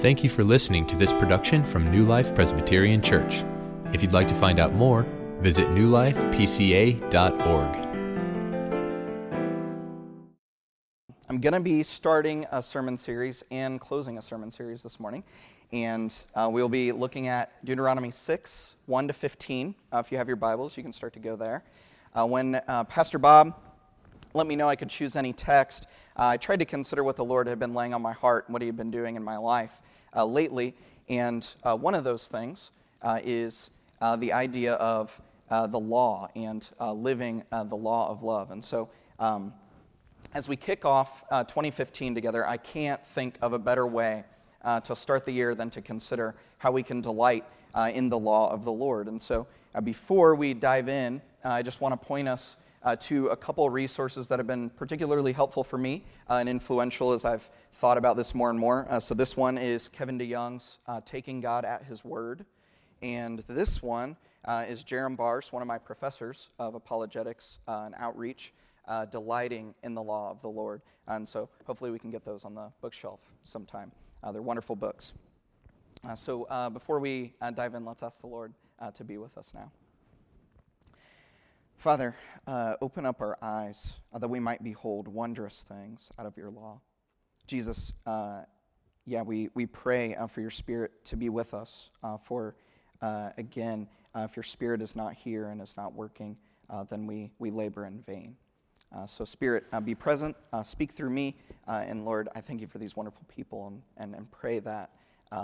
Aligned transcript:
Thank 0.00 0.24
you 0.24 0.30
for 0.30 0.42
listening 0.42 0.86
to 0.86 0.96
this 0.96 1.12
production 1.12 1.62
from 1.62 1.90
New 1.90 2.06
Life 2.06 2.34
Presbyterian 2.34 3.02
Church. 3.02 3.44
If 3.92 4.00
you'd 4.00 4.12
like 4.12 4.26
to 4.28 4.34
find 4.34 4.58
out 4.58 4.72
more, 4.72 5.02
visit 5.40 5.68
newlifepca.org. 5.68 7.76
I'm 11.28 11.38
going 11.38 11.52
to 11.52 11.60
be 11.60 11.82
starting 11.82 12.46
a 12.50 12.62
sermon 12.62 12.96
series 12.96 13.44
and 13.50 13.78
closing 13.78 14.16
a 14.16 14.22
sermon 14.22 14.50
series 14.50 14.82
this 14.82 14.98
morning. 14.98 15.22
And 15.70 16.18
uh, 16.34 16.48
we'll 16.50 16.70
be 16.70 16.92
looking 16.92 17.28
at 17.28 17.62
Deuteronomy 17.66 18.10
6, 18.10 18.76
1 18.86 19.06
to 19.06 19.12
15. 19.12 19.74
Uh, 19.92 19.98
if 19.98 20.10
you 20.10 20.16
have 20.16 20.28
your 20.28 20.36
Bibles, 20.36 20.78
you 20.78 20.82
can 20.82 20.94
start 20.94 21.12
to 21.12 21.18
go 21.18 21.36
there. 21.36 21.62
Uh, 22.14 22.26
when 22.26 22.54
uh, 22.54 22.84
Pastor 22.84 23.18
Bob 23.18 23.54
let 24.34 24.46
me 24.46 24.56
know 24.56 24.68
I 24.68 24.76
could 24.76 24.90
choose 24.90 25.16
any 25.16 25.32
text, 25.32 25.86
uh, 26.16 26.26
I 26.26 26.36
tried 26.36 26.58
to 26.60 26.64
consider 26.64 27.02
what 27.02 27.16
the 27.16 27.24
Lord 27.24 27.46
had 27.46 27.58
been 27.58 27.74
laying 27.74 27.94
on 27.94 28.02
my 28.02 28.12
heart 28.12 28.46
and 28.46 28.52
what 28.52 28.62
He 28.62 28.66
had 28.66 28.76
been 28.76 28.90
doing 28.90 29.16
in 29.16 29.24
my 29.24 29.36
life 29.36 29.80
uh, 30.14 30.24
lately. 30.24 30.74
And 31.08 31.46
uh, 31.64 31.76
one 31.76 31.94
of 31.94 32.04
those 32.04 32.28
things 32.28 32.70
uh, 33.02 33.20
is 33.24 33.70
uh, 34.00 34.16
the 34.16 34.32
idea 34.32 34.74
of 34.74 35.20
uh, 35.50 35.66
the 35.66 35.80
law 35.80 36.28
and 36.36 36.68
living 36.80 37.42
the 37.50 37.76
law 37.76 38.08
of 38.08 38.22
love. 38.22 38.50
And 38.50 38.62
so, 38.62 38.88
um, 39.18 39.52
as 40.32 40.48
we 40.48 40.54
kick 40.54 40.84
off 40.84 41.24
2015 41.30 42.14
together, 42.14 42.46
I 42.46 42.56
can't 42.56 43.04
think 43.04 43.36
of 43.42 43.52
a 43.52 43.58
better 43.58 43.84
way 43.84 44.24
to 44.84 44.94
start 44.94 45.24
the 45.24 45.32
year 45.32 45.56
than 45.56 45.70
to 45.70 45.82
consider 45.82 46.36
how 46.58 46.70
we 46.70 46.84
can 46.84 47.00
delight 47.00 47.44
in 47.92 48.08
the 48.08 48.18
law 48.18 48.52
of 48.52 48.64
the 48.64 48.70
Lord. 48.70 49.08
And 49.08 49.20
so, 49.20 49.48
before 49.82 50.36
we 50.36 50.54
dive 50.54 50.88
in, 50.88 51.20
I 51.42 51.62
just 51.62 51.80
want 51.80 52.00
to 52.00 52.06
point 52.06 52.28
us 52.28 52.56
uh, 52.82 52.96
to 52.96 53.28
a 53.28 53.36
couple 53.36 53.68
resources 53.68 54.28
that 54.28 54.38
have 54.38 54.46
been 54.46 54.70
particularly 54.70 55.32
helpful 55.32 55.62
for 55.62 55.78
me 55.78 56.04
uh, 56.28 56.34
and 56.34 56.48
influential 56.48 57.12
as 57.12 57.24
I've 57.24 57.50
thought 57.72 57.98
about 57.98 58.16
this 58.16 58.34
more 58.34 58.50
and 58.50 58.58
more. 58.58 58.86
Uh, 58.88 59.00
so, 59.00 59.14
this 59.14 59.36
one 59.36 59.58
is 59.58 59.88
Kevin 59.88 60.18
DeYoung's 60.18 60.78
uh, 60.86 61.00
Taking 61.04 61.40
God 61.40 61.64
at 61.64 61.84
His 61.84 62.04
Word. 62.04 62.46
And 63.02 63.38
this 63.40 63.82
one 63.82 64.16
uh, 64.44 64.64
is 64.68 64.84
Jerram 64.84 65.16
Barrs, 65.16 65.52
one 65.52 65.62
of 65.62 65.68
my 65.68 65.78
professors 65.78 66.50
of 66.58 66.74
apologetics 66.74 67.58
uh, 67.66 67.82
and 67.86 67.94
outreach, 67.98 68.52
delighting 69.10 69.74
in 69.82 69.94
the 69.94 70.02
law 70.02 70.30
of 70.30 70.42
the 70.42 70.48
Lord. 70.48 70.82
And 71.06 71.28
so, 71.28 71.48
hopefully, 71.66 71.90
we 71.90 71.98
can 71.98 72.10
get 72.10 72.24
those 72.24 72.44
on 72.44 72.54
the 72.54 72.70
bookshelf 72.80 73.20
sometime. 73.44 73.92
they're 74.32 74.42
wonderful 74.42 74.76
books. 74.76 75.12
so, 76.14 76.46
before 76.72 77.00
we 77.00 77.34
dive 77.54 77.74
in, 77.74 77.84
let's 77.84 78.02
ask 78.02 78.20
the 78.20 78.26
Lord 78.26 78.52
to 78.94 79.04
be 79.04 79.18
with 79.18 79.36
us 79.38 79.52
now. 79.54 79.70
Father, 81.80 82.14
uh, 82.46 82.74
open 82.82 83.06
up 83.06 83.22
our 83.22 83.38
eyes 83.40 83.94
uh, 84.12 84.18
that 84.18 84.28
we 84.28 84.38
might 84.38 84.62
behold 84.62 85.08
wondrous 85.08 85.64
things 85.66 86.10
out 86.18 86.26
of 86.26 86.36
your 86.36 86.50
law. 86.50 86.78
Jesus, 87.46 87.94
uh, 88.04 88.42
yeah, 89.06 89.22
we, 89.22 89.48
we 89.54 89.64
pray 89.64 90.14
uh, 90.14 90.26
for 90.26 90.42
your 90.42 90.50
spirit 90.50 90.92
to 91.06 91.16
be 91.16 91.30
with 91.30 91.54
us. 91.54 91.88
Uh, 92.02 92.18
for, 92.18 92.54
uh, 93.00 93.30
again, 93.38 93.88
if 94.14 94.36
your 94.36 94.42
spirit 94.42 94.82
is 94.82 94.94
not 94.94 95.14
here 95.14 95.48
and 95.48 95.62
is 95.62 95.74
not 95.74 95.94
working, 95.94 96.36
then 96.90 97.06
we, 97.06 97.30
we 97.38 97.50
labor 97.50 97.86
in 97.86 98.02
vain. 98.02 98.36
so, 99.06 99.24
Spirit, 99.24 99.64
be 99.82 99.94
present, 99.94 100.36
speak 100.64 100.92
through 100.92 101.08
me. 101.08 101.34
and 101.66 102.04
Lord, 102.04 102.28
I 102.34 102.42
thank 102.42 102.60
you 102.60 102.66
for 102.66 102.76
these 102.76 102.94
wonderful 102.94 103.24
people 103.26 103.68
and, 103.68 103.82
and, 103.96 104.14
and 104.14 104.30
pray 104.30 104.58
that 104.58 104.90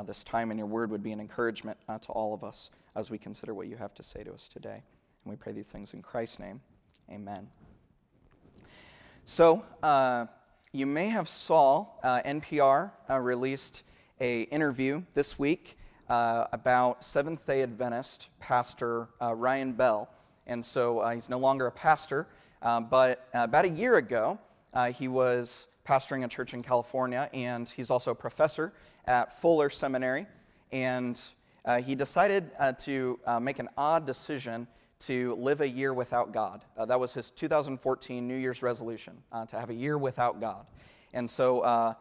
this 0.05 0.23
time 0.23 0.51
in 0.51 0.59
your 0.59 0.67
word 0.67 0.91
would 0.91 1.03
be 1.03 1.13
an 1.13 1.21
encouragement 1.21 1.79
to 1.89 2.13
all 2.13 2.35
of 2.35 2.45
us 2.45 2.69
as 2.95 3.09
we 3.11 3.17
consider 3.17 3.55
what 3.55 3.69
you 3.69 3.77
have 3.77 3.95
to 3.95 4.03
say 4.03 4.23
to 4.23 4.35
us 4.35 4.51
today. 4.51 4.83
And 5.27 5.33
we 5.33 5.37
pray 5.37 5.53
these 5.53 5.73
things 5.73 5.93
in 5.93 6.03
Christ's 6.03 6.39
name. 6.39 6.61
Amen. 7.11 7.49
So, 9.25 9.65
uh, 9.83 10.27
you 10.71 10.87
may 10.87 11.09
have 11.09 11.29
saw 11.29 11.89
uh, 12.05 12.21
NPR 12.25 12.93
uh, 13.11 13.19
released 13.19 13.83
a 14.21 14.43
interview 14.43 15.03
this 15.15 15.37
week 15.37 15.79
uh, 16.09 16.45
about 16.53 17.05
Seventh 17.05 17.45
Day 17.45 17.63
Adventist 17.63 18.29
pastor 18.39 19.09
uh, 19.21 19.35
Ryan 19.35 19.73
Bell, 19.73 20.09
and 20.47 20.65
so 20.65 21.01
uh, 21.01 21.11
he's 21.11 21.29
no 21.29 21.39
longer 21.39 21.67
a 21.67 21.73
pastor, 21.73 22.29
but 22.63 23.27
about 23.35 23.65
a 23.65 23.71
year 23.71 23.97
ago 23.97 24.39
he 24.95 25.09
was 25.09 25.67
pastoring 25.85 26.25
a 26.25 26.29
church 26.29 26.55
in 26.55 26.63
California, 26.63 27.29
and 27.33 27.69
he's 27.69 27.91
also 27.91 28.13
a 28.13 28.15
professor 28.15 28.73
at 29.07 29.37
Fuller 29.41 29.71
Seminary, 29.71 30.25
and 30.71 31.21
he 31.83 31.97
decided 31.97 32.53
to 32.79 33.19
make 33.41 33.59
an 33.59 33.69
odd 33.77 34.07
decision 34.07 34.69
to 35.01 35.35
live 35.35 35.61
a 35.61 35.69
year 35.69 35.93
without 35.93 36.33
God. 36.33 36.65
Uh, 36.77 36.87
that 36.87 36.99
was 36.99 37.13
his 37.13 37.31
2014 37.31 38.27
New 38.27 38.37
Year's 38.37 38.63
resolution, 38.63 39.15
uh, 39.31 39.45
to 39.47 39.59
have 39.59 39.71
a 39.71 39.75
year 39.75 39.99
without 39.99 40.41
God. 40.41 40.67
And 41.13 41.31
so, 41.31 41.61
uh, 41.61 41.95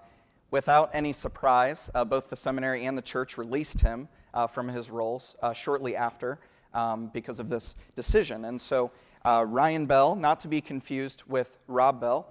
without 0.52 0.90
any 0.94 1.12
surprise, 1.14 1.90
uh, 1.94 2.06
both 2.06 2.30
the 2.30 2.36
seminary 2.36 2.86
and 2.86 2.98
the 2.98 3.02
church 3.02 3.38
released 3.38 3.82
him 3.82 4.08
uh, 4.34 4.48
from 4.48 4.68
his 4.68 4.90
roles 4.90 5.36
uh, 5.42 5.54
shortly 5.54 5.96
after 5.96 6.40
um, 6.74 7.08
because 7.14 7.40
of 7.40 7.50
this 7.50 7.76
decision. 7.96 8.46
And 8.46 8.60
so, 8.60 8.92
Ryan 9.26 9.88
Bell, 9.88 10.16
not 10.16 10.40
to 10.42 10.48
be 10.48 10.62
confused 10.62 11.24
with 11.28 11.58
Rob 11.68 12.00
Bell, 12.00 12.30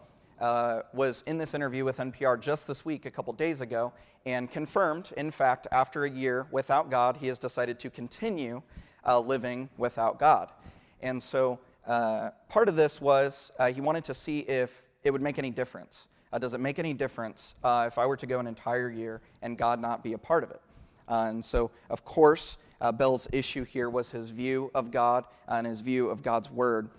was 0.92 1.25
in 1.26 1.38
this 1.38 1.52
interview 1.52 1.84
with 1.84 1.98
NPR 1.98 2.41
just 2.41 2.69
this 2.69 2.84
week, 2.84 3.04
a 3.04 3.10
couple 3.10 3.32
days 3.32 3.60
ago, 3.60 3.92
and 4.26 4.50
confirmed, 4.50 5.12
in 5.16 5.31
fact, 5.31 5.66
after 5.72 6.04
a 6.04 6.10
year 6.10 6.46
without 6.50 6.91
God, 6.91 7.16
he 7.19 7.26
has 7.26 7.38
decided 7.38 7.78
to 7.81 7.91
continue 7.91 8.62
uh, 9.06 9.20
living 9.20 9.69
without 9.76 10.19
God. 10.19 10.50
And 11.03 11.22
so 11.22 11.59
uh, 11.87 12.31
part 12.48 12.69
of 12.69 12.76
this 12.76 13.00
was 13.00 13.53
uh, 13.59 13.70
he 13.70 13.81
wanted 13.81 14.04
to 14.04 14.15
see 14.15 14.41
if 14.41 14.88
it 15.03 15.10
would 15.10 15.22
make 15.22 15.38
any 15.38 15.50
difference. 15.50 16.09
Uh, 16.32 16.38
does 16.38 16.54
it 16.54 16.60
make 16.60 16.78
any 16.78 16.94
difference 16.94 17.54
uh, 17.62 17.84
if 17.87 17.98
I 17.98 18.06
were 18.06 18.16
to 18.16 18.26
go 18.26 18.41
an 18.41 18.47
entire 18.47 18.91
year 18.91 19.20
and 19.43 19.56
God 19.56 19.81
not 19.81 20.03
be 20.03 20.14
a 20.14 20.19
part 20.19 20.43
of 20.43 20.50
it? 20.50 20.60
And 21.09 21.44
so, 21.44 21.70
of 21.91 22.04
course, 22.04 22.56
Bell's 22.97 23.28
issue 23.32 23.64
here 23.64 23.88
was 23.88 24.10
his 24.10 24.31
view 24.31 24.70
of 24.75 24.91
God 24.91 25.25
and 25.48 25.66
his 25.66 25.81
view 25.81 26.10
of 26.10 26.22
God's 26.22 26.50
word. 26.50 26.91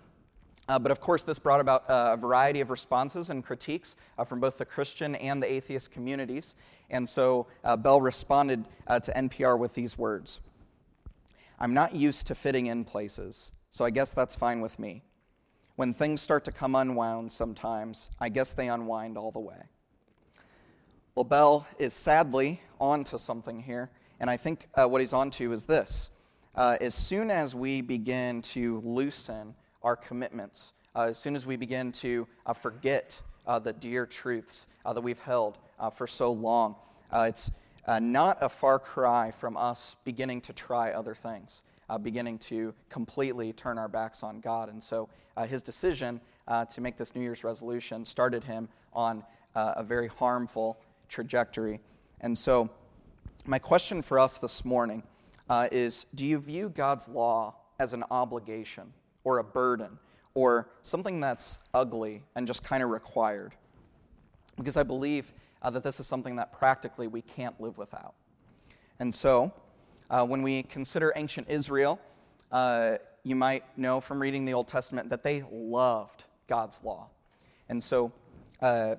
Uh, 0.67 0.79
but 0.79 0.91
of 0.91 0.99
course, 0.99 1.21
this 1.21 1.37
brought 1.37 1.59
about 1.59 1.83
a 1.87 2.17
variety 2.17 2.59
of 2.59 2.71
responses 2.71 3.29
and 3.29 3.43
critiques 3.43 3.95
uh, 4.17 4.23
from 4.23 4.39
both 4.39 4.57
the 4.57 4.65
Christian 4.65 5.13
and 5.15 5.43
the 5.43 5.51
atheist 5.51 5.91
communities. 5.91 6.55
And 6.89 7.07
so 7.07 7.47
Bell 7.79 8.01
responded 8.01 8.67
to 8.87 9.11
NPR 9.11 9.59
with 9.59 9.73
these 9.73 9.97
words 9.97 10.39
I'm 11.59 11.73
not 11.73 11.95
used 11.95 12.27
to 12.27 12.35
fitting 12.35 12.67
in 12.67 12.83
places, 12.83 13.51
so 13.71 13.85
I 13.85 13.89
guess 13.89 14.13
that's 14.13 14.35
fine 14.35 14.61
with 14.61 14.77
me. 14.77 15.03
When 15.75 15.93
things 15.93 16.21
start 16.21 16.45
to 16.45 16.51
come 16.51 16.75
unwound 16.75 17.31
sometimes, 17.31 18.09
I 18.19 18.29
guess 18.29 18.53
they 18.53 18.69
unwind 18.69 19.17
all 19.17 19.31
the 19.31 19.39
way. 19.39 19.63
Well, 21.15 21.23
Bell 21.23 21.65
is 21.79 21.93
sadly 21.93 22.61
onto 22.79 23.17
something 23.17 23.61
here, 23.61 23.89
and 24.19 24.29
I 24.29 24.37
think 24.37 24.67
uh, 24.75 24.85
what 24.87 24.99
he's 25.01 25.13
onto 25.13 25.51
is 25.53 25.65
this. 25.65 26.09
Uh, 26.55 26.77
as 26.81 26.93
soon 26.95 27.31
as 27.31 27.55
we 27.55 27.81
begin 27.81 28.41
to 28.41 28.81
loosen 28.81 29.55
our 29.83 29.95
commitments, 29.95 30.73
uh, 30.95 31.07
as 31.09 31.17
soon 31.17 31.35
as 31.35 31.45
we 31.45 31.55
begin 31.55 31.91
to 31.91 32.27
uh, 32.45 32.53
forget 32.53 33.21
uh, 33.47 33.59
the 33.59 33.73
dear 33.73 34.05
truths 34.05 34.65
uh, 34.85 34.91
that 34.91 35.01
we've 35.01 35.19
held 35.19 35.57
for 35.93 36.07
so 36.07 36.31
long, 36.31 36.75
it's 37.13 37.51
uh, 37.85 37.99
not 37.99 38.37
a 38.41 38.49
far 38.49 38.79
cry 38.79 39.31
from 39.31 39.57
us 39.57 39.95
beginning 40.03 40.41
to 40.41 40.53
try 40.53 40.91
other 40.91 41.13
things, 41.15 41.61
uh, 41.89 41.97
beginning 41.97 42.37
to 42.39 42.73
completely 42.89 43.53
turn 43.53 43.77
our 43.77 43.87
backs 43.87 44.23
on 44.23 44.39
God. 44.39 44.69
And 44.69 44.83
so 44.83 45.09
uh, 45.37 45.45
his 45.45 45.61
decision 45.61 46.19
uh, 46.47 46.65
to 46.65 46.81
make 46.81 46.97
this 46.97 47.15
New 47.15 47.21
Year's 47.21 47.43
resolution 47.43 48.05
started 48.05 48.43
him 48.43 48.69
on 48.93 49.23
uh, 49.55 49.73
a 49.77 49.83
very 49.83 50.07
harmful 50.07 50.77
trajectory. 51.09 51.79
And 52.21 52.37
so, 52.37 52.69
my 53.45 53.59
question 53.59 54.01
for 54.01 54.17
us 54.17 54.39
this 54.39 54.65
morning 54.65 55.03
uh, 55.49 55.67
is 55.71 56.05
Do 56.15 56.25
you 56.25 56.39
view 56.39 56.69
God's 56.69 57.07
law 57.07 57.55
as 57.79 57.93
an 57.93 58.03
obligation 58.09 58.93
or 59.23 59.37
a 59.37 59.43
burden 59.43 59.99
or 60.33 60.69
something 60.81 61.19
that's 61.19 61.59
ugly 61.73 62.23
and 62.35 62.47
just 62.47 62.63
kind 62.63 62.83
of 62.83 62.89
required? 62.89 63.53
Because 64.57 64.77
I 64.77 64.83
believe 64.83 65.33
uh, 65.61 65.69
that 65.69 65.83
this 65.83 65.99
is 65.99 66.07
something 66.07 66.35
that 66.35 66.51
practically 66.51 67.07
we 67.07 67.21
can't 67.21 67.59
live 67.59 67.77
without. 67.77 68.13
And 68.99 69.13
so, 69.13 69.51
uh, 70.09 70.25
when 70.25 70.41
we 70.41 70.63
consider 70.63 71.11
ancient 71.15 71.49
Israel, 71.49 71.99
uh, 72.51 72.97
you 73.23 73.35
might 73.35 73.63
know 73.77 73.99
from 73.99 74.21
reading 74.21 74.45
the 74.45 74.53
Old 74.53 74.67
Testament 74.67 75.09
that 75.09 75.23
they 75.23 75.43
loved 75.51 76.25
God's 76.47 76.79
law. 76.83 77.09
And 77.69 77.81
so, 77.83 78.11
uh, 78.61 78.95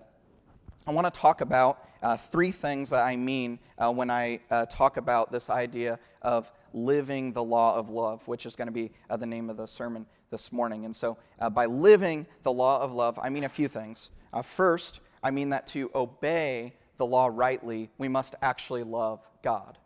I 0.87 0.93
want 0.93 1.13
to 1.13 1.21
talk 1.21 1.41
about 1.41 1.89
uh, 2.03 2.17
three 2.17 2.51
things 2.51 2.91
that 2.91 3.05
I 3.05 3.17
mean 3.17 3.59
uh, 3.79 3.93
when 3.93 4.11
I 4.11 4.41
talk 4.69 4.97
about 4.97 5.33
this 5.33 5.51
idea 5.51 5.99
of 6.23 6.53
living 6.73 7.33
the 7.33 7.43
law 7.43 7.77
of 7.77 7.91
love, 7.91 8.27
which 8.29 8.47
is 8.47 8.55
going 8.55 8.69
to 8.69 8.73
be 8.73 8.93
the 9.17 9.27
name 9.27 9.51
of 9.51 9.57
the 9.57 9.67
sermon 9.67 10.07
this 10.31 10.53
morning. 10.53 10.85
And 10.85 10.95
so, 10.95 11.17
by 11.53 11.67
living 11.67 12.27
the 12.43 12.53
law 12.53 12.81
of 12.81 12.93
love, 12.93 13.19
I 13.21 13.31
mean 13.31 13.45
a 13.45 13.49
few 13.49 13.69
things. 13.69 14.11
first, 14.43 15.01
I 15.27 15.33
mean 15.33 15.49
that 15.49 15.67
to 15.69 15.91
obey 15.93 16.73
the 16.99 17.05
law 17.05 17.29
rightly, 17.33 17.91
we 17.99 18.07
must 18.07 18.37
actually 18.43 18.85
love 18.85 19.27
God. 19.43 19.77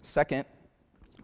Second, 0.00 0.46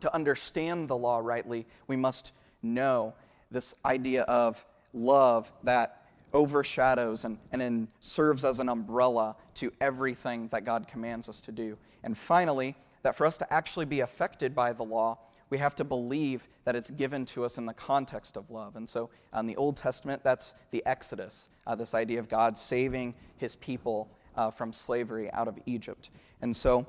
to 0.00 0.15
understand 0.15 0.87
the 0.87 0.99
law 0.99 1.21
rightly, 1.21 1.67
we 1.87 1.97
must 1.97 2.33
know 2.62 3.15
this 3.50 3.75
idea 3.87 4.25
of 4.25 4.67
love 4.93 5.50
that 5.62 6.03
overshadows 6.35 7.25
and, 7.25 7.39
and 7.50 7.89
serves 8.00 8.45
as 8.45 8.59
an 8.59 8.69
umbrella 8.69 9.35
to 9.55 9.73
everything 9.81 10.49
that 10.49 10.67
God 10.67 10.87
commands 10.87 11.27
us 11.27 11.41
to 11.41 11.50
do. 11.50 11.79
And 12.05 12.19
finally, 12.19 12.77
that 13.03 13.17
for 13.17 13.25
us 13.25 13.39
to 13.39 13.50
actually 13.50 13.87
be 13.87 14.00
affected 14.00 14.55
by 14.55 14.75
the 14.75 14.85
law, 14.85 15.21
we 15.50 15.59
have 15.59 15.75
to 15.77 15.85
believe 15.85 16.49
that 16.65 16.77
it's 16.77 16.91
given 16.91 17.25
to 17.27 17.45
us 17.45 17.59
in 17.59 17.67
the 17.67 17.75
context 17.75 18.37
of 18.37 18.50
love. 18.50 18.77
And 18.77 18.89
so, 18.89 19.11
in 19.37 19.47
the 19.47 19.56
Old 19.56 19.77
Testament, 19.77 20.23
that's 20.23 20.55
the 20.71 20.85
Exodus, 20.87 21.49
uh, 21.67 21.75
this 21.75 21.95
idea 21.95 22.19
of 22.19 22.29
God 22.29 22.59
saving 22.59 23.15
his 23.37 23.56
people 23.56 24.11
uh, 24.37 24.50
from 24.50 24.73
slavery 24.73 25.31
out 25.33 25.49
of 25.49 25.59
Egypt. 25.67 26.11
And 26.43 26.55
so, 26.55 26.87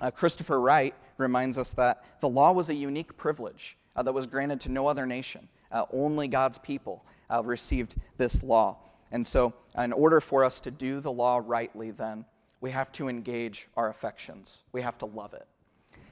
uh, 0.00 0.10
Christopher 0.10 0.60
Wright 0.60 0.94
reminds 1.18 1.58
us 1.58 1.72
that 1.74 2.04
the 2.20 2.28
law 2.28 2.52
was 2.52 2.70
a 2.70 2.74
unique 2.74 3.16
privilege 3.16 3.76
uh, 3.96 4.02
that 4.02 4.12
was 4.12 4.26
granted 4.26 4.60
to 4.60 4.70
no 4.70 4.86
other 4.86 5.06
nation. 5.06 5.48
Uh, 5.70 5.84
only 5.92 6.28
God's 6.28 6.58
people 6.58 7.04
uh, 7.28 7.42
received 7.44 7.96
this 8.16 8.42
law. 8.42 8.78
And 9.12 9.26
so, 9.26 9.52
in 9.76 9.92
order 9.92 10.20
for 10.20 10.44
us 10.44 10.60
to 10.60 10.70
do 10.70 11.00
the 11.00 11.12
law 11.12 11.42
rightly, 11.44 11.90
then, 11.90 12.24
we 12.60 12.70
have 12.70 12.92
to 12.92 13.08
engage 13.08 13.68
our 13.76 13.88
affections. 13.88 14.62
We 14.72 14.82
have 14.82 14.98
to 14.98 15.06
love 15.06 15.34
it. 15.34 15.46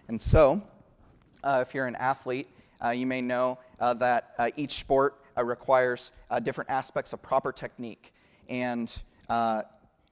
And 0.08 0.20
so, 0.20 0.62
uh, 1.42 1.64
if 1.66 1.74
you're 1.74 1.86
an 1.86 1.96
athlete, 1.96 2.48
uh, 2.84 2.90
you 2.90 3.06
may 3.06 3.20
know 3.20 3.58
uh, 3.80 3.94
that 3.94 4.34
uh, 4.38 4.50
each 4.56 4.72
sport 4.72 5.16
uh, 5.36 5.44
requires 5.44 6.10
uh, 6.30 6.38
different 6.38 6.70
aspects 6.70 7.12
of 7.12 7.22
proper 7.22 7.52
technique. 7.52 8.12
And 8.48 8.92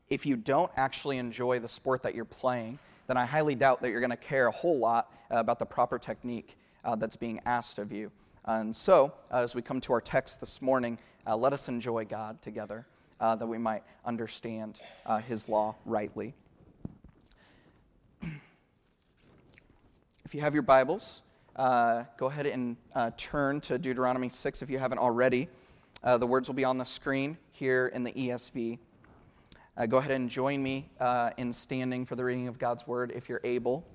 if 0.08 0.24
you 0.24 0.36
don't 0.36 0.70
actually 0.76 1.18
enjoy 1.18 1.58
the 1.58 1.68
sport 1.68 2.02
that 2.04 2.14
you're 2.14 2.24
playing, 2.24 2.78
then 3.08 3.16
I 3.16 3.24
highly 3.24 3.54
doubt 3.54 3.82
that 3.82 3.90
you're 3.90 4.00
going 4.00 4.10
to 4.10 4.16
care 4.16 4.46
a 4.46 4.52
whole 4.52 4.78
lot 4.78 5.12
about 5.30 5.58
the 5.58 5.66
proper 5.66 5.98
technique 5.98 6.56
that's 6.98 7.16
being 7.16 7.40
asked 7.44 7.78
of 7.78 7.90
you. 7.90 8.12
And 8.44 8.74
so, 8.74 9.12
as 9.32 9.56
we 9.56 9.62
come 9.62 9.80
to 9.80 9.92
our 9.92 10.00
text 10.00 10.38
this 10.38 10.62
morning, 10.62 10.98
let 11.26 11.52
us 11.52 11.68
enjoy 11.68 12.04
God 12.04 12.40
together 12.40 12.86
that 13.18 13.46
we 13.46 13.58
might 13.58 13.82
understand 14.04 14.80
His 15.26 15.48
law 15.48 15.74
rightly. 15.84 16.34
If 20.26 20.34
you 20.34 20.40
have 20.40 20.54
your 20.54 20.64
Bibles, 20.64 21.22
uh, 21.54 22.02
go 22.16 22.26
ahead 22.26 22.46
and 22.46 22.76
uh, 22.96 23.12
turn 23.16 23.60
to 23.60 23.78
Deuteronomy 23.78 24.28
6 24.28 24.60
if 24.60 24.68
you 24.68 24.76
haven't 24.76 24.98
already. 24.98 25.48
Uh, 26.02 26.18
the 26.18 26.26
words 26.26 26.48
will 26.48 26.56
be 26.56 26.64
on 26.64 26.78
the 26.78 26.84
screen 26.84 27.38
here 27.52 27.86
in 27.94 28.02
the 28.02 28.10
ESV. 28.10 28.80
Uh, 29.76 29.86
go 29.86 29.98
ahead 29.98 30.10
and 30.10 30.28
join 30.28 30.60
me 30.60 30.90
uh, 30.98 31.30
in 31.36 31.52
standing 31.52 32.04
for 32.04 32.16
the 32.16 32.24
reading 32.24 32.48
of 32.48 32.58
God's 32.58 32.88
word 32.88 33.12
if 33.14 33.28
you're 33.28 33.40
able. 33.44 33.86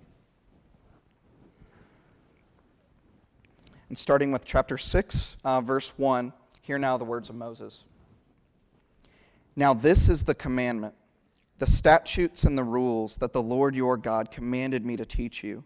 And 3.89 3.97
starting 3.97 4.31
with 4.31 4.45
chapter 4.45 4.77
6, 4.77 5.35
uh, 5.43 5.59
verse 5.59 5.91
1, 5.97 6.31
hear 6.61 6.77
now 6.77 6.97
the 6.97 7.03
words 7.03 7.27
of 7.27 7.35
Moses. 7.35 7.83
Now, 9.57 9.73
this 9.73 10.07
is 10.07 10.23
the 10.23 10.33
commandment, 10.33 10.93
the 11.57 11.67
statutes 11.67 12.45
and 12.45 12.57
the 12.57 12.63
rules 12.63 13.17
that 13.17 13.33
the 13.33 13.43
Lord 13.43 13.75
your 13.75 13.97
God 13.97 14.31
commanded 14.31 14.85
me 14.85 14.95
to 14.95 15.03
teach 15.03 15.43
you 15.43 15.65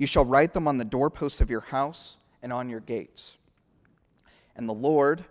You 0.00 0.06
shall 0.06 0.24
write 0.24 0.54
them 0.54 0.66
on 0.66 0.78
the 0.78 0.84
doorposts 0.86 1.42
of 1.42 1.50
your 1.50 1.60
house 1.60 2.16
and 2.42 2.54
on 2.54 2.70
your 2.70 2.80
gates. 2.80 3.36
And 4.56 4.66
the 4.66 4.72
Lord, 4.72 5.26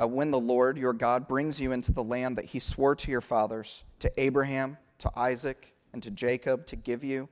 uh, 0.00 0.06
when 0.06 0.30
the 0.30 0.38
Lord 0.38 0.78
your 0.78 0.92
God 0.92 1.26
brings 1.26 1.60
you 1.60 1.72
into 1.72 1.90
the 1.90 2.04
land 2.04 2.38
that 2.38 2.44
he 2.44 2.60
swore 2.60 2.94
to 2.94 3.10
your 3.10 3.20
fathers, 3.20 3.82
to 3.98 4.12
Abraham, 4.16 4.78
to 4.98 5.10
Isaac, 5.16 5.74
and 5.92 6.00
to 6.04 6.10
Jacob 6.12 6.66
to 6.66 6.76
give 6.76 7.02
you, 7.02 7.28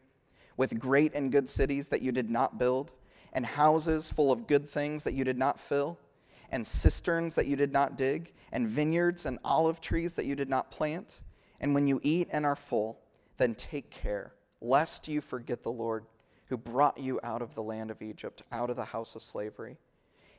with 0.57 0.81
great 0.81 1.15
and 1.15 1.31
good 1.31 1.49
cities 1.49 1.87
that 1.87 2.03
you 2.03 2.11
did 2.11 2.29
not 2.29 2.59
build, 2.59 2.91
and 3.33 3.47
houses 3.47 4.11
full 4.11 4.33
of 4.33 4.49
good 4.49 4.69
things 4.69 5.05
that 5.05 5.15
you 5.15 5.23
did 5.23 5.39
not 5.39 5.61
fill, 5.61 5.97
and 6.51 6.67
cisterns 6.67 7.37
that 7.37 7.47
you 7.47 7.55
did 7.55 7.73
not 7.73 7.97
dig, 7.97 8.33
and 8.51 8.67
vineyards 8.67 9.27
and 9.27 9.39
olive 9.45 9.81
trees 9.81 10.15
that 10.15 10.27
you 10.27 10.35
did 10.35 10.49
not 10.49 10.73
plant. 10.73 11.21
And 11.61 11.73
when 11.73 11.87
you 11.87 12.01
eat 12.03 12.27
and 12.33 12.45
are 12.45 12.57
full, 12.57 12.99
then 13.37 13.55
take 13.55 13.93
care, 13.93 14.33
lest 14.61 15.07
you 15.07 15.21
forget 15.21 15.63
the 15.63 15.71
Lord 15.71 16.05
who 16.51 16.57
brought 16.57 16.99
you 16.99 17.21
out 17.23 17.43
of 17.43 17.55
the 17.55 17.63
land 17.63 17.93
of 17.93 18.03
Egypt, 18.03 18.43
out 18.51 18.71
of 18.71 18.77
the 18.77 18.87
house 18.87 19.15
of 19.15 19.23
slavery. 19.23 19.79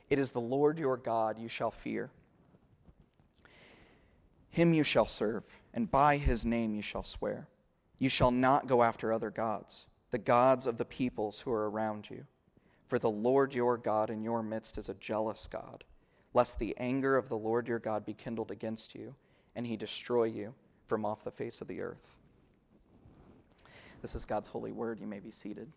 It 0.10 0.20
is 0.20 0.34
the 0.34 0.42
Lord 0.42 0.78
your 0.78 0.98
God 0.98 1.40
you 1.40 1.48
shall 1.48 1.72
fear. 1.72 2.12
Him 4.50 4.74
you 4.74 4.84
shall 4.84 5.06
serve, 5.06 5.46
and 5.74 5.90
by 5.90 6.18
his 6.18 6.44
name 6.44 6.76
you 6.76 6.82
shall 6.82 7.04
swear. 7.04 7.48
You 7.98 8.10
shall 8.10 8.30
not 8.30 8.68
go 8.68 8.84
after 8.84 9.14
other 9.14 9.30
gods, 9.30 9.88
the 10.10 10.18
gods 10.18 10.68
of 10.68 10.78
the 10.78 10.84
peoples 10.84 11.40
who 11.40 11.52
are 11.54 11.70
around 11.70 12.10
you. 12.10 12.26
For 12.88 13.00
the 13.00 13.10
Lord 13.10 13.54
your 13.54 13.78
God 13.78 14.10
in 14.10 14.22
your 14.22 14.44
midst 14.44 14.78
is 14.78 14.90
a 14.90 14.96
jealous 14.96 15.48
God, 15.48 15.86
lest 16.34 16.60
the 16.60 16.76
anger 16.78 17.16
of 17.16 17.30
the 17.30 17.38
Lord 17.38 17.70
your 17.70 17.80
God 17.80 18.06
be 18.06 18.14
kindled 18.14 18.52
against 18.52 18.96
you, 18.96 19.16
and 19.56 19.66
he 19.66 19.78
destroy 19.78 20.26
you 20.26 20.56
from 20.88 21.06
off 21.06 21.24
the 21.24 21.32
face 21.32 21.62
of 21.62 21.70
the 21.70 21.80
earth. 21.80 22.18
This 24.02 24.14
is 24.14 24.26
God's 24.26 24.50
holy 24.50 24.74
word. 24.74 25.00
You 25.00 25.08
may 25.08 25.22
be 25.22 25.32
seated. 25.32 25.72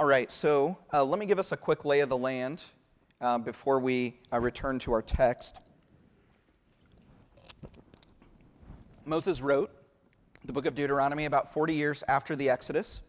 All 0.00 0.06
right, 0.06 0.32
so 0.32 0.78
uh, 0.94 1.04
let 1.04 1.18
me 1.18 1.26
give 1.26 1.38
us 1.38 1.52
a 1.52 1.58
quick 1.58 1.84
lay 1.84 2.00
of 2.00 2.08
the 2.08 2.16
land 2.16 2.64
uh, 3.20 3.36
before 3.36 3.78
we 3.78 4.16
uh, 4.32 4.40
return 4.40 4.78
to 4.78 4.94
our 4.94 5.02
text. 5.02 5.58
Moses 9.04 9.42
wrote 9.42 9.70
the 10.46 10.54
book 10.54 10.64
of 10.64 10.74
Deuteronomy 10.74 11.26
about 11.26 11.52
40 11.52 11.74
years 11.74 12.02
after 12.08 12.34
the 12.34 12.48
Exodus, 12.48 13.02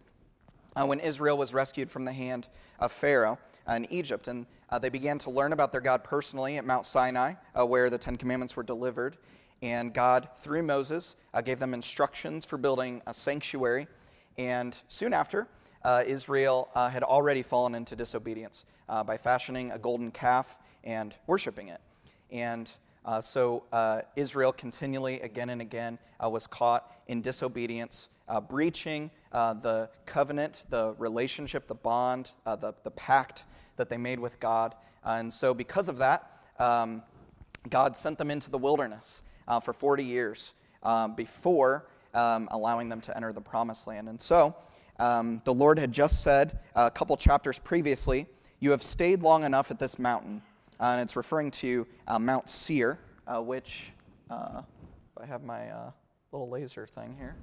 uh, 0.75 0.86
when 0.86 1.00
Israel 1.00 1.38
was 1.38 1.53
rescued 1.53 1.89
from 1.89 2.03
the 2.03 2.12
hand 2.12 2.50
of 2.77 2.91
Pharaoh 2.91 3.39
in 3.74 3.89
Egypt. 3.89 4.27
And 4.27 4.45
uh, 4.69 4.77
they 4.77 4.89
began 4.89 5.17
to 5.19 5.29
learn 5.29 5.53
about 5.53 5.71
their 5.71 5.79
God 5.79 6.03
personally 6.03 6.57
at 6.57 6.65
Mount 6.65 6.86
Sinai, 6.86 7.36
uh, 7.57 7.65
where 7.65 7.89
the 7.89 7.98
Ten 7.98 8.17
Commandments 8.17 8.57
were 8.57 8.63
delivered. 8.63 9.15
And 9.62 9.93
God, 9.93 10.27
through 10.36 10.63
Moses, 10.63 11.15
gave 11.45 11.57
them 11.57 11.74
instructions 11.74 12.43
for 12.43 12.57
building 12.57 13.01
a 13.07 13.13
sanctuary. 13.13 13.88
And 14.38 14.77
soon 14.89 15.13
after, 15.13 15.48
uh, 15.83 16.03
Israel 16.05 16.69
uh, 16.75 16.89
had 16.89 17.03
already 17.03 17.41
fallen 17.41 17.75
into 17.75 17.95
disobedience 17.95 18.65
uh, 18.89 19.03
by 19.03 19.17
fashioning 19.17 19.71
a 19.71 19.77
golden 19.79 20.11
calf 20.11 20.59
and 20.83 21.15
worshiping 21.27 21.69
it. 21.69 21.81
And 22.31 22.71
uh, 23.03 23.21
so 23.21 23.63
uh, 23.71 24.01
Israel 24.15 24.51
continually, 24.51 25.19
again 25.21 25.50
and 25.50 25.61
again, 25.61 25.97
uh, 26.23 26.29
was 26.29 26.47
caught 26.47 26.91
in 27.07 27.21
disobedience, 27.21 28.09
breaching 28.47 29.11
the 29.31 29.89
covenant, 30.05 30.63
the 30.69 30.95
relationship, 30.97 31.67
the 31.67 31.75
bond, 31.75 32.31
the, 32.45 32.73
the 32.83 32.91
pact 32.91 33.43
that 33.75 33.89
they 33.89 33.97
made 33.97 34.19
with 34.19 34.39
God. 34.39 34.75
and 35.03 35.33
so, 35.33 35.53
because 35.53 35.89
of 35.89 35.97
that, 35.97 36.31
um, 36.59 37.01
God 37.69 37.97
sent 37.97 38.17
them 38.17 38.31
into 38.31 38.50
the 38.50 38.57
wilderness 38.57 39.21
for 39.63 39.73
40 39.73 40.05
years 40.05 40.53
before 41.17 41.88
um, 42.13 42.47
allowing 42.51 42.89
them 42.89 43.01
to 43.01 43.15
enter 43.15 43.33
the 43.33 43.41
promised 43.41 43.88
land. 43.88 44.09
And 44.09 44.21
so, 44.21 44.55
um, 45.01 45.41
the 45.46 45.53
Lord 45.53 45.79
had 45.79 45.91
just 45.91 46.22
said 46.22 46.60
a 46.75 46.91
couple 46.91 47.17
chapters 47.17 47.58
previously, 47.58 48.27
You 48.60 48.70
have 48.70 48.84
stayed 48.84 49.24
long 49.24 49.43
enough 49.43 49.72
at 49.72 49.79
this 49.79 49.98
mountain. 49.98 50.43
Uh, 50.79 50.93
and 50.93 51.01
it's 51.01 51.15
referring 51.15 51.50
to 51.51 51.88
uh, 52.08 52.20
Mount 52.20 52.50
Seir, 52.50 53.00
uh, 53.27 53.41
which, 53.41 53.91
uh, 54.29 54.62
I 55.20 55.25
have 55.25 55.43
my 55.43 55.70
uh, 55.70 55.91
little 56.31 56.50
laser 56.50 56.86
thing 56.86 57.15
here. 57.17 57.36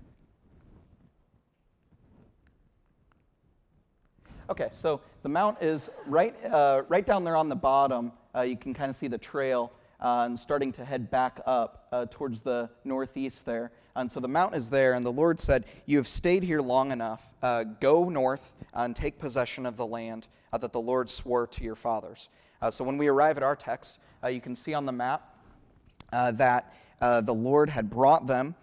Okay, 4.50 4.70
so 4.72 5.00
the 5.22 5.28
mount 5.28 5.58
is 5.60 5.90
right, 6.06 6.34
uh, 6.46 6.82
right 6.88 7.04
down 7.04 7.24
there 7.24 7.36
on 7.36 7.48
the 7.48 7.56
bottom. 7.56 8.12
Uh, 8.34 8.42
you 8.42 8.56
can 8.56 8.72
kind 8.72 8.88
of 8.88 8.96
see 8.96 9.08
the 9.08 9.18
trail 9.18 9.72
uh, 10.00 10.24
and 10.26 10.38
starting 10.38 10.72
to 10.72 10.84
head 10.84 11.10
back 11.10 11.40
up 11.46 11.88
uh, 11.92 12.06
towards 12.10 12.42
the 12.42 12.70
northeast 12.84 13.44
there. 13.44 13.72
And 13.96 14.10
so 14.10 14.20
the 14.20 14.28
mountain 14.28 14.58
is 14.58 14.70
there, 14.70 14.94
and 14.94 15.04
the 15.04 15.12
Lord 15.12 15.40
said, 15.40 15.64
You 15.86 15.96
have 15.96 16.06
stayed 16.06 16.42
here 16.42 16.60
long 16.60 16.92
enough. 16.92 17.34
Uh, 17.42 17.64
go 17.64 18.08
north 18.08 18.54
and 18.74 18.94
take 18.94 19.18
possession 19.18 19.66
of 19.66 19.76
the 19.76 19.86
land 19.86 20.28
uh, 20.52 20.58
that 20.58 20.72
the 20.72 20.80
Lord 20.80 21.10
swore 21.10 21.46
to 21.48 21.64
your 21.64 21.74
fathers. 21.74 22.28
so 22.70 22.84
when 22.84 22.96
we 22.96 23.08
arrive 23.08 23.36
at 23.36 23.42
our 23.42 23.56
text, 23.56 23.98
you 24.28 24.40
can 24.40 24.54
see 24.54 24.74
on 24.74 24.86
the 24.86 24.92
map 24.92 25.36
that 26.10 26.72
the 27.00 27.34
Lord 27.34 27.70
had 27.70 27.90
brought 27.90 28.26
them 28.26 28.54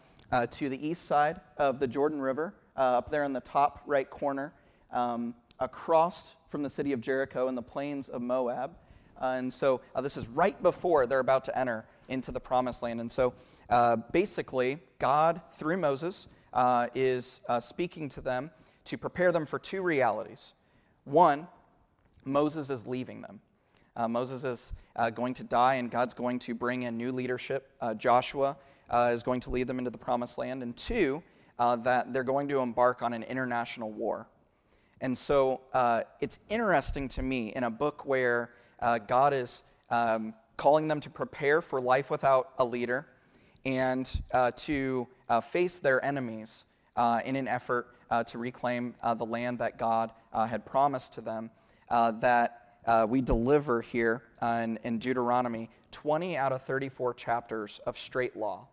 to 0.51 0.69
the 0.69 0.87
east 0.87 1.05
side 1.05 1.41
of 1.57 1.79
the 1.79 1.87
Jordan 1.87 2.21
River, 2.21 2.53
up 2.75 3.09
there 3.09 3.23
in 3.23 3.33
the 3.33 3.41
top 3.41 3.81
right 3.85 4.09
corner. 4.09 4.53
Um, 4.91 5.35
across 5.59 6.35
from 6.47 6.63
the 6.63 6.69
city 6.69 6.91
of 6.91 7.01
Jericho 7.01 7.47
in 7.47 7.55
the 7.55 7.61
plains 7.61 8.09
of 8.09 8.21
Moab. 8.21 8.75
Uh, 9.21 9.35
and 9.37 9.51
so 9.51 9.81
uh, 9.95 10.01
this 10.01 10.17
is 10.17 10.27
right 10.27 10.61
before 10.61 11.05
they're 11.05 11.19
about 11.19 11.43
to 11.45 11.57
enter 11.57 11.85
into 12.09 12.31
the 12.31 12.39
promised 12.39 12.83
land. 12.83 12.99
And 12.99 13.11
so 13.11 13.33
uh, 13.69 13.97
basically, 14.11 14.79
God, 14.99 15.41
through 15.51 15.77
Moses, 15.77 16.27
uh, 16.53 16.87
is 16.95 17.41
uh, 17.49 17.59
speaking 17.59 18.09
to 18.09 18.21
them 18.21 18.51
to 18.85 18.97
prepare 18.97 19.31
them 19.31 19.45
for 19.45 19.59
two 19.59 19.81
realities. 19.81 20.53
One, 21.05 21.47
Moses 22.23 22.69
is 22.69 22.87
leaving 22.87 23.21
them. 23.21 23.41
Uh, 23.95 24.07
Moses 24.07 24.43
is 24.43 24.73
going 25.13 25.33
to 25.35 25.43
die, 25.43 25.75
and 25.75 25.89
God's 25.89 26.13
going 26.13 26.39
to 26.39 26.53
bring 26.53 26.83
in 26.83 26.97
new 26.97 27.11
leadership. 27.11 27.71
Joshua 27.97 28.57
is 28.93 29.23
going 29.23 29.39
to 29.41 29.49
lead 29.49 29.67
them 29.67 29.79
into 29.79 29.89
the 29.89 29.97
promised 29.97 30.37
land. 30.37 30.61
And 30.63 30.75
two, 30.75 31.23
that 31.57 32.11
they're 32.11 32.23
going 32.23 32.47
to 32.49 32.59
embark 32.59 33.01
on 33.01 33.13
an 33.13 33.23
international 33.23 33.91
war. 33.91 34.27
And 35.01 35.17
so 35.17 35.61
uh, 35.73 36.03
it's 36.21 36.39
interesting 36.49 37.07
to 37.09 37.21
me 37.21 37.49
in 37.55 37.63
a 37.63 37.69
book 37.69 38.05
where 38.05 38.51
uh, 38.85 38.99
God 38.99 39.33
is 39.33 39.63
um, 39.89 40.35
calling 40.57 40.87
them 40.87 40.99
to 41.01 41.09
prepare 41.09 41.61
for 41.61 41.81
life 41.81 42.11
without 42.11 42.51
a 42.59 42.65
leader 42.65 43.07
and 43.65 44.21
uh, 44.31 44.51
to 44.51 45.07
uh, 45.27 45.41
face 45.41 45.79
their 45.79 46.03
enemies 46.05 46.65
uh, 46.95 47.19
in 47.25 47.35
an 47.35 47.47
effort 47.47 47.87
uh, 48.11 48.23
to 48.23 48.37
reclaim 48.37 48.93
the 49.17 49.25
land 49.25 49.57
that 49.57 49.79
God 49.79 50.11
had 50.31 50.65
promised 50.65 51.13
to 51.13 51.21
them, 51.21 51.49
that 51.89 52.61
we 53.09 53.21
deliver 53.21 53.81
here 53.81 54.21
in, 54.41 54.77
in, 54.83 54.99
Deuteronomy 54.99 55.71
20 55.91 56.37
out 56.37 56.51
of 56.51 56.61
34 56.61 57.15
chapters 57.15 57.79
of 57.87 57.97
straight 57.97 58.37
law. 58.37 58.67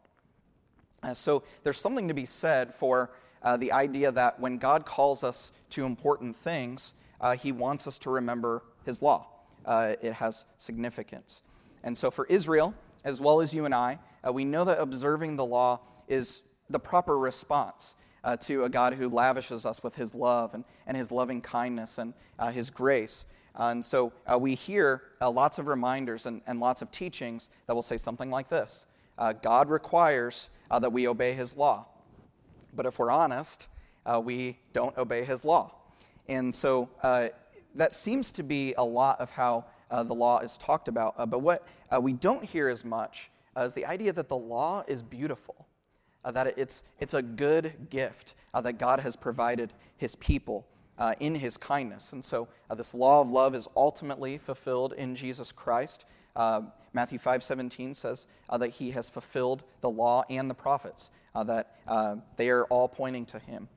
so 1.15 1.43
there's 1.63 1.81
something 1.81 2.09
to 2.09 2.15
be 2.15 2.27
said 2.27 2.75
for 2.75 3.11
uh, 3.43 3.57
the 3.57 3.73
idea 3.73 4.13
that 4.13 4.39
when 4.39 4.59
God 4.59 4.85
calls 4.85 5.25
us 5.25 5.53
to 5.71 5.87
important 5.87 6.37
things, 6.37 6.93
uh, 7.19 7.35
he 7.35 7.51
wants 7.51 7.87
us 7.87 7.99
to 8.01 8.11
remember 8.11 8.63
his 8.85 9.01
law. 9.01 9.32
Uh, 9.65 9.95
it 10.01 10.15
has 10.15 10.45
significance. 10.59 11.43
And 11.85 11.97
so 11.97 12.11
for 12.11 12.27
Israel, 12.27 12.75
as 13.05 13.21
well 13.21 13.41
as 13.41 13.53
you 13.53 13.65
and 13.65 13.75
I, 13.75 13.99
uh, 14.27 14.33
we 14.33 14.45
know 14.45 14.65
that 14.65 14.81
observing 14.81 15.37
the 15.37 15.45
law 15.45 15.81
is 16.09 16.43
the 16.71 16.79
proper 16.79 17.19
response 17.19 17.97
uh, 18.25 18.37
to 18.37 18.65
a 18.65 18.69
God 18.69 18.95
who 18.95 19.09
lavishes 19.09 19.67
us 19.67 19.83
with 19.83 19.97
his 19.97 20.15
love 20.15 20.55
and, 20.55 20.65
and 20.87 20.97
his 20.97 21.11
loving 21.11 21.41
kindness 21.41 21.99
and 21.99 22.15
uh, 22.39 22.51
his 22.51 22.71
grace. 22.71 23.25
and 23.57 23.85
so 23.85 24.13
we 24.39 24.55
hear 24.55 25.03
lots 25.21 25.59
of 25.59 25.67
reminders 25.67 26.27
and, 26.27 26.41
and 26.47 26.61
lots 26.61 26.83
of 26.83 26.91
teachings 26.91 27.51
that 27.67 27.75
will 27.75 27.83
say 27.83 27.99
something 27.99 28.31
like 28.31 28.49
this 28.49 28.87
God 29.43 29.69
requires 29.69 30.49
that 30.71 30.93
we 30.93 31.07
obey 31.07 31.35
his 31.35 31.57
law. 31.57 31.87
But 32.75 32.87
if 32.87 32.99
we're 32.99 33.11
honest, 33.11 33.67
uh, 34.07 34.21
we 34.25 34.59
don't 34.73 34.97
obey 34.97 35.25
his 35.25 35.45
law. 35.45 35.75
And 36.29 36.55
so 36.55 36.89
uh, 37.03 37.29
that 37.75 37.95
seems 37.95 38.33
to 38.33 38.43
be 38.43 38.75
a 38.77 38.85
lot 38.85 39.21
of 39.21 39.31
how 39.31 39.65
uh, 39.91 40.03
the 40.03 40.15
law 40.15 40.39
is 40.39 40.59
talked 40.59 40.89
about. 40.89 41.15
Uh, 41.17 41.27
but 41.27 41.41
what 41.41 41.67
uh, 41.95 42.01
we 42.01 42.13
don't 42.13 42.45
hear 42.45 42.69
as 42.69 42.85
much 42.85 43.31
uh, 43.57 43.63
is 43.63 43.75
the 43.75 43.87
idea 43.87 44.13
that 44.13 44.29
the 44.29 44.37
law 44.37 44.83
is 44.87 45.03
beautiful, 45.03 45.67
that 46.25 46.59
it's, 46.59 46.83
it's 47.01 47.15
a 47.15 47.23
good 47.23 47.91
gift 47.91 48.35
that 48.55 48.79
God 48.79 49.01
has 49.01 49.17
provided 49.17 49.73
his 49.97 50.15
people. 50.17 50.67
in 51.19 51.35
his 51.35 51.57
kindness. 51.57 52.13
And 52.13 52.25
so 52.25 52.47
this 52.77 52.95
law 52.95 53.21
of 53.21 53.29
love 53.29 53.57
is 53.57 53.67
ultimately 53.75 54.39
fulfilled 54.39 54.93
in 54.93 55.17
Jesus 55.17 55.51
Christ. 55.51 56.05
Matthew 56.95 57.19
5:17 57.19 57.95
says 57.97 58.27
that 58.57 58.69
he 58.69 58.93
has 58.93 59.11
fulfilled 59.11 59.65
the 59.81 59.91
law 59.91 60.23
and 60.31 60.49
the 60.49 60.55
prophets 60.55 61.11
uh, 61.35 61.45
that 61.45 61.77
uh, 61.89 62.17
they 62.37 62.51
are 62.51 62.65
all 62.65 62.89
pointing 62.89 63.27
to 63.27 63.39
him. 63.39 63.69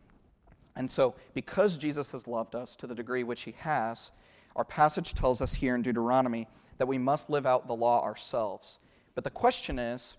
And 0.75 0.89
so, 0.89 1.15
because 1.33 1.77
Jesus 1.77 2.11
has 2.11 2.27
loved 2.27 2.55
us 2.55 2.75
to 2.77 2.87
the 2.87 2.95
degree 2.95 3.23
which 3.23 3.43
he 3.43 3.55
has, 3.59 4.11
our 4.55 4.65
passage 4.65 5.13
tells 5.13 5.41
us 5.41 5.55
here 5.55 5.75
in 5.75 5.81
Deuteronomy 5.81 6.47
that 6.77 6.87
we 6.87 6.97
must 6.97 7.29
live 7.29 7.45
out 7.45 7.67
the 7.67 7.75
law 7.75 8.03
ourselves. 8.03 8.79
But 9.13 9.23
the 9.23 9.29
question 9.29 9.79
is, 9.79 10.17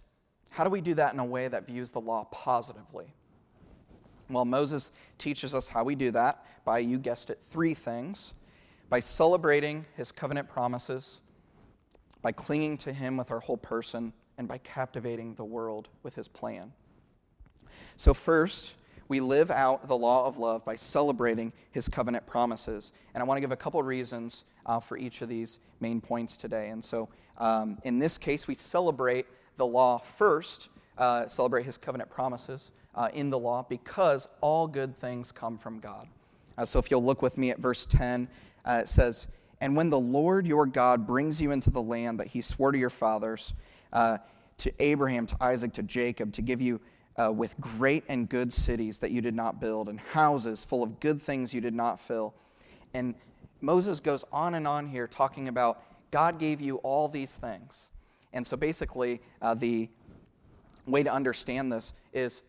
how 0.51 0.65
do 0.65 0.71
we 0.71 0.81
do 0.81 0.95
that 0.95 1.13
in 1.13 1.19
a 1.21 1.25
way 1.25 1.49
that 1.49 1.67
views 1.67 1.91
the 1.91 2.01
law 2.01 2.25
positively? 2.31 3.13
Well, 4.31 4.45
Moses 4.45 4.91
teaches 5.19 5.55
us 5.55 5.69
how 5.69 5.85
we 5.85 5.95
do 5.95 6.11
that 6.13 6.45
by, 6.65 6.79
you 6.79 6.99
guessed 6.99 7.31
it, 7.31 7.41
three 7.41 7.75
things 7.75 8.33
by 8.89 9.01
celebrating 9.01 9.85
his 9.97 10.13
covenant 10.13 10.49
promises, 10.49 11.21
by 12.23 12.33
clinging 12.33 12.77
to 12.79 12.93
him 12.93 13.17
with 13.17 13.31
our 13.31 13.41
whole 13.41 13.57
person, 13.57 14.13
and 14.39 14.47
by 14.47 14.59
captivating 14.59 15.35
the 15.35 15.45
world 15.45 15.89
with 16.03 16.15
his 16.15 16.29
plan. 16.29 16.73
So, 17.97 18.13
first, 18.15 18.75
we 19.09 19.21
live 19.21 19.51
out 19.51 19.87
the 19.87 19.97
law 19.97 20.27
of 20.27 20.39
love 20.39 20.65
by 20.65 20.75
celebrating 20.75 21.53
his 21.71 21.89
covenant 21.89 22.27
promises. 22.27 22.93
And 23.15 23.23
I 23.23 23.27
want 23.27 23.37
to 23.37 23.41
give 23.41 23.53
a 23.53 23.57
couple 23.57 23.83
reasons 23.83 24.45
uh, 24.67 24.81
for 24.81 24.97
each 24.99 25.23
of 25.23 25.29
these 25.29 25.59
main 25.81 26.01
points 26.01 26.37
today. 26.37 26.71
And 26.71 26.85
so, 26.85 27.09
um, 27.39 27.79
in 27.85 27.99
this 27.99 28.19
case, 28.19 28.49
we 28.49 28.55
celebrate 28.55 29.27
the 29.57 29.67
law 29.67 29.99
first, 29.99 30.69
uh, 30.99 31.29
celebrate 31.29 31.65
his 31.65 31.77
covenant 31.77 32.11
promises 32.11 32.73
uh, 32.95 33.09
in 33.15 33.31
the 33.31 33.39
law, 33.39 33.65
because 33.69 34.27
all 34.41 34.67
good 34.67 34.97
things 34.97 35.31
come 35.31 35.59
from 35.59 35.79
God. 35.79 36.09
Uh, 36.59 36.65
so, 36.65 36.79
if 36.79 36.91
you'll 36.91 37.05
look 37.05 37.23
with 37.23 37.39
me 37.39 37.51
at 37.51 37.59
verse 37.59 37.87
10, 37.87 38.29
uh, 38.65 38.81
it 38.83 38.89
says, 38.89 39.29
And 39.61 39.77
when 39.77 39.91
the 39.91 40.01
Lord 40.01 40.47
your 40.47 40.67
God 40.67 41.07
brings 41.07 41.41
you 41.41 41.53
into 41.53 41.71
the 41.71 41.83
land 41.83 42.19
that 42.21 42.29
he 42.29 42.41
swore 42.41 42.73
to 42.73 42.79
your 42.79 42.91
fathers, 42.91 43.55
uh, 43.93 44.19
to 44.59 44.73
Abraham, 44.83 45.27
to 45.27 45.37
Isaac, 45.41 45.73
to 45.75 45.83
Jacob, 45.83 46.33
to 46.33 46.43
give 46.43 46.61
you 46.61 46.81
uh, 47.19 47.33
with 47.33 47.59
great 47.61 48.05
and 48.09 48.29
good 48.29 48.53
cities 48.53 48.99
that 49.01 49.11
you 49.11 49.21
did 49.21 49.35
not 49.35 49.61
build, 49.61 49.89
and 49.89 49.99
houses 50.01 50.65
full 50.65 50.83
of 50.83 51.01
good 51.01 51.21
things 51.21 51.55
you 51.55 51.61
did 51.61 51.75
not 51.75 52.01
fill. 52.01 52.35
And 52.95 53.15
Moses 53.61 54.01
goes 54.01 54.25
on 54.33 54.55
and 54.55 54.67
on 54.67 54.87
here 54.87 55.07
talking 55.07 55.49
about 55.49 55.83
God 56.11 56.39
gave 56.39 56.61
you 56.61 56.77
all 56.79 57.09
these 57.09 57.37
things. 57.37 57.91
And 58.33 58.47
so 58.47 58.57
basically, 58.57 59.21
uh, 59.41 59.55
the 59.55 59.89
way 60.87 61.03
to 61.03 61.13
understand 61.13 61.73
this 61.73 61.93
is 62.13 62.43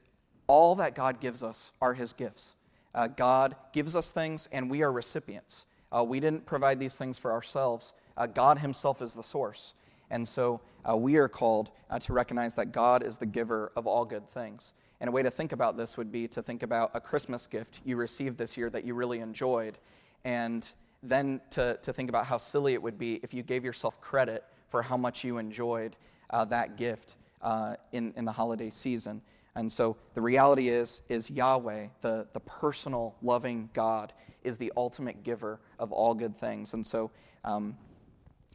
all 0.47 0.75
that 0.75 0.95
God 0.95 1.19
gives 1.19 1.43
us 1.43 1.71
are 1.81 1.93
his 1.93 2.13
gifts. 2.13 2.55
Uh, 2.93 3.07
God 3.07 3.55
gives 3.73 3.95
us 3.95 4.11
things, 4.11 4.47
and 4.51 4.69
we 4.69 4.81
are 4.81 4.91
recipients. 4.91 5.65
Uh, 5.91 6.03
we 6.03 6.19
didn't 6.19 6.45
provide 6.45 6.79
these 6.79 6.95
things 6.95 7.17
for 7.17 7.31
ourselves, 7.31 7.93
uh, 8.17 8.25
God 8.25 8.59
himself 8.59 9.01
is 9.01 9.13
the 9.13 9.23
source. 9.23 9.73
And 10.09 10.27
so 10.27 10.61
uh, 10.89 10.95
we 10.95 11.17
are 11.17 11.27
called 11.27 11.71
uh, 11.89 11.99
to 11.99 12.13
recognize 12.13 12.55
that 12.55 12.71
God 12.71 13.03
is 13.03 13.17
the 13.17 13.25
giver 13.25 13.71
of 13.75 13.87
all 13.87 14.05
good 14.05 14.27
things. 14.27 14.73
And 14.99 15.07
a 15.09 15.11
way 15.11 15.23
to 15.23 15.31
think 15.31 15.51
about 15.51 15.77
this 15.77 15.97
would 15.97 16.11
be 16.11 16.27
to 16.29 16.41
think 16.41 16.63
about 16.63 16.91
a 16.93 17.01
Christmas 17.01 17.45
gift 17.47 17.81
you 17.85 17.97
received 17.97 18.37
this 18.37 18.57
year 18.57 18.69
that 18.69 18.83
you 18.83 18.95
really 18.95 19.19
enjoyed, 19.19 19.77
and 20.23 20.69
then 21.03 21.39
to, 21.51 21.77
to 21.83 21.93
think 21.93 22.09
about 22.09 22.25
how 22.25 22.37
silly 22.37 22.73
it 22.73 22.81
would 22.81 22.97
be 22.97 23.19
if 23.21 23.33
you 23.33 23.43
gave 23.43 23.63
yourself 23.63 24.01
credit 24.01 24.43
for 24.69 24.81
how 24.81 24.97
much 24.97 25.23
you 25.23 25.37
enjoyed 25.37 25.95
uh, 26.31 26.43
that 26.45 26.77
gift 26.77 27.15
uh, 27.41 27.75
in, 27.91 28.13
in 28.17 28.25
the 28.25 28.31
holiday 28.31 28.69
season. 28.69 29.21
And 29.55 29.71
so 29.71 29.97
the 30.13 30.21
reality 30.21 30.69
is, 30.69 31.01
is 31.09 31.29
Yahweh, 31.29 31.87
the, 32.01 32.27
the 32.33 32.39
personal, 32.39 33.15
loving 33.21 33.69
God, 33.73 34.13
is 34.43 34.57
the 34.57 34.71
ultimate 34.77 35.23
giver 35.23 35.59
of 35.79 35.91
all 35.91 36.13
good 36.13 36.35
things. 36.35 36.73
And 36.73 36.85
so 36.85 37.11
um, 37.43 37.77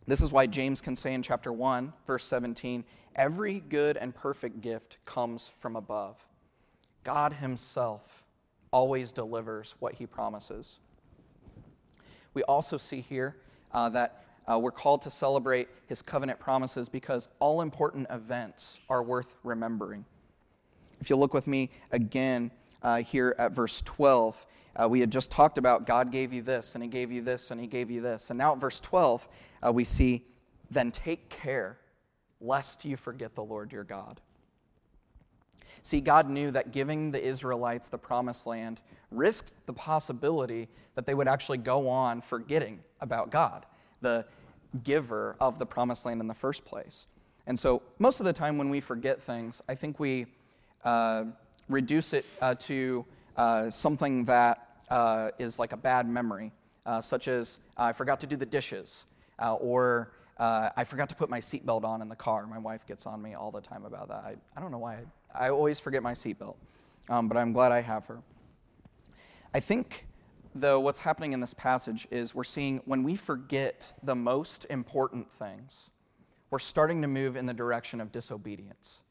this 0.06 0.20
is 0.20 0.32
why 0.32 0.46
James 0.46 0.80
can 0.80 0.96
say 0.96 1.14
in 1.14 1.22
chapter 1.22 1.52
1, 1.52 1.92
verse 2.06 2.24
17, 2.24 2.84
every 3.14 3.60
good 3.60 3.96
and 3.96 4.14
perfect 4.14 4.60
gift 4.60 4.98
comes 5.04 5.52
from 5.58 5.76
above. 5.76 6.24
God 7.04 7.34
Himself 7.34 8.24
always 8.72 9.12
delivers 9.12 9.74
what 9.78 9.94
He 9.94 10.06
promises. 10.06 10.78
We 12.34 12.42
also 12.44 12.78
see 12.78 13.00
here 13.00 13.36
uh, 13.72 13.90
that 13.90 14.24
uh, 14.50 14.58
we're 14.58 14.72
called 14.72 15.02
to 15.02 15.10
celebrate 15.10 15.68
His 15.86 16.02
covenant 16.02 16.40
promises 16.40 16.88
because 16.88 17.28
all 17.38 17.60
important 17.60 18.08
events 18.10 18.78
are 18.88 19.02
worth 19.02 19.36
remembering. 19.44 20.04
If 21.00 21.10
you 21.10 21.16
look 21.16 21.34
with 21.34 21.46
me 21.46 21.70
again 21.90 22.50
uh, 22.82 22.98
here 22.98 23.36
at 23.38 23.52
verse 23.52 23.82
12, 23.82 24.46
uh, 24.74 24.88
we 24.88 25.00
had 25.00 25.12
just 25.12 25.30
talked 25.30 25.58
about 25.58 25.86
God 25.86 26.10
gave 26.10 26.32
you 26.32 26.42
this, 26.42 26.74
and 26.74 26.82
He 26.82 26.88
gave 26.88 27.12
you 27.12 27.20
this, 27.20 27.50
and 27.50 27.60
He 27.60 27.66
gave 27.66 27.90
you 27.90 28.00
this. 28.00 28.30
And 28.30 28.38
now 28.38 28.52
at 28.52 28.58
verse 28.58 28.80
12, 28.80 29.28
uh, 29.66 29.72
we 29.72 29.84
see, 29.84 30.24
then 30.70 30.90
take 30.90 31.28
care 31.28 31.78
lest 32.40 32.84
you 32.84 32.96
forget 32.96 33.34
the 33.34 33.42
Lord 33.42 33.72
your 33.72 33.84
God. 33.84 34.20
See, 35.82 36.00
God 36.00 36.28
knew 36.28 36.50
that 36.52 36.72
giving 36.72 37.10
the 37.10 37.22
Israelites 37.22 37.88
the 37.88 37.98
promised 37.98 38.46
land 38.46 38.80
risked 39.10 39.52
the 39.66 39.72
possibility 39.72 40.68
that 40.94 41.06
they 41.06 41.14
would 41.14 41.28
actually 41.28 41.58
go 41.58 41.88
on 41.88 42.20
forgetting 42.20 42.80
about 43.00 43.30
God, 43.30 43.66
the 44.00 44.24
giver 44.84 45.36
of 45.40 45.58
the 45.58 45.66
promised 45.66 46.06
land 46.06 46.20
in 46.20 46.28
the 46.28 46.34
first 46.34 46.64
place. 46.64 47.06
And 47.46 47.58
so, 47.58 47.82
most 47.98 48.20
of 48.20 48.26
the 48.26 48.32
time 48.32 48.58
when 48.58 48.70
we 48.70 48.80
forget 48.80 49.20
things, 49.20 49.60
I 49.68 49.74
think 49.74 49.98
we 49.98 50.26
uh, 50.84 51.24
reduce 51.68 52.12
it 52.12 52.24
uh, 52.40 52.54
to 52.54 53.04
uh, 53.36 53.70
something 53.70 54.24
that 54.26 54.68
uh, 54.88 55.30
is 55.38 55.58
like 55.58 55.72
a 55.72 55.76
bad 55.76 56.08
memory, 56.08 56.52
uh, 56.86 57.00
such 57.00 57.26
as 57.26 57.58
I 57.76 57.92
forgot 57.92 58.20
to 58.20 58.26
do 58.26 58.36
the 58.36 58.46
dishes, 58.46 59.06
uh, 59.42 59.54
or 59.54 60.12
I 60.38 60.84
forgot 60.84 61.08
to 61.10 61.14
put 61.14 61.30
my 61.30 61.40
seatbelt 61.40 61.84
on 61.84 62.02
in 62.02 62.08
the 62.08 62.16
car. 62.16 62.46
My 62.46 62.58
wife 62.58 62.86
gets 62.86 63.06
on 63.06 63.20
me 63.20 63.34
all 63.34 63.50
the 63.50 63.60
time 63.60 63.84
about 63.84 64.08
that. 64.08 64.24
I, 64.24 64.36
I 64.56 64.60
don't 64.60 64.70
know 64.70 64.78
why. 64.78 64.98
I, 65.34 65.46
I 65.46 65.50
always 65.50 65.78
forget 65.78 66.02
my 66.02 66.14
seatbelt, 66.14 66.56
um, 67.08 67.28
but 67.28 67.36
I'm 67.36 67.52
glad 67.52 67.72
I 67.72 67.80
have 67.80 68.06
her. 68.06 68.20
I 69.54 69.60
think, 69.60 70.06
though, 70.54 70.80
what's 70.80 71.00
happening 71.00 71.32
in 71.32 71.40
this 71.40 71.54
passage 71.54 72.08
is 72.10 72.34
we're 72.34 72.44
seeing 72.44 72.80
when 72.86 73.02
we 73.02 73.16
forget 73.16 73.92
the 74.02 74.14
most 74.14 74.66
important 74.70 75.30
things, 75.30 75.90
we're 76.50 76.58
starting 76.58 77.02
to 77.02 77.08
move 77.08 77.36
in 77.36 77.46
the 77.46 77.54
direction 77.54 78.00
of 78.00 78.10
disobedience. 78.12 79.02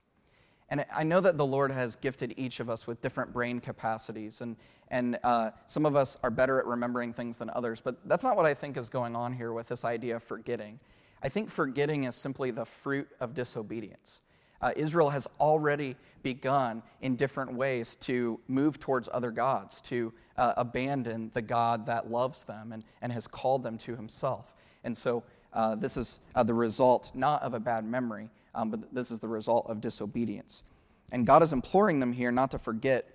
And 0.71 0.85
I 0.95 1.03
know 1.03 1.19
that 1.19 1.37
the 1.37 1.45
Lord 1.45 1.69
has 1.69 1.97
gifted 1.97 2.33
each 2.37 2.61
of 2.61 2.69
us 2.69 2.87
with 2.87 3.01
different 3.01 3.33
brain 3.33 3.59
capacities, 3.59 4.39
and, 4.39 4.55
and 4.89 5.19
uh, 5.21 5.51
some 5.67 5.85
of 5.85 5.97
us 5.97 6.17
are 6.23 6.31
better 6.31 6.59
at 6.59 6.65
remembering 6.65 7.11
things 7.11 7.37
than 7.37 7.49
others, 7.49 7.81
but 7.81 7.97
that's 8.07 8.23
not 8.23 8.37
what 8.37 8.45
I 8.45 8.53
think 8.53 8.77
is 8.77 8.89
going 8.89 9.13
on 9.13 9.33
here 9.33 9.51
with 9.51 9.67
this 9.67 9.83
idea 9.83 10.15
of 10.15 10.23
forgetting. 10.23 10.79
I 11.21 11.27
think 11.27 11.49
forgetting 11.49 12.05
is 12.05 12.15
simply 12.15 12.51
the 12.51 12.65
fruit 12.65 13.09
of 13.19 13.33
disobedience. 13.33 14.21
Uh, 14.61 14.71
Israel 14.77 15.09
has 15.09 15.27
already 15.41 15.97
begun 16.23 16.83
in 17.01 17.17
different 17.17 17.53
ways 17.53 17.97
to 17.97 18.39
move 18.47 18.79
towards 18.79 19.09
other 19.11 19.31
gods, 19.31 19.81
to 19.81 20.13
uh, 20.37 20.53
abandon 20.55 21.31
the 21.33 21.41
God 21.41 21.85
that 21.87 22.09
loves 22.09 22.45
them 22.45 22.71
and, 22.71 22.85
and 23.01 23.11
has 23.11 23.27
called 23.27 23.61
them 23.63 23.77
to 23.79 23.95
himself. 23.95 24.55
And 24.85 24.97
so 24.97 25.23
uh, 25.51 25.75
this 25.75 25.97
is 25.97 26.19
uh, 26.33 26.43
the 26.43 26.53
result 26.53 27.11
not 27.13 27.41
of 27.43 27.53
a 27.53 27.59
bad 27.59 27.83
memory, 27.83 28.29
um, 28.55 28.69
but 28.69 28.93
this 28.93 29.11
is 29.11 29.19
the 29.19 29.27
result 29.27 29.65
of 29.67 29.81
disobedience. 29.81 30.63
And 31.11 31.25
God 31.25 31.43
is 31.43 31.53
imploring 31.53 31.99
them 31.99 32.13
here 32.13 32.31
not 32.31 32.51
to 32.51 32.59
forget 32.59 33.09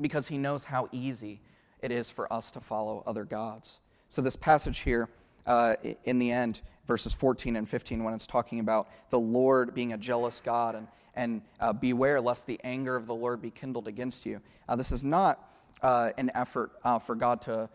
because 0.00 0.28
he 0.28 0.38
knows 0.38 0.64
how 0.64 0.88
easy 0.92 1.40
it 1.80 1.90
is 1.90 2.10
for 2.10 2.32
us 2.32 2.50
to 2.52 2.60
follow 2.60 3.02
other 3.06 3.24
gods. 3.24 3.80
So, 4.08 4.22
this 4.22 4.36
passage 4.36 4.80
here, 4.80 5.08
uh, 5.46 5.74
in 6.04 6.18
the 6.18 6.30
end, 6.30 6.60
verses 6.86 7.12
14 7.12 7.56
and 7.56 7.68
15, 7.68 8.04
when 8.04 8.14
it's 8.14 8.26
talking 8.26 8.60
about 8.60 8.88
the 9.10 9.18
Lord 9.18 9.74
being 9.74 9.92
a 9.92 9.96
jealous 9.96 10.40
God 10.44 10.74
and, 10.74 10.86
and 11.14 11.42
uh, 11.60 11.72
beware 11.72 12.20
lest 12.20 12.46
the 12.46 12.60
anger 12.64 12.96
of 12.96 13.06
the 13.06 13.14
Lord 13.14 13.40
be 13.40 13.50
kindled 13.50 13.88
against 13.88 14.26
you, 14.26 14.40
uh, 14.68 14.76
this 14.76 14.92
is 14.92 15.02
not 15.02 15.50
uh, 15.82 16.10
an 16.18 16.30
effort 16.34 16.72
for 17.04 17.14
God 17.14 17.40
to 17.42 17.68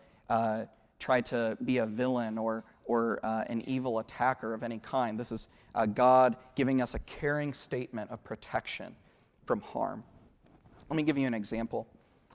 try 0.98 1.20
to 1.20 1.56
be 1.64 1.78
a 1.78 1.86
villain 1.86 2.38
or, 2.38 2.64
or 2.88 3.20
uh, 3.22 3.44
an 3.48 3.62
evil 3.68 4.00
attacker 4.00 4.54
of 4.54 4.64
any 4.64 4.78
kind. 4.78 5.20
This 5.20 5.30
is 5.30 5.46
uh, 5.74 5.86
God 5.86 6.36
giving 6.56 6.82
us 6.82 6.94
a 6.94 6.98
caring 7.00 7.52
statement 7.52 8.10
of 8.10 8.24
protection 8.24 8.96
from 9.44 9.60
harm. 9.60 10.02
Let 10.88 10.96
me 10.96 11.02
give 11.04 11.16
you 11.16 11.26
an 11.26 11.34
example. 11.34 11.86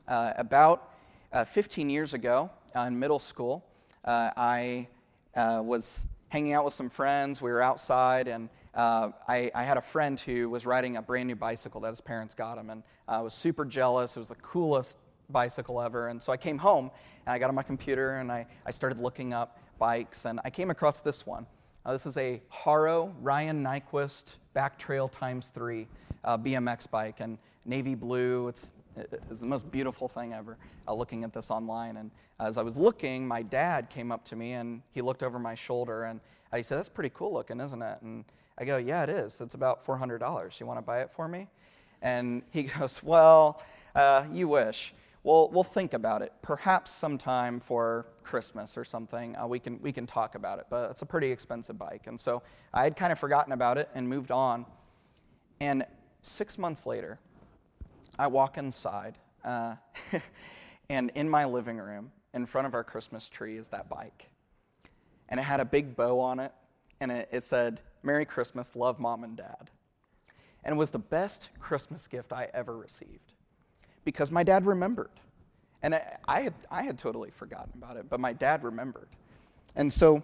Uh, 0.08 0.34
about 0.38 0.92
uh, 1.34 1.44
15 1.44 1.90
years 1.90 2.14
ago 2.14 2.52
uh, 2.76 2.82
in 2.82 2.98
middle 2.98 3.20
school, 3.20 3.66
uh, 4.06 4.30
I 4.38 4.88
was 5.36 6.06
hanging 6.30 6.54
out 6.54 6.66
with 6.66 6.74
some 6.74 6.90
friends. 6.90 7.42
We 7.42 7.52
were 7.52 7.62
outside, 7.62 8.28
and 8.28 8.48
I, 8.76 9.52
I, 9.56 9.64
had 9.64 9.78
a 9.78 9.82
friend 9.82 10.20
who 10.20 10.50
was 10.50 10.66
riding 10.66 10.98
a 10.98 11.02
brand 11.02 11.28
new 11.28 11.36
bicycle 11.36 11.82
that 11.82 11.90
his 11.90 12.02
parents 12.02 12.36
got 12.36 12.58
him, 12.58 12.70
and 12.70 12.84
I 13.08 13.22
was 13.22 13.34
super 13.34 13.66
jealous. 13.66 14.16
It 14.16 14.20
was 14.20 14.30
the 14.30 14.36
coolest 14.36 15.00
bicycle 15.30 15.82
ever. 15.82 16.10
And 16.10 16.22
so 16.22 16.32
I 16.32 16.38
came 16.38 16.60
home, 16.60 16.92
and 17.26 17.34
I 17.34 17.40
got 17.40 17.50
on 17.50 17.56
my 17.56 17.64
computer, 17.64 18.18
and 18.18 18.32
I, 18.32 18.46
I 18.66 18.72
started 18.72 19.00
looking 19.00 19.34
up 19.34 19.58
bikes, 19.78 20.26
and 20.26 20.40
I 20.44 20.50
came 20.50 20.70
across 20.70 21.02
this 21.02 21.26
one. 21.26 21.46
Uh, 21.86 21.92
this 21.94 22.06
is 22.06 22.18
a 22.18 22.42
Haro 22.50 23.14
Ryan 23.22 23.64
Nyquist 23.64 24.36
Back 24.54 24.78
Trail 24.78 25.08
Times 25.08 25.50
3 25.50 25.88
uh, 26.24 26.38
BMX 26.38 26.90
bike, 26.90 27.20
and 27.20 27.38
navy 27.66 27.96
blue. 27.96 28.48
It's, 28.48 28.72
it's 28.96 29.40
the 29.40 29.46
most 29.46 29.70
beautiful 29.72 30.08
thing 30.08 30.34
ever 30.34 30.58
uh, 30.88 30.94
looking 30.94 31.24
at 31.24 31.34
this 31.34 31.52
online. 31.52 31.98
And 31.98 32.12
as 32.40 32.58
I 32.58 32.62
was 32.62 32.78
looking, 32.78 33.28
my 33.28 33.42
dad 33.42 33.90
came 33.90 34.12
up 34.12 34.24
to 34.26 34.36
me 34.36 34.54
and 34.54 34.82
he 34.92 35.02
looked 35.02 35.24
over 35.24 35.40
my 35.40 35.56
shoulder 35.56 36.04
and 36.04 36.20
he 36.56 36.64
said, 36.64 36.78
That's 36.78 36.90
pretty 36.90 37.12
cool 37.14 37.34
looking, 37.34 37.60
isn't 37.60 37.82
it? 37.82 37.98
And 38.02 38.26
I 38.58 38.66
go, 38.66 38.78
Yeah, 38.78 39.04
it 39.04 39.10
is. 39.10 39.42
It's 39.42 39.56
about 39.56 39.86
$400. 39.86 40.60
You 40.60 40.66
want 40.66 40.78
to 40.78 40.82
buy 40.84 41.02
it 41.02 41.12
for 41.12 41.28
me? 41.28 41.48
And 42.02 42.44
he 42.52 42.64
goes, 42.80 43.02
Well, 43.02 43.62
uh, 43.96 44.26
you 44.32 44.48
wish 44.48 44.94
we'll, 45.24 45.50
we'll 45.50 45.64
think 45.64 45.94
about 45.94 46.22
it. 46.22 46.34
Perhaps 46.42 46.92
sometime 46.92 47.60
for 47.60 48.06
Christmas 48.24 48.78
or 48.78 48.84
something, 48.84 49.38
uh, 49.38 49.48
we, 49.48 49.60
can, 49.60 49.82
we 49.82 49.92
can 49.92 50.08
talk 50.08 50.36
about 50.36 50.60
it. 50.60 50.66
But 50.70 50.92
it's 50.92 51.02
a 51.02 51.06
pretty 51.06 51.32
expensive 51.32 51.78
bike. 51.78 52.08
And 52.08 52.20
so 52.20 52.42
I 52.74 52.84
had 52.84 52.96
kind 52.96 53.12
of 53.12 53.20
forgotten 53.20 53.54
about 53.54 53.78
it 53.78 53.90
and 53.94 54.08
moved 54.08 54.32
on. 54.32 54.66
And 55.60 55.86
six 56.22 56.58
months 56.58 56.86
later, 56.86 57.20
I 58.18 58.28
walk 58.28 58.58
inside, 58.58 59.18
uh, 59.44 59.76
and 60.90 61.12
in 61.16 61.30
my 61.30 61.46
living 61.46 61.78
room, 61.78 62.12
in 62.34 62.46
front 62.46 62.68
of 62.68 62.74
our 62.74 62.84
Christmas 62.84 63.30
tree, 63.30 63.58
is 63.58 63.68
that 63.70 63.90
bike. 63.90 64.30
And 65.30 65.40
it 65.40 65.44
had 65.44 65.60
a 65.60 65.66
big 65.66 65.96
bow 65.96 66.20
on 66.20 66.40
it, 66.40 66.52
and 67.00 67.12
it, 67.12 67.30
it 67.32 67.44
said, 67.44 67.82
Merry 68.04 68.26
Christmas, 68.26 68.76
love 68.76 69.00
mom 69.00 69.24
and 69.24 69.38
dad. 69.38 69.72
And 70.64 70.76
it 70.76 70.78
was 70.78 70.92
the 70.92 71.00
best 71.00 71.50
Christmas 71.60 72.08
gift 72.08 72.32
I 72.32 72.50
ever 72.54 72.78
received 72.78 73.34
because 74.06 74.32
my 74.32 74.44
dad 74.44 74.66
remembered. 74.66 75.10
And 75.84 75.96
I, 75.96 76.18
I, 76.28 76.42
had, 76.42 76.54
I 76.72 76.84
had 76.84 76.98
totally 76.98 77.30
forgotten 77.30 77.72
about 77.76 77.98
it, 77.98 78.10
but 78.10 78.20
my 78.20 78.34
dad 78.34 78.64
remembered. 78.64 79.10
And 79.76 79.92
so 79.92 80.24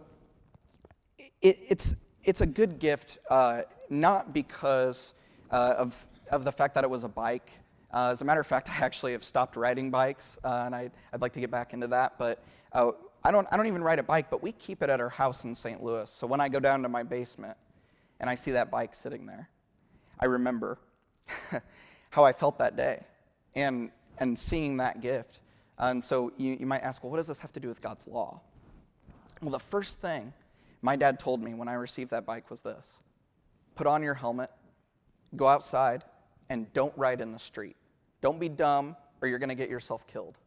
it, 1.41 1.58
it's, 1.67 1.95
it's 2.24 2.41
a 2.41 2.45
good 2.45 2.80
gift, 2.80 3.17
uh, 3.30 3.63
not 3.89 4.34
because 4.34 5.13
uh, 5.52 5.76
of, 5.78 6.08
of 6.32 6.45
the 6.45 6.52
fact 6.52 6.76
that 6.76 6.84
it 6.84 6.89
was 6.89 7.04
a 7.04 7.10
bike. 7.10 7.52
Uh, 7.91 8.10
as 8.12 8.22
a 8.22 8.26
matter 8.26 8.39
of 8.39 8.48
fact, 8.48 8.69
I 8.82 8.86
actually 8.86 9.12
have 9.12 9.24
stopped 9.24 9.56
riding 9.56 9.91
bikes, 9.91 10.38
uh, 10.43 10.63
and 10.65 10.74
I, 10.74 10.89
would 11.12 11.22
like 11.22 11.34
to 11.34 11.39
get 11.41 11.52
back 11.52 11.74
into 11.74 11.88
that. 11.88 12.17
But 12.17 12.41
uh, 12.72 12.91
I, 13.24 13.32
don't, 13.32 13.48
I 13.52 13.58
don't 13.58 13.67
even 13.67 13.84
ride 13.84 14.00
a 14.00 14.04
bike, 14.04 14.30
but 14.30 14.41
we 14.41 14.54
keep 14.54 14.82
it 14.82 14.89
at 14.89 15.02
our 15.02 15.10
house 15.10 15.43
in 15.43 15.54
St. 15.54 15.84
Louis. 15.84 16.10
So 16.10 16.26
when 16.26 16.39
I 16.39 16.48
go 16.48 16.60
down 16.60 16.84
to 16.84 16.89
my 16.89 17.04
basement 17.04 17.58
and 18.22 18.30
I 18.30 18.36
see 18.36 18.52
that 18.52 18.72
bike 18.72 18.95
sitting 18.95 19.26
there, 19.26 19.50
I 20.19 20.26
remember 20.26 20.78
how 22.12 22.24
I 22.24 22.32
felt 22.34 22.58
that 22.60 22.76
day 22.76 23.04
and, 23.56 23.91
and 24.19 24.38
seeing 24.38 24.78
that 24.78 25.02
gift. 25.02 25.39
And 25.80 26.04
so 26.04 26.32
you, 26.38 26.58
you 26.60 26.65
might 26.65 26.82
ask, 26.82 27.04
well, 27.04 27.12
what 27.12 27.18
does 27.18 27.28
this 27.28 27.39
have 27.39 27.54
to 27.54 27.60
do 27.60 27.68
with 27.68 27.82
God's 27.82 28.08
law? 28.08 28.42
Well, 29.42 29.52
the 29.52 29.60
first 29.60 30.02
thing 30.02 30.34
my 30.82 30.96
dad 30.96 31.20
told 31.20 31.42
me 31.42 31.54
when 31.54 31.68
I 31.68 31.74
received 31.74 32.12
that 32.12 32.26
bike 32.26 32.50
was 32.50 32.62
this 32.62 32.98
put 33.76 33.88
on 33.88 34.04
your 34.04 34.13
helmet, 34.13 34.52
go 35.38 35.48
outside, 35.48 36.04
and 36.50 36.72
don't 36.74 36.94
ride 36.98 37.22
in 37.22 37.32
the 37.32 37.39
street. 37.39 37.78
Don't 38.22 38.39
be 38.39 38.50
dumb, 38.50 38.98
or 39.22 39.30
you're 39.30 39.39
going 39.39 39.50
to 39.50 39.56
get 39.56 39.70
yourself 39.70 40.06
killed. 40.06 40.38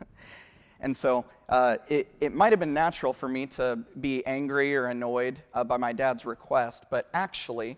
and 0.80 0.96
so 0.96 1.24
uh, 1.48 1.78
it, 1.88 2.14
it 2.20 2.32
might 2.32 2.52
have 2.52 2.60
been 2.60 2.74
natural 2.74 3.12
for 3.12 3.28
me 3.28 3.46
to 3.46 3.80
be 4.00 4.24
angry 4.24 4.76
or 4.76 4.86
annoyed 4.86 5.40
uh, 5.52 5.64
by 5.64 5.76
my 5.76 5.92
dad's 5.92 6.24
request, 6.24 6.84
but 6.88 7.08
actually, 7.12 7.76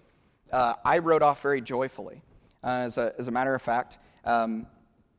uh, 0.53 0.75
I 0.85 0.99
rode 0.99 1.23
off 1.23 1.41
very 1.41 1.63
joyfully. 1.63 2.23
Uh, 2.63 2.81
as, 2.83 2.99
a, 2.99 3.15
as 3.19 3.29
a 3.29 3.31
matter 3.31 3.55
of 3.55 3.63
fact, 3.63 3.99
um, 4.25 4.67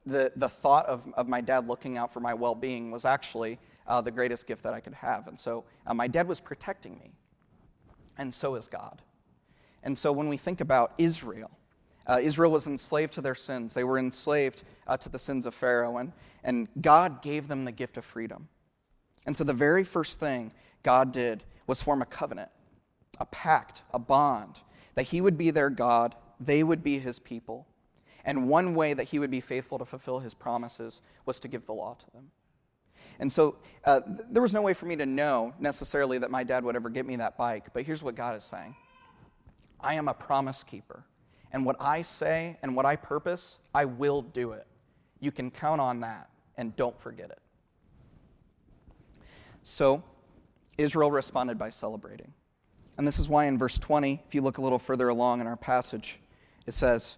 the, 0.05 0.31
the 0.35 0.49
thought 0.49 0.85
of, 0.85 1.07
of 1.15 1.27
my 1.27 1.41
dad 1.41 1.67
looking 1.67 1.97
out 1.97 2.13
for 2.13 2.19
my 2.19 2.33
well 2.33 2.55
being 2.55 2.91
was 2.91 3.05
actually 3.05 3.59
uh, 3.88 4.01
the 4.01 4.12
greatest 4.12 4.47
gift 4.47 4.63
that 4.63 4.73
I 4.73 4.79
could 4.79 4.93
have. 4.93 5.27
And 5.27 5.39
so 5.39 5.65
uh, 5.85 5.93
my 5.93 6.07
dad 6.07 6.27
was 6.27 6.39
protecting 6.39 6.97
me, 6.99 7.12
and 8.17 8.33
so 8.33 8.55
is 8.55 8.67
God. 8.67 9.01
And 9.83 9.97
so 9.97 10.12
when 10.12 10.27
we 10.27 10.38
think 10.38 10.62
about 10.62 10.93
Israel, 10.97 11.51
uh, 12.07 12.19
Israel 12.21 12.51
was 12.51 12.65
enslaved 12.67 13.13
to 13.13 13.21
their 13.21 13.35
sins. 13.35 13.73
They 13.73 13.83
were 13.83 13.99
enslaved 13.99 14.63
uh, 14.88 14.97
to 14.97 15.09
the 15.09 15.19
sins 15.19 15.45
of 15.45 15.53
Pharaoh, 15.53 15.97
and, 15.97 16.12
and 16.43 16.67
God 16.81 17.21
gave 17.21 17.47
them 17.47 17.65
the 17.65 17.71
gift 17.71 17.97
of 17.97 18.05
freedom. 18.05 18.47
And 19.25 19.38
so 19.38 19.43
the 19.43 19.53
very 19.53 19.83
first 19.83 20.19
thing 20.19 20.51
God 20.81 21.12
did 21.12 21.43
was 21.67 21.81
form 21.81 22.01
a 22.01 22.05
covenant, 22.05 22.49
a 23.19 23.25
pact, 23.25 23.83
a 23.93 23.99
bond, 23.99 24.59
that 24.95 25.03
He 25.03 25.21
would 25.21 25.38
be 25.38 25.51
their 25.51 25.69
God, 25.69 26.15
they 26.39 26.63
would 26.63 26.83
be 26.83 26.99
His 26.99 27.19
people. 27.19 27.67
And 28.25 28.49
one 28.49 28.75
way 28.75 28.93
that 28.93 29.05
he 29.05 29.19
would 29.19 29.32
be 29.32 29.39
faithful 29.39 29.77
to 29.79 29.86
fulfill 29.86 30.19
his 30.19 30.34
promises 30.34 31.01
was 31.25 31.39
to 31.41 31.47
give 31.47 31.65
the 31.65 31.73
law 31.73 31.95
to 31.95 32.05
them. 32.13 32.32
And 33.19 33.32
so 33.32 33.58
uh, 33.86 34.01
th- 34.01 34.19
there 34.29 34.41
was 34.41 34.53
no 34.53 34.62
way 34.62 34.73
for 34.73 34.86
me 34.86 34.95
to 34.95 35.05
know 35.05 35.53
necessarily 35.60 36.17
that 36.19 36.32
my 36.32 36.43
dad 36.43 36.63
would 36.63 36.75
ever 36.75 36.89
get 36.89 37.05
me 37.05 37.15
that 37.17 37.38
bike, 37.38 37.73
but 37.73 37.84
here's 37.84 38.01
what 38.01 38.15
God 38.15 38.36
is 38.36 38.43
saying 38.43 38.75
I 39.79 39.95
am 39.95 40.08
a 40.08 40.13
promise 40.13 40.63
keeper. 40.63 41.05
And 41.51 41.65
what 41.65 41.77
I 41.79 42.03
say 42.03 42.58
and 42.62 42.75
what 42.75 42.86
I 42.86 42.95
purpose, 42.95 43.60
I 43.73 43.86
will 43.86 44.21
do 44.21 44.51
it. 44.51 44.67
You 45.19 45.32
can 45.32 45.49
count 45.49 45.82
on 45.82 46.01
that, 46.01 46.29
and 46.58 46.75
don't 46.75 46.97
forget 46.99 47.32
it. 47.32 47.39
So 49.63 50.03
Israel 50.77 51.12
responded 51.12 51.58
by 51.58 51.71
celebrating. 51.71 52.34
And 52.97 53.08
this 53.08 53.17
is 53.17 53.27
why 53.27 53.45
in 53.45 53.58
verse 53.58 53.79
20, 53.79 54.21
if 54.27 54.36
you 54.36 54.41
look 54.41 54.58
a 54.58 54.62
little 54.62 54.79
further 54.79 55.10
along 55.10 55.41
in 55.41 55.47
our 55.47 55.55
passage, 55.55 56.19
it 56.67 56.73
says, 56.73 57.17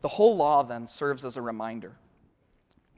The 0.00 0.08
whole 0.08 0.36
law 0.36 0.62
then 0.62 0.86
serves 0.86 1.24
as 1.24 1.36
a 1.36 1.42
reminder. 1.42 1.96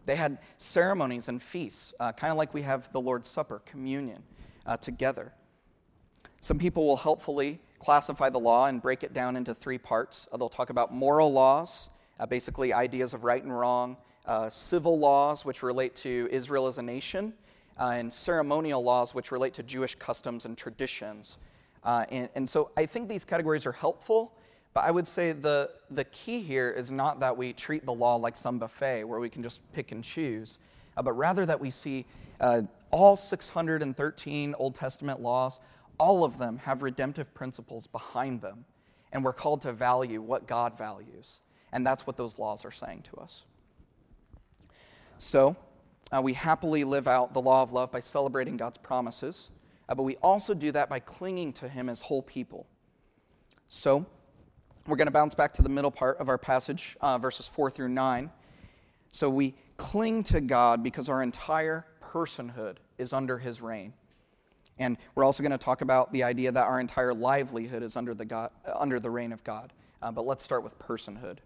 They 0.06 0.16
had 0.16 0.38
ceremonies 0.58 1.28
and 1.28 1.40
feasts, 1.40 1.94
uh, 2.00 2.12
kind 2.12 2.30
of 2.30 2.36
like 2.36 2.52
we 2.52 2.62
have 2.62 2.90
the 2.92 3.00
Lord's 3.00 3.28
Supper, 3.28 3.62
communion, 3.64 4.22
uh, 4.66 4.76
together. 4.76 5.32
Some 6.40 6.58
people 6.58 6.86
will 6.86 6.96
helpfully 6.96 7.60
classify 7.78 8.30
the 8.30 8.40
law 8.40 8.66
and 8.66 8.80
break 8.82 9.02
it 9.02 9.12
down 9.12 9.36
into 9.36 9.54
three 9.54 9.78
parts. 9.78 10.28
Uh, 10.32 10.36
they'll 10.36 10.48
talk 10.48 10.70
about 10.70 10.92
moral 10.92 11.32
laws, 11.32 11.90
uh, 12.18 12.26
basically 12.26 12.72
ideas 12.72 13.14
of 13.14 13.24
right 13.24 13.42
and 13.42 13.56
wrong, 13.56 13.96
uh, 14.26 14.50
civil 14.50 14.98
laws, 14.98 15.44
which 15.44 15.62
relate 15.62 15.94
to 15.96 16.28
Israel 16.30 16.66
as 16.66 16.78
a 16.78 16.82
nation, 16.82 17.32
uh, 17.78 17.92
and 17.94 18.12
ceremonial 18.12 18.82
laws, 18.82 19.14
which 19.14 19.32
relate 19.32 19.54
to 19.54 19.62
Jewish 19.62 19.94
customs 19.94 20.44
and 20.44 20.56
traditions. 20.56 21.38
And, 21.84 22.28
and 22.34 22.48
so 22.48 22.70
I 22.76 22.84
think 22.84 23.08
these 23.08 23.24
categories 23.24 23.64
are 23.64 23.72
helpful 23.72 24.34
but 24.72 24.84
I 24.84 24.90
would 24.90 25.06
say 25.06 25.32
the, 25.32 25.70
the 25.90 26.04
key 26.04 26.40
here 26.40 26.70
is 26.70 26.90
not 26.90 27.20
that 27.20 27.36
we 27.36 27.52
treat 27.52 27.84
the 27.84 27.92
law 27.92 28.16
like 28.16 28.36
some 28.36 28.58
buffet 28.58 29.04
where 29.04 29.18
we 29.18 29.28
can 29.28 29.42
just 29.42 29.60
pick 29.72 29.90
and 29.90 30.04
choose, 30.04 30.58
uh, 30.96 31.02
but 31.02 31.12
rather 31.12 31.44
that 31.46 31.60
we 31.60 31.70
see 31.70 32.06
uh, 32.40 32.62
all 32.90 33.16
613 33.16 34.54
Old 34.58 34.74
Testament 34.74 35.20
laws, 35.20 35.58
all 35.98 36.24
of 36.24 36.38
them 36.38 36.58
have 36.58 36.82
redemptive 36.82 37.34
principles 37.34 37.86
behind 37.86 38.40
them. 38.40 38.64
And 39.12 39.24
we're 39.24 39.32
called 39.32 39.60
to 39.62 39.72
value 39.72 40.22
what 40.22 40.46
God 40.46 40.78
values. 40.78 41.40
And 41.72 41.84
that's 41.84 42.06
what 42.06 42.16
those 42.16 42.38
laws 42.38 42.64
are 42.64 42.70
saying 42.70 43.04
to 43.12 43.20
us. 43.20 43.42
So, 45.18 45.56
uh, 46.12 46.20
we 46.22 46.32
happily 46.32 46.84
live 46.84 47.06
out 47.06 47.34
the 47.34 47.42
law 47.42 47.62
of 47.62 47.72
love 47.72 47.92
by 47.92 48.00
celebrating 48.00 48.56
God's 48.56 48.78
promises, 48.78 49.50
uh, 49.88 49.94
but 49.94 50.02
we 50.02 50.16
also 50.16 50.54
do 50.54 50.72
that 50.72 50.88
by 50.88 50.98
clinging 50.98 51.52
to 51.54 51.68
Him 51.68 51.88
as 51.88 52.00
whole 52.00 52.22
people. 52.22 52.66
So, 53.68 54.06
we're 54.90 54.96
going 54.96 55.06
to 55.06 55.12
bounce 55.12 55.34
back 55.34 55.52
to 55.54 55.62
the 55.62 55.68
middle 55.68 55.90
part 55.90 56.18
of 56.18 56.28
our 56.28 56.38
passage, 56.38 56.96
uh, 57.00 57.16
verses 57.16 57.46
4 57.46 57.70
through 57.70 57.88
9. 57.88 58.30
So 59.12 59.30
we 59.30 59.54
cling 59.76 60.24
to 60.24 60.40
God 60.40 60.82
because 60.82 61.08
our 61.08 61.22
entire 61.22 61.86
personhood 62.02 62.76
is 62.98 63.12
under 63.12 63.38
his 63.38 63.62
reign. 63.62 63.92
And 64.78 64.96
we're 65.14 65.24
also 65.24 65.42
going 65.42 65.52
to 65.52 65.58
talk 65.58 65.80
about 65.80 66.12
the 66.12 66.24
idea 66.24 66.50
that 66.52 66.66
our 66.66 66.80
entire 66.80 67.14
livelihood 67.14 67.82
is 67.82 67.96
under 67.96 68.14
the, 68.14 68.24
God, 68.24 68.50
uh, 68.66 68.72
under 68.78 68.98
the 68.98 69.10
reign 69.10 69.32
of 69.32 69.44
God. 69.44 69.72
Uh, 70.02 70.10
but 70.10 70.26
let's 70.26 70.42
start 70.42 70.64
with 70.64 70.78
personhood. 70.78 71.38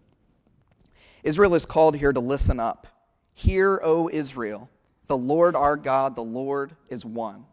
Israel 1.23 1.53
is 1.53 1.65
called 1.65 1.97
here 1.97 2.13
to 2.13 2.19
listen 2.19 2.59
up. 2.59 2.87
Hear, 3.33 3.79
O 3.83 4.09
Israel, 4.09 4.69
the 5.07 5.17
Lord 5.17 5.55
our 5.55 5.75
God, 5.75 6.15
the 6.15 6.23
Lord 6.23 6.75
is 6.89 7.05
one. 7.05 7.45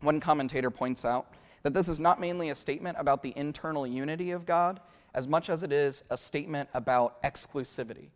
One 0.00 0.20
commentator 0.20 0.70
points 0.70 1.04
out 1.04 1.32
that 1.66 1.74
this 1.74 1.88
is 1.88 1.98
not 1.98 2.20
mainly 2.20 2.50
a 2.50 2.54
statement 2.54 2.96
about 2.96 3.24
the 3.24 3.32
internal 3.34 3.84
unity 3.88 4.30
of 4.30 4.46
God 4.46 4.78
as 5.14 5.26
much 5.26 5.50
as 5.50 5.64
it 5.64 5.72
is 5.72 6.04
a 6.10 6.16
statement 6.16 6.68
about 6.74 7.20
exclusivity. 7.24 8.10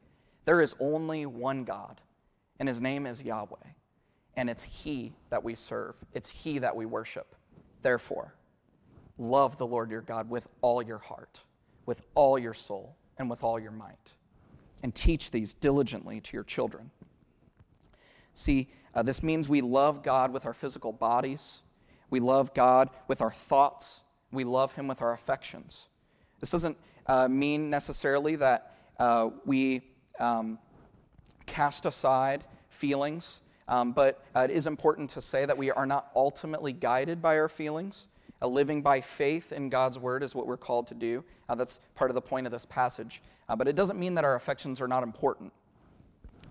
There 0.44 0.60
is 0.60 0.76
only 0.78 1.26
one 1.26 1.64
God, 1.64 2.00
and 2.60 2.68
his 2.68 2.80
name 2.80 3.06
is 3.06 3.24
Yahweh, 3.24 3.56
and 4.36 4.48
it's 4.48 4.62
he 4.62 5.14
that 5.30 5.42
we 5.42 5.56
serve, 5.56 5.96
it's 6.14 6.30
he 6.30 6.60
that 6.60 6.76
we 6.76 6.86
worship. 6.86 7.34
Therefore, 7.82 8.36
love 9.18 9.58
the 9.58 9.66
Lord 9.66 9.90
your 9.90 10.02
God 10.02 10.30
with 10.30 10.46
all 10.60 10.80
your 10.80 10.98
heart, 10.98 11.40
with 11.86 12.02
all 12.14 12.38
your 12.38 12.54
soul, 12.54 12.94
and 13.18 13.28
with 13.28 13.42
all 13.42 13.58
your 13.58 13.72
might, 13.72 14.12
and 14.84 14.94
teach 14.94 15.32
these 15.32 15.54
diligently 15.54 16.20
to 16.20 16.36
your 16.36 16.44
children. 16.44 16.92
See, 18.32 18.68
uh, 18.94 19.02
this 19.02 19.24
means 19.24 19.48
we 19.48 19.60
love 19.60 20.04
God 20.04 20.32
with 20.32 20.46
our 20.46 20.54
physical 20.54 20.92
bodies 20.92 21.62
we 22.10 22.20
love 22.20 22.52
God 22.54 22.90
with 23.08 23.22
our 23.22 23.30
thoughts. 23.30 24.00
We 24.32 24.44
love 24.44 24.72
Him 24.72 24.88
with 24.88 25.00
our 25.00 25.12
affections. 25.12 25.88
This 26.40 26.50
doesn't 26.50 26.76
uh, 27.06 27.28
mean 27.28 27.70
necessarily 27.70 28.36
that 28.36 28.74
uh, 28.98 29.30
we 29.44 29.82
um, 30.18 30.58
cast 31.46 31.86
aside 31.86 32.44
feelings, 32.68 33.40
um, 33.68 33.92
but 33.92 34.24
uh, 34.34 34.46
it 34.48 34.50
is 34.50 34.66
important 34.66 35.10
to 35.10 35.22
say 35.22 35.46
that 35.46 35.56
we 35.56 35.70
are 35.70 35.86
not 35.86 36.10
ultimately 36.14 36.72
guided 36.72 37.22
by 37.22 37.38
our 37.38 37.48
feelings. 37.48 38.06
Uh, 38.42 38.46
living 38.46 38.80
by 38.80 39.00
faith 39.00 39.52
in 39.52 39.68
God's 39.68 39.98
word 39.98 40.22
is 40.22 40.34
what 40.34 40.46
we're 40.46 40.56
called 40.56 40.86
to 40.86 40.94
do. 40.94 41.22
Uh, 41.48 41.54
that's 41.54 41.78
part 41.94 42.10
of 42.10 42.14
the 42.14 42.22
point 42.22 42.46
of 42.46 42.52
this 42.52 42.64
passage. 42.64 43.22
Uh, 43.48 43.56
but 43.56 43.68
it 43.68 43.76
doesn't 43.76 43.98
mean 43.98 44.14
that 44.14 44.24
our 44.24 44.34
affections 44.34 44.80
are 44.80 44.88
not 44.88 45.02
important. 45.02 45.52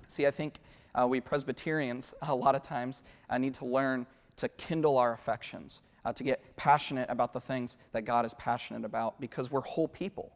See, 0.08 0.28
I 0.28 0.32
think 0.32 0.60
we 1.08 1.20
Presbyterians, 1.20 2.14
a 2.22 2.36
lot 2.36 2.56
of 2.56 2.62
times, 2.62 3.02
need 3.40 3.54
to 3.56 3.66
learn 3.66 4.06
to 4.40 4.50
kindle 4.50 4.98
our 4.98 5.14
affections, 5.14 5.82
uh, 6.06 6.14
to 6.14 6.24
get 6.24 6.56
passionate 6.56 7.10
about 7.10 7.34
the 7.34 7.42
things 7.42 7.78
that 7.92 8.04
God 8.04 8.26
is 8.26 8.34
passionate 8.36 8.86
about 8.86 9.20
because 9.20 9.52
we're 9.52 9.62
whole 9.62 9.88
people. 9.88 10.32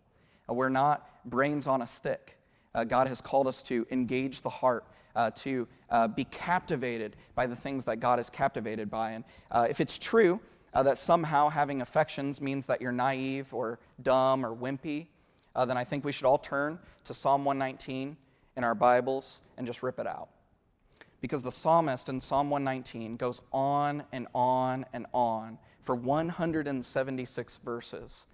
Uh, 0.49 0.53
we're 0.53 0.69
not 0.69 1.07
brains 1.25 1.67
on 1.67 1.81
a 1.81 1.87
stick. 1.87 2.37
Uh, 2.75 2.83
God 2.83 3.07
has 3.07 3.21
called 3.21 3.47
us 3.47 3.63
to 3.63 3.87
engage 3.91 4.41
the 4.41 4.49
heart, 4.49 4.85
uh, 5.15 5.31
to 5.31 5.67
uh, 5.89 6.07
be 6.07 6.25
captivated 6.25 7.15
by 7.35 7.47
the 7.47 7.55
things 7.55 7.85
that 7.85 7.99
God 7.99 8.19
is 8.19 8.29
captivated 8.29 8.89
by. 8.89 9.11
And 9.11 9.23
uh, 9.51 9.67
if 9.69 9.79
it's 9.79 9.97
true 9.97 10.39
that 10.73 10.97
somehow 10.97 11.49
having 11.49 11.83
affections 11.83 12.41
means 12.41 12.65
that 12.65 12.81
you're 12.81 12.91
naive 12.91 13.53
or 13.53 13.77
dumb 14.01 14.43
or 14.43 14.55
wimpy, 14.55 15.05
then 15.55 15.77
I 15.77 15.83
think 15.83 16.03
we 16.03 16.11
should 16.11 16.25
all 16.25 16.39
turn 16.39 16.79
to 17.03 17.13
Psalm 17.13 17.45
119 17.45 18.17
in 18.57 18.63
our 18.63 18.73
Bibles 18.73 19.39
and 19.55 19.67
just 19.67 19.83
rip 19.83 19.99
it 19.99 20.07
out 20.07 20.29
because 21.23 21.41
the 21.41 21.51
psalmist 21.53 22.09
in 22.09 22.19
Psalm 22.19 22.49
119 22.49 23.15
goes 23.15 23.41
on 23.53 24.03
and 24.11 24.27
on 24.35 24.85
and 24.91 25.05
on 25.13 25.57
for 25.81 25.95
176 25.95 27.59
verses, 27.63 28.25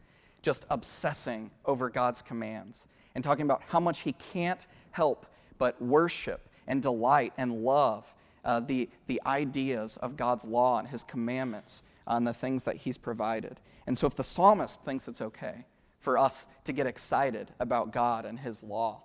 just 0.42 0.66
obsessing 0.72 1.52
over 1.66 1.92
God's 1.92 2.24
commands 2.24 2.88
and 3.14 3.24
talking 3.24 3.46
about 3.46 3.62
how 3.68 3.80
much 3.80 4.00
he 4.00 4.14
can't 4.14 4.66
help 4.90 5.28
but 5.60 5.80
worship 5.80 6.50
and 6.66 6.82
delight 6.82 7.32
and 7.38 7.64
love 7.64 8.12
uh, 8.44 8.60
the, 8.60 8.90
the 9.06 9.22
ideas 9.24 9.98
of 9.98 10.18
God's 10.18 10.44
law 10.44 10.80
and 10.80 10.88
his 10.88 11.04
commandments 11.04 11.84
and 12.08 12.26
the 12.26 12.34
things 12.34 12.64
that 12.64 12.78
he's 12.78 12.98
provided. 12.98 13.60
And 13.86 13.96
so, 13.96 14.08
if 14.08 14.16
the 14.16 14.24
psalmist 14.24 14.84
thinks 14.84 15.08
it's 15.08 15.22
okay 15.22 15.66
for 16.00 16.18
us 16.18 16.48
to 16.64 16.74
get 16.74 16.88
excited 16.88 17.52
about 17.60 17.94
God 17.94 18.26
and 18.26 18.40
his 18.40 18.64
law, 18.64 19.04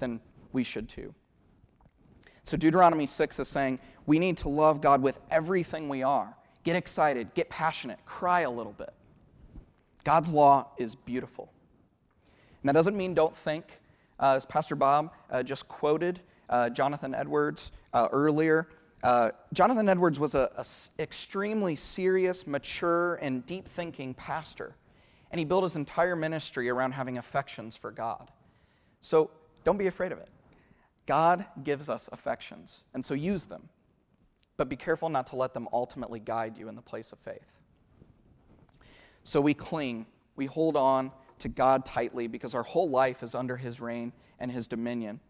then 0.00 0.18
we 0.54 0.64
should 0.64 0.88
too. 0.88 1.14
So 2.44 2.56
Deuteronomy 2.56 3.06
6 3.06 3.38
is 3.38 3.48
saying 3.48 3.80
we 4.06 4.18
need 4.18 4.36
to 4.38 4.48
love 4.48 4.80
God 4.80 5.02
with 5.02 5.18
everything 5.30 5.88
we 5.88 6.02
are. 6.02 6.36
Get 6.64 6.76
excited, 6.76 7.34
get 7.34 7.48
passionate, 7.48 7.98
cry 8.04 8.40
a 8.40 8.50
little 8.50 8.72
bit. 8.72 8.92
God's 10.04 10.30
law 10.30 10.68
is 10.78 10.94
beautiful. 10.94 11.52
And 12.62 12.68
that 12.68 12.72
doesn't 12.72 12.96
mean 12.96 13.14
don't 13.14 13.36
think, 13.36 13.80
uh, 14.20 14.34
as 14.36 14.46
Pastor 14.46 14.76
Bob 14.76 15.12
uh, 15.30 15.42
just 15.42 15.68
quoted 15.68 16.20
uh, 16.48 16.70
Jonathan 16.70 17.14
Edwards 17.14 17.72
uh, 17.92 18.08
earlier. 18.12 18.68
Uh, 19.02 19.30
Jonathan 19.52 19.88
Edwards 19.88 20.20
was 20.20 20.34
an 20.34 20.48
extremely 20.98 21.74
serious, 21.74 22.46
mature, 22.46 23.16
and 23.16 23.44
deep 23.46 23.66
thinking 23.66 24.14
pastor. 24.14 24.76
And 25.30 25.38
he 25.38 25.44
built 25.44 25.64
his 25.64 25.76
entire 25.76 26.14
ministry 26.14 26.68
around 26.68 26.92
having 26.92 27.18
affections 27.18 27.74
for 27.74 27.90
God. 27.90 28.30
So 29.00 29.30
don't 29.64 29.78
be 29.78 29.86
afraid 29.86 30.12
of 30.12 30.18
it. 30.18 30.28
God 31.12 31.44
gives 31.62 31.90
us 31.90 32.08
affections, 32.10 32.84
and 32.94 33.04
so 33.04 33.12
use 33.12 33.44
them. 33.44 33.68
But 34.56 34.70
be 34.70 34.76
careful 34.76 35.10
not 35.10 35.26
to 35.26 35.36
let 35.36 35.52
them 35.52 35.68
ultimately 35.70 36.18
guide 36.18 36.56
you 36.56 36.70
in 36.70 36.74
the 36.74 36.80
place 36.80 37.12
of 37.12 37.18
faith. 37.18 37.52
So 39.22 39.38
we 39.38 39.52
cling, 39.52 40.06
we 40.36 40.46
hold 40.46 40.74
on 40.74 41.12
to 41.40 41.50
God 41.50 41.84
tightly 41.84 42.28
because 42.28 42.54
our 42.54 42.62
whole 42.62 42.88
life 42.88 43.22
is 43.22 43.34
under 43.34 43.58
His 43.58 43.78
reign 43.78 44.14
and 44.40 44.50
His 44.50 44.68
dominion. 44.68 45.20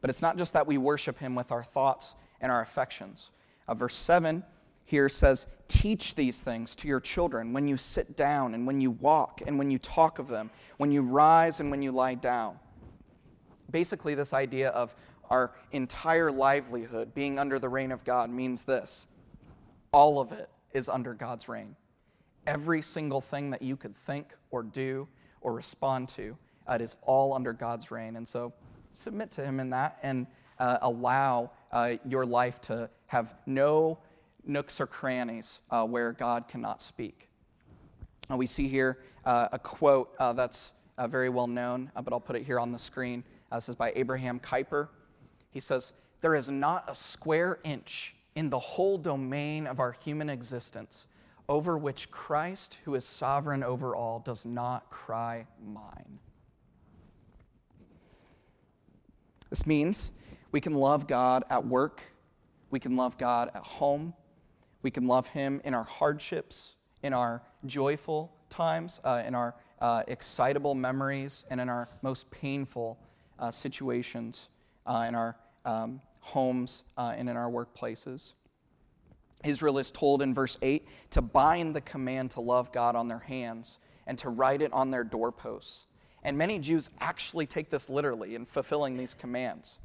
But 0.00 0.10
it's 0.10 0.22
not 0.22 0.38
just 0.38 0.54
that 0.54 0.66
we 0.66 0.76
worship 0.76 1.20
Him 1.20 1.36
with 1.36 1.52
our 1.52 1.62
thoughts 1.62 2.16
and 2.40 2.50
our 2.50 2.60
affections. 2.60 3.30
Uh, 3.68 3.74
verse 3.74 3.94
7 3.94 4.42
here 4.86 5.08
says, 5.08 5.46
Teach 5.68 6.16
these 6.16 6.38
things 6.38 6.74
to 6.74 6.88
your 6.88 6.98
children 6.98 7.52
when 7.52 7.68
you 7.68 7.76
sit 7.76 8.16
down 8.16 8.54
and 8.54 8.66
when 8.66 8.80
you 8.80 8.90
walk 8.90 9.40
and 9.46 9.56
when 9.56 9.70
you 9.70 9.78
talk 9.78 10.18
of 10.18 10.26
them, 10.26 10.50
when 10.78 10.90
you 10.90 11.02
rise 11.02 11.60
and 11.60 11.70
when 11.70 11.80
you 11.80 11.92
lie 11.92 12.16
down. 12.16 12.58
Basically, 13.70 14.14
this 14.14 14.32
idea 14.32 14.70
of 14.70 14.94
our 15.28 15.52
entire 15.72 16.30
livelihood 16.30 17.14
being 17.14 17.38
under 17.38 17.58
the 17.58 17.68
reign 17.68 17.92
of 17.92 18.04
God 18.04 18.30
means 18.30 18.64
this 18.64 19.06
all 19.92 20.20
of 20.20 20.32
it 20.32 20.50
is 20.72 20.88
under 20.88 21.14
God's 21.14 21.48
reign. 21.48 21.76
Every 22.46 22.82
single 22.82 23.20
thing 23.20 23.50
that 23.50 23.62
you 23.62 23.76
could 23.76 23.96
think 23.96 24.34
or 24.50 24.62
do 24.62 25.08
or 25.40 25.52
respond 25.52 26.08
to 26.10 26.36
Uh, 26.68 26.74
it 26.74 26.80
is 26.82 26.96
all 27.02 27.32
under 27.32 27.54
God's 27.54 27.90
reign. 27.90 28.16
And 28.16 28.28
so 28.28 28.52
submit 28.92 29.30
to 29.32 29.44
Him 29.44 29.60
in 29.60 29.70
that 29.70 29.98
and 30.02 30.26
uh, 30.58 30.78
allow 30.82 31.50
uh, 31.72 31.94
your 32.04 32.26
life 32.26 32.60
to 32.62 32.90
have 33.06 33.34
no 33.46 33.98
nooks 34.44 34.80
or 34.80 34.86
crannies 34.86 35.60
uh, 35.70 35.86
where 35.86 36.12
God 36.12 36.48
cannot 36.48 36.82
speak. 36.82 37.28
Uh, 38.30 38.36
we 38.36 38.46
see 38.46 38.68
here 38.68 38.98
uh, 39.24 39.48
a 39.52 39.58
quote 39.58 40.14
that's 40.18 40.72
very 41.08 41.28
well 41.28 41.46
known, 41.46 41.90
but 41.94 42.12
I'll 42.12 42.20
put 42.20 42.36
it 42.36 42.42
here 42.42 42.58
on 42.58 42.72
the 42.72 42.78
screen. 42.78 43.24
this 43.52 43.68
is 43.68 43.76
by 43.76 43.92
Abraham 43.94 44.40
Kuyper. 44.40 44.88
He 45.50 45.60
says, 45.60 45.92
There 46.20 46.34
is 46.34 46.50
not 46.50 46.84
a 46.88 46.94
square 46.94 47.58
inch 47.64 48.14
in 48.34 48.50
the 48.50 48.58
whole 48.58 48.98
domain 48.98 49.66
of 49.66 49.80
our 49.80 49.92
human 49.92 50.30
existence 50.30 51.06
over 51.48 51.78
which 51.78 52.10
Christ, 52.10 52.78
who 52.84 52.94
is 52.94 53.04
sovereign 53.04 53.62
over 53.62 53.96
all, 53.96 54.20
does 54.20 54.44
not 54.44 54.90
cry, 54.90 55.46
Mine. 55.64 56.18
This 59.48 59.66
means 59.66 60.12
we 60.52 60.60
can 60.60 60.74
love 60.74 61.06
God 61.06 61.44
at 61.48 61.66
work, 61.66 62.02
we 62.70 62.78
can 62.78 62.96
love 62.96 63.16
God 63.16 63.50
at 63.54 63.62
home, 63.62 64.12
we 64.82 64.90
can 64.90 65.06
love 65.06 65.28
Him 65.28 65.62
in 65.64 65.72
our 65.72 65.84
hardships, 65.84 66.74
in 67.02 67.14
our 67.14 67.42
joyful 67.64 68.30
times, 68.50 69.00
uh, 69.04 69.22
in 69.26 69.34
our 69.34 69.54
uh, 69.80 70.02
excitable 70.06 70.74
memories, 70.74 71.46
and 71.50 71.60
in 71.62 71.70
our 71.70 71.88
most 72.02 72.30
painful 72.30 72.98
uh, 73.38 73.50
situations, 73.50 74.50
uh, 74.88 75.04
in 75.06 75.14
our 75.14 75.36
um, 75.64 76.00
homes, 76.20 76.82
uh, 76.96 77.14
and 77.16 77.28
in 77.28 77.36
our 77.36 77.50
workplaces. 77.50 78.32
Israel 79.44 79.78
is 79.78 79.90
told 79.90 80.20
in 80.20 80.34
verse 80.34 80.58
8 80.62 80.86
to 81.10 81.22
bind 81.22 81.76
the 81.76 81.80
command 81.80 82.32
to 82.32 82.40
love 82.40 82.72
God 82.72 82.96
on 82.96 83.06
their 83.06 83.20
hands 83.20 83.78
and 84.06 84.18
to 84.18 84.30
write 84.30 84.62
it 84.62 84.72
on 84.72 84.90
their 84.90 85.04
doorposts. 85.04 85.86
And 86.24 86.36
many 86.36 86.58
Jews 86.58 86.90
actually 86.98 87.46
take 87.46 87.70
this 87.70 87.88
literally 87.88 88.34
in 88.34 88.46
fulfilling 88.46 88.96
these 88.96 89.14
commands. 89.14 89.78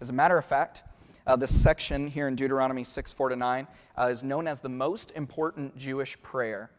As 0.00 0.10
a 0.10 0.12
matter 0.12 0.36
of 0.36 0.44
fact, 0.44 0.82
uh, 1.26 1.36
this 1.36 1.54
section 1.54 2.08
here 2.08 2.28
in 2.28 2.34
Deuteronomy 2.34 2.82
6 2.82 3.12
4 3.12 3.28
to 3.28 3.36
9 3.36 3.66
uh, 3.96 4.08
is 4.10 4.24
known 4.24 4.48
as 4.48 4.60
the 4.60 4.68
most 4.68 5.12
important 5.12 5.76
Jewish 5.76 6.20
prayer, 6.22 6.70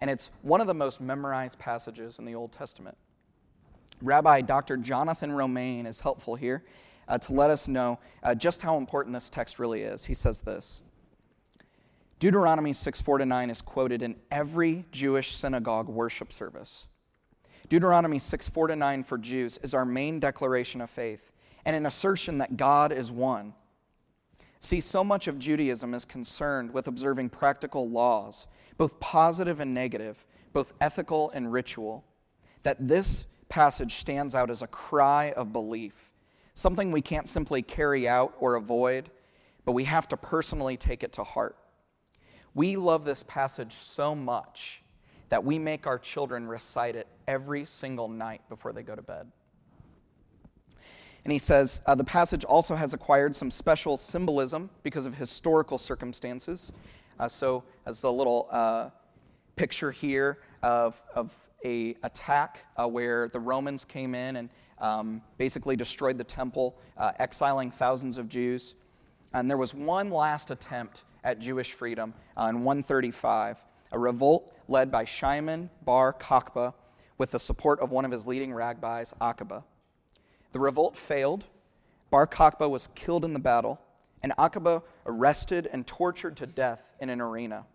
and 0.00 0.10
it's 0.10 0.30
one 0.42 0.60
of 0.60 0.66
the 0.66 0.74
most 0.74 1.00
memorized 1.00 1.58
passages 1.58 2.18
in 2.18 2.24
the 2.24 2.34
Old 2.34 2.52
Testament. 2.52 2.96
Rabbi 4.02 4.40
Dr. 4.42 4.76
Jonathan 4.76 5.32
Romain 5.32 5.86
is 5.86 6.00
helpful 6.00 6.34
here 6.34 6.64
uh, 7.08 7.18
to 7.18 7.32
let 7.32 7.50
us 7.50 7.68
know 7.68 7.98
uh, 8.22 8.34
just 8.34 8.62
how 8.62 8.76
important 8.76 9.14
this 9.14 9.30
text 9.30 9.58
really 9.58 9.82
is. 9.82 10.04
He 10.04 10.14
says 10.14 10.40
this 10.40 10.80
Deuteronomy 12.18 12.72
6 12.72 13.00
4 13.00 13.18
to 13.18 13.26
9 13.26 13.50
is 13.50 13.60
quoted 13.60 14.02
in 14.02 14.16
every 14.30 14.86
Jewish 14.92 15.34
synagogue 15.36 15.88
worship 15.88 16.32
service. 16.32 16.86
Deuteronomy 17.68 18.18
6 18.18 18.48
4 18.48 18.68
to 18.68 18.76
9 18.76 19.04
for 19.04 19.18
Jews 19.18 19.58
is 19.62 19.74
our 19.74 19.84
main 19.84 20.20
declaration 20.20 20.80
of 20.80 20.90
faith 20.90 21.32
and 21.64 21.74
an 21.74 21.86
assertion 21.86 22.38
that 22.38 22.56
God 22.56 22.92
is 22.92 23.10
one. 23.10 23.54
See, 24.60 24.80
so 24.80 25.04
much 25.04 25.28
of 25.28 25.38
Judaism 25.38 25.92
is 25.92 26.06
concerned 26.06 26.72
with 26.72 26.86
observing 26.86 27.28
practical 27.30 27.88
laws, 27.88 28.46
both 28.78 28.98
positive 29.00 29.60
and 29.60 29.74
negative, 29.74 30.24
both 30.54 30.72
ethical 30.80 31.30
and 31.30 31.52
ritual, 31.52 32.04
that 32.62 32.76
this 32.80 33.26
passage 33.50 33.96
stands 33.96 34.34
out 34.34 34.50
as 34.50 34.62
a 34.62 34.66
cry 34.66 35.32
of 35.36 35.52
belief, 35.52 36.13
something 36.54 36.90
we 36.90 37.02
can't 37.02 37.28
simply 37.28 37.62
carry 37.62 38.08
out 38.08 38.34
or 38.38 38.54
avoid, 38.54 39.10
but 39.64 39.72
we 39.72 39.84
have 39.84 40.08
to 40.08 40.16
personally 40.16 40.76
take 40.76 41.02
it 41.02 41.12
to 41.14 41.24
heart. 41.24 41.56
We 42.54 42.76
love 42.76 43.04
this 43.04 43.24
passage 43.24 43.72
so 43.74 44.14
much 44.14 44.82
that 45.28 45.44
we 45.44 45.58
make 45.58 45.86
our 45.86 45.98
children 45.98 46.46
recite 46.46 46.94
it 46.94 47.08
every 47.26 47.64
single 47.64 48.08
night 48.08 48.40
before 48.48 48.72
they 48.72 48.82
go 48.82 48.94
to 48.94 49.02
bed. 49.02 49.30
And 51.24 51.32
he 51.32 51.38
says 51.38 51.82
uh, 51.86 51.94
the 51.94 52.04
passage 52.04 52.44
also 52.44 52.74
has 52.74 52.92
acquired 52.94 53.34
some 53.34 53.50
special 53.50 53.96
symbolism 53.96 54.70
because 54.82 55.06
of 55.06 55.14
historical 55.14 55.78
circumstances. 55.78 56.70
Uh, 57.18 57.28
so, 57.28 57.64
as 57.86 58.02
a 58.02 58.10
little 58.10 58.48
uh, 58.50 58.90
picture 59.56 59.90
here 59.90 60.38
of, 60.62 61.02
of 61.14 61.32
a 61.64 61.96
attack 62.02 62.66
uh, 62.76 62.86
where 62.86 63.28
the 63.28 63.40
Romans 63.40 63.84
came 63.84 64.14
in 64.14 64.36
and 64.36 64.50
um, 64.78 65.22
basically 65.38 65.76
destroyed 65.76 66.18
the 66.18 66.24
temple, 66.24 66.76
uh, 66.96 67.12
exiling 67.18 67.70
thousands 67.70 68.18
of 68.18 68.28
Jews. 68.28 68.74
And 69.32 69.50
there 69.50 69.56
was 69.56 69.74
one 69.74 70.10
last 70.10 70.50
attempt 70.50 71.04
at 71.24 71.38
Jewish 71.38 71.72
freedom 71.72 72.14
uh, 72.36 72.46
in 72.50 72.64
135, 72.64 73.64
a 73.92 73.98
revolt 73.98 74.52
led 74.68 74.90
by 74.90 75.04
Shimon 75.04 75.70
bar 75.84 76.12
Kokhba 76.12 76.74
with 77.18 77.30
the 77.30 77.40
support 77.40 77.80
of 77.80 77.90
one 77.90 78.04
of 78.04 78.10
his 78.10 78.26
leading 78.26 78.52
rabbis, 78.52 79.14
Akiba. 79.20 79.64
The 80.52 80.60
revolt 80.60 80.96
failed. 80.96 81.44
Bar 82.10 82.26
Kokhba 82.26 82.68
was 82.68 82.88
killed 82.94 83.24
in 83.24 83.32
the 83.32 83.40
battle, 83.40 83.80
and 84.22 84.32
Akiba 84.38 84.82
arrested 85.06 85.68
and 85.72 85.86
tortured 85.86 86.36
to 86.36 86.46
death 86.46 86.94
in 87.00 87.10
an 87.10 87.20
arena. 87.20 87.66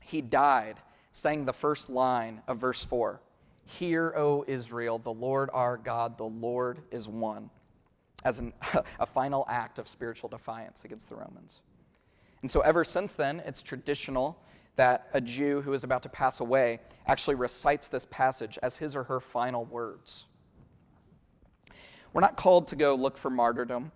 He 0.00 0.20
died, 0.20 0.80
saying 1.10 1.44
the 1.44 1.52
first 1.52 1.88
line 1.88 2.42
of 2.46 2.58
verse 2.58 2.84
4 2.84 3.20
Hear, 3.64 4.12
O 4.16 4.44
Israel, 4.46 4.98
the 4.98 5.12
Lord 5.12 5.50
our 5.52 5.76
God, 5.76 6.18
the 6.18 6.24
Lord 6.24 6.80
is 6.90 7.08
one, 7.08 7.50
as 8.24 8.38
an, 8.38 8.52
a 9.00 9.06
final 9.06 9.46
act 9.48 9.78
of 9.78 9.88
spiritual 9.88 10.28
defiance 10.28 10.84
against 10.84 11.08
the 11.08 11.16
Romans. 11.16 11.60
And 12.42 12.50
so, 12.50 12.60
ever 12.60 12.84
since 12.84 13.14
then, 13.14 13.40
it's 13.46 13.62
traditional 13.62 14.38
that 14.76 15.08
a 15.12 15.20
Jew 15.20 15.60
who 15.62 15.72
is 15.74 15.84
about 15.84 16.02
to 16.02 16.08
pass 16.08 16.40
away 16.40 16.80
actually 17.06 17.36
recites 17.36 17.88
this 17.88 18.06
passage 18.06 18.58
as 18.62 18.76
his 18.76 18.96
or 18.96 19.04
her 19.04 19.20
final 19.20 19.64
words. 19.64 20.26
We're 22.12 22.20
not 22.20 22.36
called 22.36 22.68
to 22.68 22.76
go 22.76 22.94
look 22.94 23.16
for 23.16 23.30
martyrdom, 23.30 23.92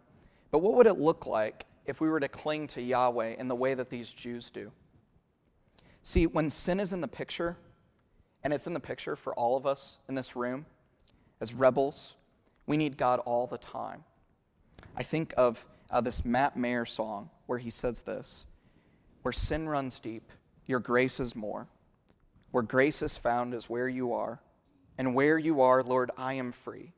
but 0.50 0.60
what 0.60 0.74
would 0.74 0.86
it 0.86 0.98
look 0.98 1.26
like 1.26 1.66
if 1.86 2.00
we 2.00 2.08
were 2.08 2.20
to 2.20 2.28
cling 2.28 2.66
to 2.68 2.82
Yahweh 2.82 3.36
in 3.38 3.48
the 3.48 3.54
way 3.54 3.74
that 3.74 3.90
these 3.90 4.12
Jews 4.12 4.50
do? 4.50 4.70
See, 6.02 6.26
when 6.26 6.50
sin 6.50 6.78
is 6.78 6.92
in 6.92 7.00
the 7.00 7.08
picture, 7.08 7.56
and 8.46 8.54
it's 8.54 8.68
in 8.68 8.74
the 8.74 8.80
picture 8.80 9.16
for 9.16 9.34
all 9.34 9.56
of 9.56 9.66
us 9.66 9.98
in 10.08 10.14
this 10.14 10.36
room, 10.36 10.66
as 11.40 11.52
rebels, 11.52 12.14
we 12.64 12.76
need 12.76 12.96
God 12.96 13.18
all 13.24 13.48
the 13.48 13.58
time. 13.58 14.04
I 14.96 15.02
think 15.02 15.34
of 15.36 15.66
uh, 15.90 16.00
this 16.00 16.24
Matt 16.24 16.56
Maher 16.56 16.84
song 16.86 17.30
where 17.46 17.58
he 17.58 17.70
says 17.70 18.02
this 18.02 18.46
Where 19.22 19.32
sin 19.32 19.68
runs 19.68 19.98
deep, 19.98 20.30
your 20.64 20.78
grace 20.78 21.18
is 21.18 21.34
more. 21.34 21.66
Where 22.52 22.62
grace 22.62 23.02
is 23.02 23.16
found 23.16 23.52
is 23.52 23.68
where 23.68 23.88
you 23.88 24.12
are. 24.12 24.40
And 24.96 25.12
where 25.12 25.38
you 25.38 25.60
are, 25.60 25.82
Lord, 25.82 26.12
I 26.16 26.34
am 26.34 26.52
free. 26.52 26.92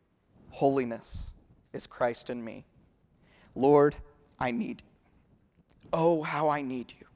Holiness 0.50 1.30
is 1.72 1.86
Christ 1.86 2.28
in 2.28 2.44
me. 2.44 2.66
Lord, 3.54 3.96
I 4.38 4.50
need 4.50 4.82
you. 4.82 5.88
Oh, 5.94 6.22
how 6.22 6.50
I 6.50 6.60
need 6.60 6.92
you. 7.00 7.06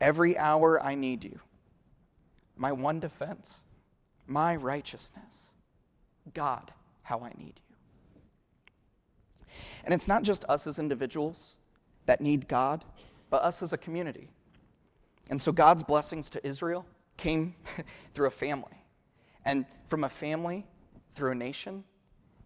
Every 0.00 0.38
hour 0.38 0.80
I 0.80 0.94
need 0.94 1.24
you. 1.24 1.40
My 2.56 2.72
one 2.72 3.00
defense, 3.00 3.62
my 4.26 4.56
righteousness. 4.56 5.50
God, 6.32 6.72
how 7.02 7.20
I 7.20 7.32
need 7.36 7.60
you. 7.68 7.76
And 9.84 9.92
it's 9.92 10.08
not 10.08 10.22
just 10.22 10.44
us 10.48 10.66
as 10.66 10.78
individuals 10.78 11.56
that 12.06 12.20
need 12.20 12.48
God, 12.48 12.84
but 13.30 13.42
us 13.42 13.62
as 13.62 13.72
a 13.72 13.78
community. 13.78 14.30
And 15.30 15.40
so 15.40 15.52
God's 15.52 15.82
blessings 15.82 16.30
to 16.30 16.46
Israel 16.46 16.86
came 17.16 17.54
through 18.14 18.28
a 18.28 18.32
family. 18.32 18.82
And 19.44 19.66
from 19.88 20.04
a 20.04 20.08
family, 20.08 20.66
through 21.14 21.32
a 21.32 21.34
nation, 21.34 21.84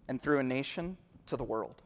and 0.08 0.20
through 0.20 0.38
a 0.38 0.42
nation 0.42 0.96
to 1.26 1.36
the 1.36 1.44
world. 1.44 1.82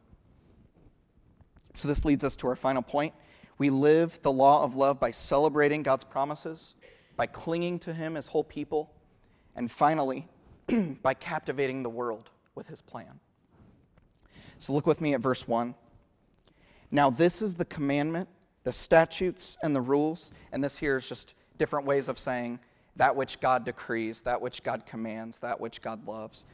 So 1.73 1.87
this 1.87 2.05
leads 2.05 2.23
us 2.23 2.35
to 2.37 2.47
our 2.47 2.55
final 2.55 2.81
point. 2.81 3.13
We 3.57 3.69
live 3.69 4.19
the 4.21 4.31
law 4.31 4.63
of 4.63 4.75
love 4.75 4.99
by 4.99 5.11
celebrating 5.11 5.83
God's 5.83 6.03
promises, 6.03 6.75
by 7.15 7.27
clinging 7.27 7.79
to 7.79 7.93
Him 7.93 8.17
as 8.17 8.27
whole 8.27 8.43
people, 8.43 8.91
and 9.55 9.71
finally, 9.71 10.27
by 11.01 11.13
captivating 11.13 11.83
the 11.83 11.89
world 11.89 12.29
with 12.55 12.67
His 12.67 12.81
plan. 12.81 13.19
So 14.57 14.73
look 14.73 14.87
with 14.87 15.01
me 15.01 15.13
at 15.13 15.21
verse 15.21 15.47
1. 15.47 15.75
Now, 16.91 17.09
this 17.09 17.41
is 17.41 17.55
the 17.55 17.65
commandment, 17.65 18.29
the 18.63 18.71
statutes, 18.71 19.57
and 19.61 19.75
the 19.75 19.81
rules. 19.81 20.31
And 20.51 20.63
this 20.63 20.77
here 20.77 20.95
is 20.95 21.09
just 21.09 21.33
different 21.57 21.85
ways 21.85 22.07
of 22.07 22.19
saying 22.19 22.59
that 22.95 23.15
which 23.15 23.39
God 23.39 23.65
decrees, 23.65 24.21
that 24.21 24.41
which 24.41 24.63
God 24.63 24.85
commands, 24.85 25.39
that 25.39 25.59
which 25.59 25.81
God 25.81 26.07
loves. 26.07 26.45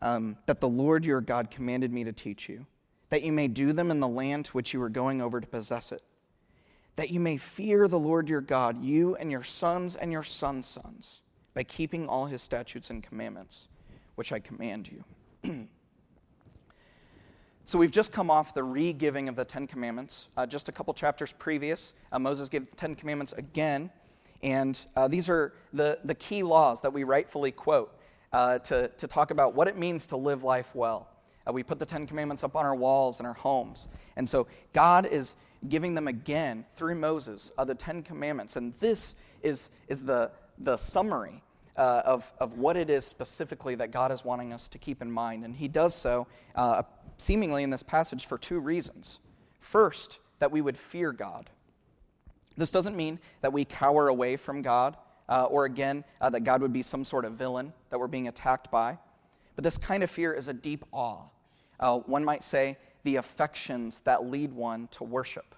Um, 0.00 0.36
that 0.46 0.60
the 0.60 0.68
Lord 0.68 1.04
your 1.04 1.20
God 1.20 1.50
commanded 1.50 1.92
me 1.92 2.04
to 2.04 2.12
teach 2.12 2.48
you, 2.48 2.66
that 3.08 3.22
you 3.22 3.32
may 3.32 3.48
do 3.48 3.72
them 3.72 3.90
in 3.90 3.98
the 3.98 4.08
land 4.08 4.44
to 4.46 4.52
which 4.52 4.72
you 4.72 4.80
are 4.82 4.88
going 4.88 5.20
over 5.20 5.40
to 5.40 5.46
possess 5.46 5.90
it, 5.90 6.02
that 6.98 7.10
you 7.10 7.20
may 7.20 7.36
fear 7.36 7.86
the 7.86 7.98
Lord 7.98 8.28
your 8.28 8.40
God, 8.40 8.82
you 8.82 9.14
and 9.14 9.30
your 9.30 9.44
sons 9.44 9.94
and 9.94 10.10
your 10.10 10.24
sons' 10.24 10.66
sons, 10.66 11.20
by 11.54 11.62
keeping 11.62 12.08
all 12.08 12.26
his 12.26 12.42
statutes 12.42 12.90
and 12.90 13.04
commandments, 13.04 13.68
which 14.16 14.32
I 14.32 14.40
command 14.40 14.90
you. 14.90 15.68
So 17.64 17.78
we've 17.78 17.90
just 17.90 18.12
come 18.12 18.30
off 18.30 18.54
the 18.54 18.64
re 18.64 18.94
giving 18.94 19.28
of 19.28 19.36
the 19.36 19.44
Ten 19.44 19.66
Commandments. 19.66 20.28
Uh, 20.38 20.46
just 20.46 20.70
a 20.70 20.72
couple 20.72 20.94
chapters 20.94 21.34
previous, 21.38 21.92
uh, 22.10 22.18
Moses 22.18 22.48
gave 22.48 22.70
the 22.70 22.76
Ten 22.76 22.94
Commandments 22.94 23.34
again. 23.34 23.90
And 24.42 24.80
uh, 24.96 25.06
these 25.06 25.28
are 25.28 25.52
the, 25.74 25.98
the 26.02 26.14
key 26.14 26.42
laws 26.42 26.80
that 26.80 26.94
we 26.94 27.04
rightfully 27.04 27.52
quote. 27.52 27.94
uh, 28.32 28.58
to, 28.60 28.88
to 28.88 29.06
talk 29.06 29.30
about 29.30 29.54
what 29.54 29.68
it 29.68 29.76
means 29.76 30.06
to 30.08 30.16
live 30.16 30.44
life 30.44 30.74
well. 30.74 31.08
Uh, 31.46 31.52
we 31.52 31.62
put 31.62 31.78
the 31.78 31.86
Ten 31.86 32.06
Commandments 32.06 32.44
up 32.44 32.56
on 32.56 32.66
our 32.66 32.74
walls 32.74 33.20
and 33.20 33.26
our 33.26 33.34
homes. 33.34 33.88
And 34.16 34.28
so 34.28 34.46
God 34.72 35.06
is 35.06 35.34
giving 35.68 35.94
them 35.94 36.06
again 36.06 36.64
through 36.74 36.94
Moses 36.94 37.50
uh, 37.58 37.64
the 37.64 37.74
Ten 37.74 38.02
Commandments. 38.02 38.56
And 38.56 38.72
this 38.74 39.14
is, 39.42 39.70
is 39.88 40.02
the, 40.02 40.30
the 40.58 40.76
summary 40.76 41.42
uh, 41.76 42.02
of, 42.04 42.32
of 42.38 42.58
what 42.58 42.76
it 42.76 42.90
is 42.90 43.04
specifically 43.04 43.74
that 43.76 43.90
God 43.90 44.12
is 44.12 44.24
wanting 44.24 44.52
us 44.52 44.68
to 44.68 44.78
keep 44.78 45.00
in 45.02 45.10
mind. 45.10 45.44
And 45.44 45.56
He 45.56 45.68
does 45.68 45.94
so 45.94 46.26
uh, 46.54 46.82
seemingly 47.16 47.62
in 47.62 47.70
this 47.70 47.82
passage 47.82 48.26
for 48.26 48.38
two 48.38 48.60
reasons. 48.60 49.18
First, 49.60 50.20
that 50.38 50.52
we 50.52 50.60
would 50.60 50.78
fear 50.78 51.12
God. 51.12 51.50
This 52.56 52.70
doesn't 52.70 52.96
mean 52.96 53.18
that 53.40 53.52
we 53.52 53.64
cower 53.64 54.08
away 54.08 54.36
from 54.36 54.62
God, 54.62 54.96
uh, 55.28 55.44
or 55.44 55.64
again, 55.64 56.04
uh, 56.20 56.30
that 56.30 56.40
God 56.40 56.62
would 56.62 56.72
be 56.72 56.82
some 56.82 57.04
sort 57.04 57.24
of 57.24 57.32
villain 57.34 57.72
that 57.90 57.98
we're 57.98 58.08
being 58.08 58.28
attacked 58.28 58.70
by. 58.70 58.98
But 59.54 59.64
this 59.64 59.78
kind 59.78 60.02
of 60.02 60.10
fear 60.10 60.32
is 60.32 60.48
a 60.48 60.52
deep 60.52 60.84
awe. 60.92 61.24
Uh, 61.80 61.98
one 61.98 62.24
might 62.24 62.42
say 62.42 62.76
the 63.08 63.16
affections 63.16 64.00
that 64.00 64.26
lead 64.26 64.52
one 64.52 64.86
to 64.88 65.02
worship. 65.02 65.54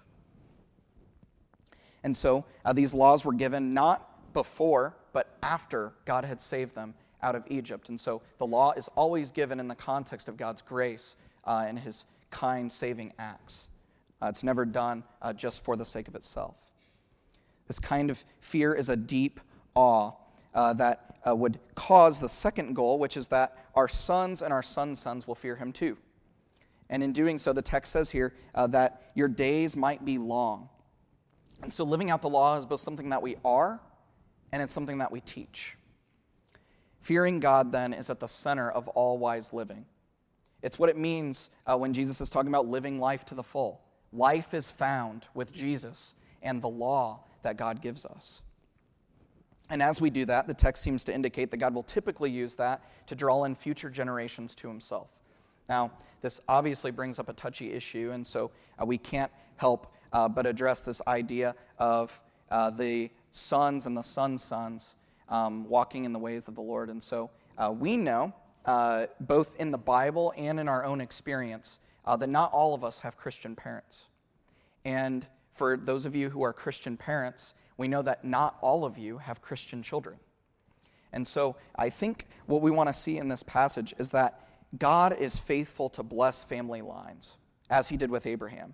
And 2.01 2.15
so 2.15 2.45
uh, 2.63 2.71
these 2.71 2.93
laws 2.93 3.25
were 3.25 3.33
given 3.33 3.73
not 3.73 4.33
before, 4.33 4.95
but 5.11 5.35
after 5.43 5.91
God 6.05 6.23
had 6.23 6.41
saved 6.41 6.75
them 6.75 6.93
out 7.21 7.35
of 7.35 7.43
Egypt. 7.49 7.89
And 7.89 7.99
so 7.99 8.21
the 8.37 8.47
law 8.47 8.71
is 8.71 8.87
always 8.95 9.31
given 9.31 9.59
in 9.59 9.67
the 9.67 9.75
context 9.75 10.29
of 10.29 10.37
God's 10.37 10.61
grace 10.61 11.17
uh, 11.43 11.65
and 11.67 11.77
his 11.77 12.05
kind 12.29 12.71
saving 12.71 13.11
acts. 13.19 13.67
Uh, 14.21 14.27
it's 14.27 14.45
never 14.45 14.63
done 14.63 15.03
uh, 15.21 15.33
just 15.33 15.61
for 15.61 15.75
the 15.75 15.85
sake 15.85 16.07
of 16.07 16.15
itself. 16.15 16.71
This 17.67 17.79
kind 17.79 18.09
of 18.09 18.23
fear 18.39 18.73
is 18.73 18.87
a 18.87 18.95
deep 18.95 19.41
awe 19.75 20.13
uh, 20.53 20.71
that 20.75 21.17
uh, 21.27 21.35
would 21.35 21.59
cause 21.75 22.21
the 22.21 22.29
second 22.29 22.77
goal, 22.77 22.97
which 22.97 23.17
is 23.17 23.27
that 23.27 23.57
our 23.75 23.89
sons 23.89 24.41
and 24.41 24.53
our 24.53 24.63
sons' 24.63 25.01
sons 25.01 25.27
will 25.27 25.35
fear 25.35 25.57
him 25.57 25.73
too. 25.73 25.97
And 26.91 27.01
in 27.01 27.13
doing 27.13 27.37
so, 27.37 27.53
the 27.53 27.61
text 27.61 27.91
says 27.93 28.11
here 28.11 28.33
uh, 28.53 28.67
that 28.67 29.11
your 29.15 29.29
days 29.29 29.75
might 29.75 30.05
be 30.05 30.17
long. 30.17 30.69
And 31.63 31.71
so 31.71 31.83
living 31.83 32.11
out 32.11 32.21
the 32.21 32.29
law 32.29 32.57
is 32.57 32.65
both 32.65 32.81
something 32.81 33.09
that 33.09 33.21
we 33.21 33.37
are 33.43 33.79
and 34.51 34.61
it's 34.61 34.73
something 34.73 34.97
that 34.97 35.11
we 35.11 35.21
teach. 35.21 35.77
Fearing 36.99 37.39
God, 37.39 37.71
then, 37.71 37.93
is 37.93 38.09
at 38.09 38.19
the 38.19 38.27
center 38.27 38.69
of 38.69 38.87
all 38.89 39.17
wise 39.17 39.53
living. 39.53 39.85
It's 40.61 40.77
what 40.77 40.89
it 40.89 40.97
means 40.97 41.49
uh, 41.65 41.77
when 41.77 41.93
Jesus 41.93 42.21
is 42.21 42.29
talking 42.29 42.49
about 42.49 42.67
living 42.67 42.99
life 42.99 43.25
to 43.25 43.35
the 43.35 43.41
full. 43.41 43.81
Life 44.11 44.53
is 44.53 44.69
found 44.69 45.27
with 45.33 45.53
Jesus 45.53 46.13
and 46.43 46.61
the 46.61 46.69
law 46.69 47.23
that 47.43 47.57
God 47.57 47.81
gives 47.81 48.05
us. 48.05 48.41
And 49.69 49.81
as 49.81 50.01
we 50.01 50.09
do 50.09 50.25
that, 50.25 50.47
the 50.47 50.53
text 50.53 50.83
seems 50.83 51.05
to 51.05 51.13
indicate 51.13 51.49
that 51.51 51.57
God 51.57 51.73
will 51.73 51.83
typically 51.83 52.29
use 52.29 52.55
that 52.55 52.83
to 53.07 53.15
draw 53.15 53.45
in 53.45 53.55
future 53.55 53.89
generations 53.89 54.53
to 54.55 54.67
himself. 54.67 55.09
Now, 55.69 55.91
this 56.21 56.39
obviously 56.47 56.91
brings 56.91 57.19
up 57.19 57.29
a 57.29 57.33
touchy 57.33 57.73
issue, 57.73 58.11
and 58.13 58.25
so 58.25 58.51
uh, 58.79 58.85
we 58.85 58.97
can't 58.97 59.31
help 59.57 59.93
uh, 60.13 60.27
but 60.27 60.45
address 60.45 60.81
this 60.81 61.01
idea 61.07 61.55
of 61.77 62.21
uh, 62.49 62.69
the 62.69 63.09
sons 63.31 63.85
and 63.85 63.95
the 63.97 64.01
sons' 64.01 64.43
sons 64.43 64.95
um, 65.29 65.67
walking 65.67 66.05
in 66.05 66.13
the 66.13 66.19
ways 66.19 66.47
of 66.47 66.55
the 66.55 66.61
Lord. 66.61 66.89
And 66.89 67.01
so 67.01 67.29
uh, 67.57 67.73
we 67.77 67.97
know, 67.97 68.33
uh, 68.65 69.07
both 69.19 69.55
in 69.59 69.71
the 69.71 69.77
Bible 69.77 70.33
and 70.37 70.59
in 70.59 70.67
our 70.67 70.83
own 70.85 71.01
experience, 71.01 71.79
uh, 72.05 72.15
that 72.17 72.29
not 72.29 72.51
all 72.51 72.73
of 72.73 72.83
us 72.83 72.99
have 72.99 73.17
Christian 73.17 73.55
parents. 73.55 74.05
And 74.83 75.25
for 75.53 75.77
those 75.77 76.05
of 76.05 76.15
you 76.15 76.29
who 76.29 76.43
are 76.43 76.53
Christian 76.53 76.97
parents, 76.97 77.53
we 77.77 77.87
know 77.87 78.01
that 78.01 78.25
not 78.25 78.57
all 78.61 78.83
of 78.83 78.97
you 78.97 79.19
have 79.19 79.41
Christian 79.41 79.81
children. 79.81 80.17
And 81.13 81.27
so 81.27 81.55
I 81.75 81.89
think 81.89 82.27
what 82.45 82.61
we 82.61 82.71
want 82.71 82.87
to 82.87 82.93
see 82.93 83.17
in 83.17 83.27
this 83.27 83.43
passage 83.43 83.93
is 83.97 84.11
that 84.11 84.47
God 84.77 85.15
is 85.17 85.37
faithful 85.37 85.89
to 85.89 86.03
bless 86.03 86.43
family 86.43 86.81
lines, 86.81 87.37
as 87.69 87.89
he 87.89 87.97
did 87.97 88.09
with 88.09 88.25
Abraham. 88.25 88.73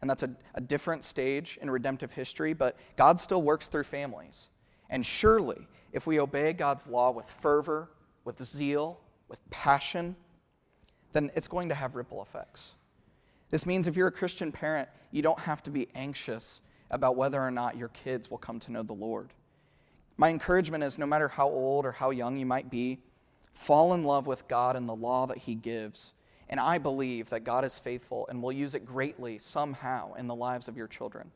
And 0.00 0.10
that's 0.10 0.22
a, 0.22 0.30
a 0.54 0.60
different 0.60 1.04
stage 1.04 1.58
in 1.62 1.70
redemptive 1.70 2.12
history, 2.12 2.52
but 2.52 2.76
God 2.96 3.20
still 3.20 3.42
works 3.42 3.68
through 3.68 3.84
families. 3.84 4.48
And 4.90 5.04
surely, 5.04 5.66
if 5.92 6.06
we 6.06 6.20
obey 6.20 6.52
God's 6.52 6.86
law 6.86 7.10
with 7.10 7.26
fervor, 7.26 7.90
with 8.24 8.42
zeal, 8.44 9.00
with 9.28 9.38
passion, 9.50 10.16
then 11.12 11.30
it's 11.34 11.48
going 11.48 11.68
to 11.70 11.74
have 11.74 11.94
ripple 11.94 12.22
effects. 12.22 12.74
This 13.50 13.64
means 13.64 13.86
if 13.86 13.96
you're 13.96 14.08
a 14.08 14.12
Christian 14.12 14.52
parent, 14.52 14.88
you 15.10 15.22
don't 15.22 15.38
have 15.40 15.62
to 15.64 15.70
be 15.70 15.88
anxious 15.94 16.60
about 16.90 17.16
whether 17.16 17.40
or 17.40 17.50
not 17.50 17.76
your 17.76 17.88
kids 17.88 18.30
will 18.30 18.38
come 18.38 18.60
to 18.60 18.72
know 18.72 18.82
the 18.82 18.92
Lord. 18.92 19.32
My 20.16 20.30
encouragement 20.30 20.84
is 20.84 20.98
no 20.98 21.06
matter 21.06 21.28
how 21.28 21.48
old 21.48 21.84
or 21.84 21.92
how 21.92 22.10
young 22.10 22.36
you 22.36 22.46
might 22.46 22.70
be, 22.70 22.98
fall 23.56 23.94
in 23.94 24.04
love 24.04 24.26
with 24.26 24.46
God 24.48 24.76
and 24.76 24.88
the 24.88 24.94
law 24.94 25.26
that 25.26 25.38
He 25.38 25.54
gives. 25.54 26.12
And 26.48 26.60
I 26.60 26.78
believe 26.78 27.30
that 27.30 27.42
God 27.42 27.64
is 27.64 27.78
faithful 27.78 28.26
and 28.28 28.42
will 28.42 28.52
use 28.52 28.74
it 28.74 28.84
greatly 28.84 29.38
somehow 29.38 30.14
in 30.14 30.28
the 30.28 30.34
lives 30.34 30.68
of 30.68 30.76
your 30.76 30.86
children. 30.86 31.32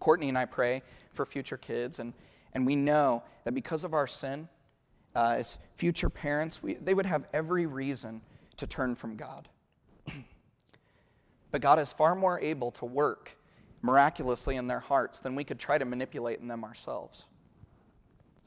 Courtney 0.00 0.28
and 0.28 0.36
I 0.36 0.44
pray 0.44 0.82
for 1.12 1.24
future 1.24 1.56
kids, 1.56 1.98
and, 1.98 2.12
and 2.52 2.66
we 2.66 2.76
know 2.76 3.22
that 3.44 3.52
because 3.52 3.84
of 3.84 3.94
our 3.94 4.06
sin, 4.06 4.48
uh, 5.16 5.36
as 5.38 5.58
future 5.74 6.10
parents, 6.10 6.62
we, 6.62 6.74
they 6.74 6.94
would 6.94 7.06
have 7.06 7.26
every 7.32 7.66
reason 7.66 8.20
to 8.56 8.66
turn 8.66 8.94
from 8.94 9.16
God. 9.16 9.48
but 11.50 11.60
God 11.60 11.78
is 11.78 11.92
far 11.92 12.14
more 12.14 12.38
able 12.40 12.70
to 12.72 12.84
work 12.84 13.36
miraculously 13.82 14.56
in 14.56 14.66
their 14.66 14.80
hearts 14.80 15.20
than 15.20 15.34
we 15.34 15.44
could 15.44 15.58
try 15.58 15.78
to 15.78 15.84
manipulate 15.84 16.40
in 16.40 16.48
them 16.48 16.64
ourselves. 16.64 17.24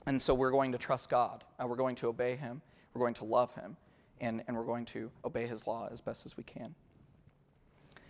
And 0.05 0.21
so 0.21 0.33
we're 0.33 0.51
going 0.51 0.71
to 0.71 0.77
trust 0.77 1.09
God. 1.09 1.43
Uh, 1.59 1.67
we're 1.67 1.75
going 1.75 1.95
to 1.97 2.07
obey 2.07 2.35
Him. 2.35 2.61
We're 2.93 3.01
going 3.01 3.13
to 3.15 3.25
love 3.25 3.53
Him. 3.53 3.77
And, 4.19 4.43
and 4.47 4.55
we're 4.55 4.65
going 4.65 4.85
to 4.85 5.11
obey 5.25 5.47
His 5.47 5.67
law 5.67 5.87
as 5.91 6.01
best 6.01 6.25
as 6.25 6.37
we 6.37 6.43
can. 6.43 6.75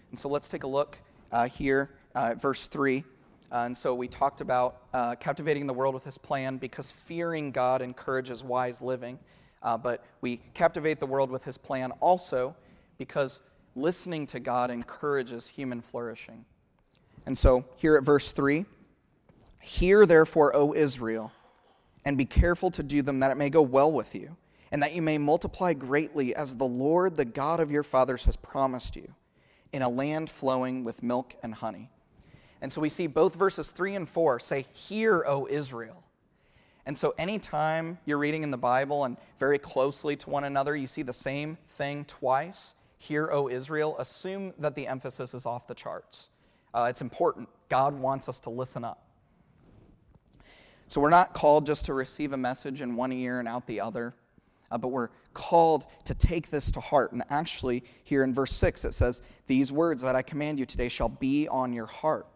And 0.10 0.20
so 0.20 0.30
let's 0.30 0.50
take 0.50 0.64
a 0.64 0.68
look 0.68 0.98
uh, 1.32 1.48
here 1.48 1.92
uh, 2.16 2.30
at 2.32 2.42
verse 2.42 2.68
3. 2.68 3.04
Uh, 3.52 3.64
and 3.66 3.78
so 3.78 3.94
we 3.94 4.08
talked 4.08 4.42
about 4.42 4.84
uh, 4.94 5.16
captivating 5.16 5.68
the 5.68 5.74
world 5.74 5.94
with 5.94 6.04
His 6.04 6.18
plan 6.18 6.58
because 6.58 6.92
fearing 6.92 7.52
God 7.52 7.82
encourages 7.82 8.44
wise 8.44 8.82
living. 8.82 9.20
Uh, 9.62 9.78
but 9.78 10.06
we 10.22 10.38
captivate 10.54 11.00
the 11.00 11.06
world 11.06 11.30
with 11.30 11.44
His 11.44 11.58
plan 11.58 11.92
also 12.00 12.56
because 12.98 13.40
listening 13.76 14.26
to 14.28 14.40
God 14.40 14.72
encourages 14.72 15.48
human 15.48 15.82
flourishing. 15.82 16.46
And 17.26 17.38
so 17.38 17.66
here 17.76 17.96
at 17.96 18.04
verse 18.04 18.32
3 18.32 18.66
Hear 19.64 20.08
therefore, 20.08 20.56
O 20.56 20.74
Israel 20.74 21.32
and 22.06 22.18
be 22.18 22.26
careful 22.26 22.72
to 22.72 22.84
do 22.84 23.02
them 23.02 23.20
that 23.20 23.32
it 23.32 23.38
may 23.38 23.50
go 23.50 23.62
well 23.62 23.92
with 23.92 24.16
you, 24.16 24.36
and 24.72 24.82
that 24.82 24.94
you 24.94 25.02
may 25.02 25.18
multiply 25.18 25.74
greatly 25.74 26.34
as 26.36 26.56
the 26.56 26.66
Lord, 26.66 27.18
the 27.18 27.26
God 27.26 27.60
of 27.60 27.72
your 27.72 27.84
fathers, 27.84 28.24
has 28.24 28.38
promised 28.38 28.96
you, 28.96 29.14
in 29.74 29.82
a 29.82 29.90
land 29.90 30.30
flowing 30.30 30.84
with 30.84 31.04
milk 31.04 31.36
and 31.44 31.56
honey. 31.56 31.90
And 32.62 32.72
so 32.72 32.80
we 32.80 32.90
see 32.90 33.08
both 33.08 33.36
verses 33.36 33.72
3 33.72 33.96
and 33.96 34.10
4 34.10 34.40
say, 34.40 34.66
Hear, 34.74 35.24
O 35.26 35.48
Israel. 35.50 36.04
And 36.86 36.98
so 36.98 37.14
anytime 37.18 38.00
you're 38.06 38.18
reading 38.18 38.44
in 38.44 38.52
the 38.52 38.58
Bible 38.58 39.04
and 39.04 39.18
very 39.40 39.60
closely 39.60 40.16
to 40.18 40.30
one 40.30 40.44
another, 40.44 40.76
you 40.76 40.88
see 40.88 41.04
the 41.04 41.14
same 41.14 41.58
thing 41.70 42.06
twice, 42.06 42.74
Hear, 42.98 43.30
O 43.32 43.50
Israel, 43.50 43.96
assume 43.98 44.54
that 44.60 44.76
the 44.76 44.88
emphasis 44.88 45.34
is 45.34 45.46
off 45.46 45.68
the 45.68 45.74
charts. 45.74 46.30
Uh, 46.74 46.88
it's 46.90 47.02
important. 47.02 47.50
God 47.70 48.00
wants 48.00 48.30
us 48.30 48.40
to 48.42 48.50
listen 48.50 48.86
up. 48.86 49.04
So 50.92 51.00
we're 51.00 51.10
not 51.10 51.34
called 51.34 51.66
just 51.66 51.86
to 51.86 51.94
receive 51.94 52.34
a 52.34 52.38
message 52.38 52.82
in 52.82 52.98
one 52.98 53.14
ear 53.14 53.40
and 53.40 53.48
out 53.48 53.66
the 53.66 53.80
other, 53.80 54.14
uh, 54.70 54.78
but 54.78 54.90
we're 54.90 55.08
called 55.34 55.86
to 56.04 56.14
take 56.14 56.50
this 56.50 56.70
to 56.72 56.82
heart. 56.82 57.14
And 57.14 57.24
actually, 57.30 57.86
here 58.04 58.26
in 58.26 58.34
verse 58.34 58.52
6, 58.52 58.84
it 58.84 58.94
says, 58.94 59.22
These 59.46 59.72
words 59.72 60.02
that 60.02 60.18
I 60.18 60.22
command 60.22 60.60
you 60.60 60.66
today 60.66 60.90
shall 60.90 61.08
be 61.08 61.48
on 61.48 61.72
your 61.72 61.86
heart. 61.86 62.28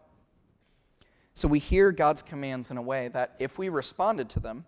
So 1.34 1.46
we 1.48 1.58
hear 1.58 1.92
God's 1.92 2.22
commands 2.22 2.70
in 2.70 2.78
a 2.78 2.82
way 2.82 3.08
that, 3.08 3.36
if 3.38 3.58
we 3.58 3.68
responded 3.68 4.30
to 4.30 4.40
them, 4.40 4.64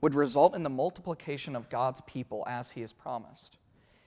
would 0.00 0.16
result 0.16 0.56
in 0.56 0.64
the 0.64 0.68
multiplication 0.68 1.54
of 1.54 1.70
God's 1.70 2.00
people 2.08 2.42
as 2.48 2.70
He 2.70 2.80
has 2.80 2.92
promised. 2.92 3.58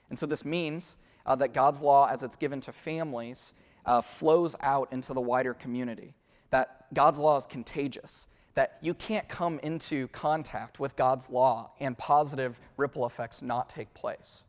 And 0.09 0.19
so 0.19 0.25
this 0.25 0.43
means 0.43 0.97
uh, 1.25 1.37
that 1.37 1.53
God's 1.53 1.81
law, 1.81 2.09
as 2.11 2.23
it's 2.23 2.35
given 2.35 2.59
to 2.59 2.73
families, 2.73 3.53
uh, 3.85 4.01
flows 4.01 4.53
out 4.59 4.91
into 4.91 5.13
the 5.13 5.21
wider 5.21 5.53
community. 5.53 6.13
That 6.49 6.93
God's 6.93 7.19
law 7.19 7.37
is 7.37 7.45
contagious 7.45 8.27
that 8.55 8.77
you 8.81 8.93
can't 8.93 9.27
come 9.27 9.59
into 9.59 10.07
contact 10.09 10.79
with 10.79 10.95
God's 10.95 11.29
law 11.29 11.71
and 11.79 11.97
positive 11.97 12.59
ripple 12.77 13.05
effects 13.05 13.41
not 13.41 13.69
take 13.69 13.93
place. 13.93 14.43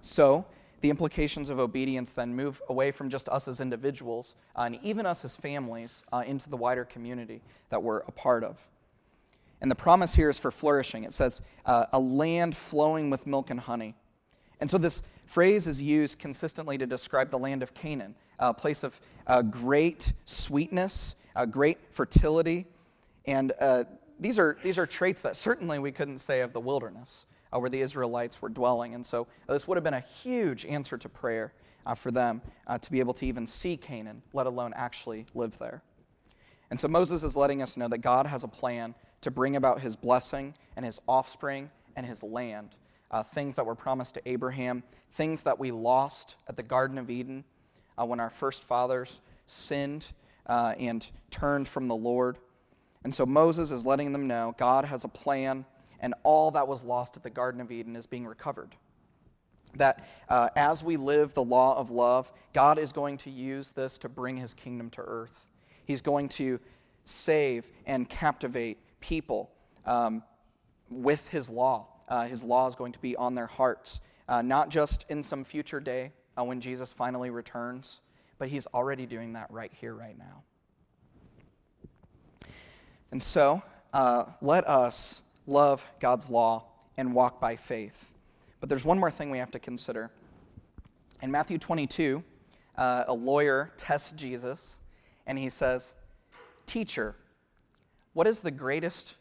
So, 0.00 0.46
the 0.80 0.88
implications 0.88 1.50
of 1.50 1.58
obedience 1.58 2.14
then 2.14 2.34
move 2.34 2.62
away 2.68 2.90
from 2.90 3.10
just 3.10 3.28
us 3.28 3.46
as 3.48 3.60
individuals 3.60 4.34
uh, 4.56 4.62
and 4.62 4.78
even 4.82 5.04
us 5.04 5.24
as 5.24 5.36
families 5.36 6.02
uh, 6.10 6.22
into 6.26 6.48
the 6.48 6.56
wider 6.56 6.86
community 6.86 7.42
that 7.68 7.82
we're 7.82 7.98
a 7.98 8.12
part 8.12 8.42
of. 8.44 8.66
And 9.60 9.70
the 9.70 9.74
promise 9.74 10.14
here 10.14 10.30
is 10.30 10.38
for 10.38 10.50
flourishing. 10.50 11.04
It 11.04 11.12
says, 11.12 11.42
uh, 11.66 11.84
a 11.92 12.00
land 12.00 12.56
flowing 12.56 13.10
with 13.10 13.26
milk 13.26 13.50
and 13.50 13.60
honey. 13.60 13.94
And 14.58 14.70
so 14.70 14.78
this 14.78 15.02
phrase 15.26 15.66
is 15.66 15.82
used 15.82 16.18
consistently 16.18 16.78
to 16.78 16.86
describe 16.86 17.30
the 17.30 17.38
land 17.38 17.62
of 17.62 17.74
Canaan, 17.74 18.14
a 18.38 18.54
place 18.54 18.82
of 18.82 18.98
uh, 19.26 19.42
great 19.42 20.14
sweetness 20.24 21.14
uh, 21.36 21.46
great 21.46 21.78
fertility. 21.90 22.66
And 23.26 23.52
uh, 23.60 23.84
these, 24.18 24.38
are, 24.38 24.56
these 24.62 24.78
are 24.78 24.86
traits 24.86 25.22
that 25.22 25.36
certainly 25.36 25.78
we 25.78 25.92
couldn't 25.92 26.18
say 26.18 26.40
of 26.40 26.52
the 26.52 26.60
wilderness 26.60 27.26
uh, 27.52 27.58
where 27.58 27.70
the 27.70 27.80
Israelites 27.80 28.40
were 28.40 28.48
dwelling. 28.48 28.94
And 28.94 29.04
so 29.04 29.26
uh, 29.48 29.52
this 29.52 29.66
would 29.66 29.76
have 29.76 29.84
been 29.84 29.94
a 29.94 30.00
huge 30.00 30.64
answer 30.66 30.98
to 30.98 31.08
prayer 31.08 31.52
uh, 31.86 31.94
for 31.94 32.10
them 32.10 32.42
uh, 32.66 32.78
to 32.78 32.90
be 32.90 33.00
able 33.00 33.14
to 33.14 33.26
even 33.26 33.46
see 33.46 33.76
Canaan, 33.76 34.22
let 34.32 34.46
alone 34.46 34.72
actually 34.76 35.26
live 35.34 35.58
there. 35.58 35.82
And 36.70 36.78
so 36.78 36.86
Moses 36.88 37.22
is 37.22 37.36
letting 37.36 37.62
us 37.62 37.76
know 37.76 37.88
that 37.88 37.98
God 37.98 38.26
has 38.26 38.44
a 38.44 38.48
plan 38.48 38.94
to 39.22 39.30
bring 39.30 39.56
about 39.56 39.80
his 39.80 39.96
blessing 39.96 40.54
and 40.76 40.84
his 40.84 41.00
offspring 41.08 41.70
and 41.96 42.06
his 42.06 42.22
land. 42.22 42.76
Things 43.34 43.56
that 43.56 43.66
were 43.66 43.74
promised 43.74 44.14
to 44.14 44.22
Abraham, 44.24 44.84
things 45.10 45.42
that 45.42 45.58
we 45.58 45.72
lost 45.72 46.36
at 46.48 46.56
the 46.56 46.62
Garden 46.62 46.96
of 46.96 47.10
Eden 47.10 47.44
when 47.96 48.20
our 48.20 48.30
first 48.30 48.62
fathers 48.62 49.20
sinned 49.46 50.06
uh, 50.50 50.74
and 50.78 51.08
turned 51.30 51.68
from 51.68 51.88
the 51.88 51.94
Lord. 51.94 52.36
And 53.04 53.14
so 53.14 53.24
Moses 53.24 53.70
is 53.70 53.86
letting 53.86 54.12
them 54.12 54.26
know 54.26 54.54
God 54.58 54.84
has 54.84 55.04
a 55.04 55.08
plan, 55.08 55.64
and 56.00 56.12
all 56.24 56.50
that 56.50 56.66
was 56.68 56.82
lost 56.82 57.16
at 57.16 57.22
the 57.22 57.30
Garden 57.30 57.60
of 57.60 57.70
Eden 57.70 57.94
is 57.96 58.04
being 58.06 58.26
recovered. 58.26 58.74
That 59.76 60.04
uh, 60.28 60.48
as 60.56 60.82
we 60.82 60.96
live 60.96 61.32
the 61.32 61.44
law 61.44 61.78
of 61.78 61.90
love, 61.90 62.32
God 62.52 62.78
is 62.78 62.92
going 62.92 63.16
to 63.18 63.30
use 63.30 63.70
this 63.70 63.96
to 63.98 64.08
bring 64.08 64.36
his 64.36 64.52
kingdom 64.52 64.90
to 64.90 65.02
earth. 65.02 65.46
He's 65.84 66.02
going 66.02 66.28
to 66.30 66.58
save 67.04 67.70
and 67.86 68.08
captivate 68.08 68.78
people 69.00 69.52
um, 69.86 70.24
with 70.90 71.28
his 71.28 71.48
law. 71.48 71.86
Uh, 72.08 72.26
his 72.26 72.42
law 72.42 72.66
is 72.66 72.74
going 72.74 72.92
to 72.92 72.98
be 72.98 73.14
on 73.14 73.36
their 73.36 73.46
hearts, 73.46 74.00
uh, 74.28 74.42
not 74.42 74.68
just 74.68 75.06
in 75.08 75.22
some 75.22 75.44
future 75.44 75.78
day 75.78 76.10
uh, 76.36 76.42
when 76.42 76.60
Jesus 76.60 76.92
finally 76.92 77.30
returns, 77.30 78.00
but 78.40 78.48
he's 78.48 78.66
already 78.68 79.04
doing 79.04 79.34
that 79.34 79.48
right 79.50 79.70
here, 79.80 79.94
right 79.94 80.18
now. 80.18 80.42
And 83.12 83.22
so, 83.22 83.62
uh, 83.92 84.24
let 84.40 84.66
us 84.66 85.20
love 85.46 85.84
God's 86.00 86.30
law 86.30 86.64
and 86.96 87.12
walk 87.12 87.38
by 87.38 87.54
faith. 87.56 88.14
But 88.58 88.70
there's 88.70 88.84
one 88.84 88.98
more 88.98 89.10
thing 89.10 89.30
we 89.30 89.38
have 89.38 89.50
to 89.50 89.58
consider. 89.58 90.10
In 91.22 91.30
Matthew 91.30 91.58
22, 91.58 92.24
uh, 92.76 93.04
a 93.08 93.12
lawyer 93.12 93.72
tests 93.76 94.12
Jesus, 94.12 94.78
and 95.26 95.38
he 95.38 95.50
says, 95.50 95.92
Teacher, 96.64 97.16
what 98.14 98.26
is 98.26 98.40
the 98.40 98.50
greatest 98.50 99.16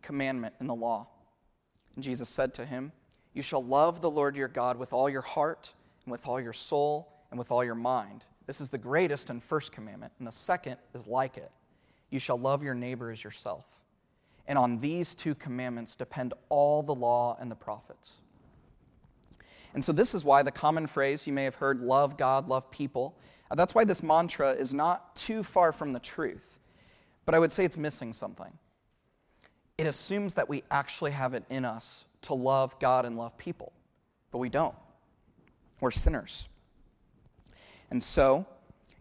commandment 0.00 0.54
in 0.60 0.68
the 0.68 0.76
law? 0.76 1.08
And 1.96 2.04
Jesus 2.04 2.28
said 2.28 2.54
to 2.54 2.64
him, 2.64 2.92
You 3.32 3.42
shall 3.42 3.64
love 3.64 4.00
the 4.00 4.10
Lord 4.10 4.36
your 4.36 4.48
God 4.48 4.78
with 4.78 4.92
all 4.92 5.10
your 5.10 5.22
heart, 5.22 5.72
and 6.04 6.12
with 6.12 6.28
all 6.28 6.40
your 6.40 6.52
soul, 6.52 7.10
and 7.32 7.38
with 7.38 7.50
all 7.50 7.64
your 7.64 7.74
mind. 7.74 8.24
This 8.46 8.60
is 8.60 8.70
the 8.70 8.78
greatest 8.78 9.30
and 9.30 9.42
first 9.42 9.72
commandment, 9.72 10.12
and 10.18 10.28
the 10.28 10.32
second 10.32 10.76
is 10.94 11.06
like 11.06 11.36
it 11.36 11.50
you 12.10 12.20
shall 12.20 12.38
love 12.38 12.62
your 12.62 12.74
neighbor 12.74 13.10
as 13.10 13.24
yourself. 13.24 13.66
And 14.46 14.56
on 14.56 14.78
these 14.78 15.14
two 15.14 15.34
commandments 15.34 15.96
depend 15.96 16.32
all 16.48 16.82
the 16.82 16.94
law 16.94 17.36
and 17.40 17.50
the 17.50 17.56
prophets. 17.56 18.12
And 19.72 19.84
so, 19.84 19.90
this 19.90 20.14
is 20.14 20.24
why 20.24 20.42
the 20.42 20.52
common 20.52 20.86
phrase 20.86 21.26
you 21.26 21.32
may 21.32 21.44
have 21.44 21.56
heard, 21.56 21.80
love 21.80 22.16
God, 22.16 22.48
love 22.48 22.70
people, 22.70 23.16
uh, 23.50 23.56
that's 23.56 23.74
why 23.74 23.84
this 23.84 24.02
mantra 24.02 24.52
is 24.52 24.72
not 24.72 25.16
too 25.16 25.42
far 25.42 25.72
from 25.72 25.92
the 25.92 25.98
truth. 25.98 26.60
But 27.24 27.34
I 27.34 27.38
would 27.38 27.50
say 27.50 27.64
it's 27.64 27.76
missing 27.76 28.12
something. 28.12 28.52
It 29.76 29.86
assumes 29.86 30.34
that 30.34 30.48
we 30.48 30.62
actually 30.70 31.10
have 31.10 31.34
it 31.34 31.44
in 31.50 31.64
us 31.64 32.04
to 32.22 32.34
love 32.34 32.78
God 32.78 33.04
and 33.04 33.16
love 33.16 33.36
people, 33.36 33.72
but 34.30 34.38
we 34.38 34.48
don't. 34.48 34.74
We're 35.80 35.90
sinners. 35.90 36.48
And 37.94 38.02
so, 38.02 38.44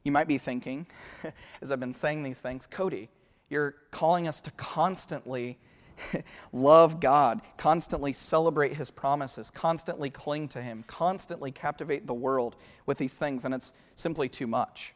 you 0.03 0.11
might 0.11 0.27
be 0.27 0.37
thinking, 0.37 0.85
as 1.63 1.71
I've 1.71 1.79
been 1.79 1.93
saying 1.93 2.21
these 2.21 2.39
things, 2.39 2.67
Cody, 2.67 3.09
you're 3.49 3.73
calling 3.89 4.27
us 4.27 4.39
to 4.41 4.51
constantly 4.51 5.57
love 6.53 6.99
God, 6.99 7.41
constantly 7.57 8.13
celebrate 8.13 8.73
His 8.73 8.91
promises, 8.91 9.49
constantly 9.49 10.11
cling 10.11 10.47
to 10.49 10.61
Him, 10.61 10.83
constantly 10.85 11.51
captivate 11.51 12.05
the 12.05 12.13
world 12.13 12.55
with 12.85 12.99
these 12.99 13.17
things, 13.17 13.45
and 13.45 13.55
it's 13.55 13.73
simply 13.95 14.29
too 14.29 14.45
much. 14.45 14.93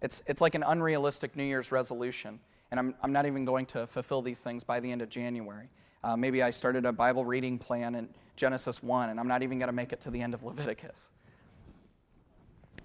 It's, 0.00 0.22
it's 0.28 0.40
like 0.40 0.54
an 0.54 0.62
unrealistic 0.62 1.34
New 1.34 1.42
Year's 1.42 1.72
resolution, 1.72 2.38
and 2.70 2.78
I'm, 2.78 2.94
I'm 3.02 3.12
not 3.12 3.26
even 3.26 3.44
going 3.44 3.66
to 3.66 3.88
fulfill 3.88 4.22
these 4.22 4.38
things 4.38 4.62
by 4.62 4.78
the 4.78 4.92
end 4.92 5.02
of 5.02 5.08
January. 5.08 5.70
Uh, 6.04 6.16
maybe 6.16 6.40
I 6.40 6.52
started 6.52 6.86
a 6.86 6.92
Bible 6.92 7.24
reading 7.24 7.58
plan 7.58 7.96
in 7.96 8.08
Genesis 8.36 8.80
1, 8.80 9.10
and 9.10 9.18
I'm 9.18 9.26
not 9.26 9.42
even 9.42 9.58
going 9.58 9.70
to 9.70 9.74
make 9.74 9.92
it 9.92 10.00
to 10.02 10.10
the 10.12 10.20
end 10.20 10.34
of 10.34 10.44
Leviticus. 10.44 11.10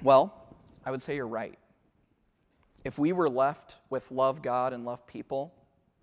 Well, 0.01 0.33
I 0.85 0.91
would 0.91 1.01
say 1.01 1.15
you're 1.15 1.27
right. 1.27 1.57
If 2.83 2.97
we 2.97 3.11
were 3.11 3.29
left 3.29 3.77
with 3.89 4.11
love 4.11 4.41
God 4.41 4.73
and 4.73 4.85
love 4.85 5.05
people, 5.07 5.53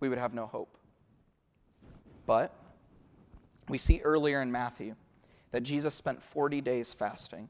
we 0.01 0.09
would 0.09 0.19
have 0.19 0.35
no 0.35 0.47
hope. 0.47 0.77
But 2.27 2.55
we 3.69 3.79
see 3.79 4.01
earlier 4.03 4.43
in 4.43 4.53
Matthew 4.53 4.97
that 5.53 5.63
Jesus 5.63 5.95
spent 5.95 6.23
40 6.23 6.61
days 6.61 6.93
fasting 6.93 7.49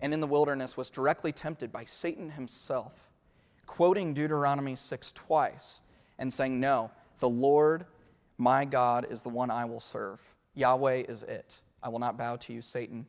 and 0.00 0.12
in 0.12 0.20
the 0.20 0.26
wilderness 0.26 0.76
was 0.76 0.90
directly 0.90 1.32
tempted 1.32 1.72
by 1.72 1.84
Satan 1.84 2.30
himself, 2.30 3.08
quoting 3.66 4.14
Deuteronomy 4.14 4.76
6 4.76 5.12
twice 5.12 5.80
and 6.18 6.32
saying, 6.32 6.60
No, 6.60 6.90
the 7.18 7.28
Lord 7.28 7.86
my 8.38 8.64
God 8.64 9.06
is 9.10 9.22
the 9.22 9.30
one 9.30 9.50
I 9.50 9.64
will 9.64 9.80
serve. 9.80 10.20
Yahweh 10.54 11.04
is 11.08 11.22
it. 11.22 11.60
I 11.82 11.88
will 11.88 11.98
not 11.98 12.18
bow 12.18 12.36
to 12.36 12.52
you, 12.52 12.62
Satan. 12.62 13.06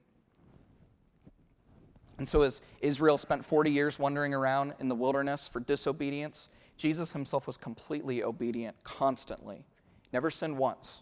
And 2.17 2.27
so, 2.27 2.41
as 2.41 2.61
Israel 2.81 3.17
spent 3.17 3.45
40 3.45 3.71
years 3.71 3.99
wandering 3.99 4.33
around 4.33 4.73
in 4.79 4.87
the 4.87 4.95
wilderness 4.95 5.47
for 5.47 5.59
disobedience, 5.59 6.49
Jesus 6.75 7.11
himself 7.11 7.47
was 7.47 7.57
completely 7.57 8.23
obedient 8.23 8.75
constantly, 8.83 9.65
never 10.11 10.31
sinned 10.31 10.57
once. 10.57 11.01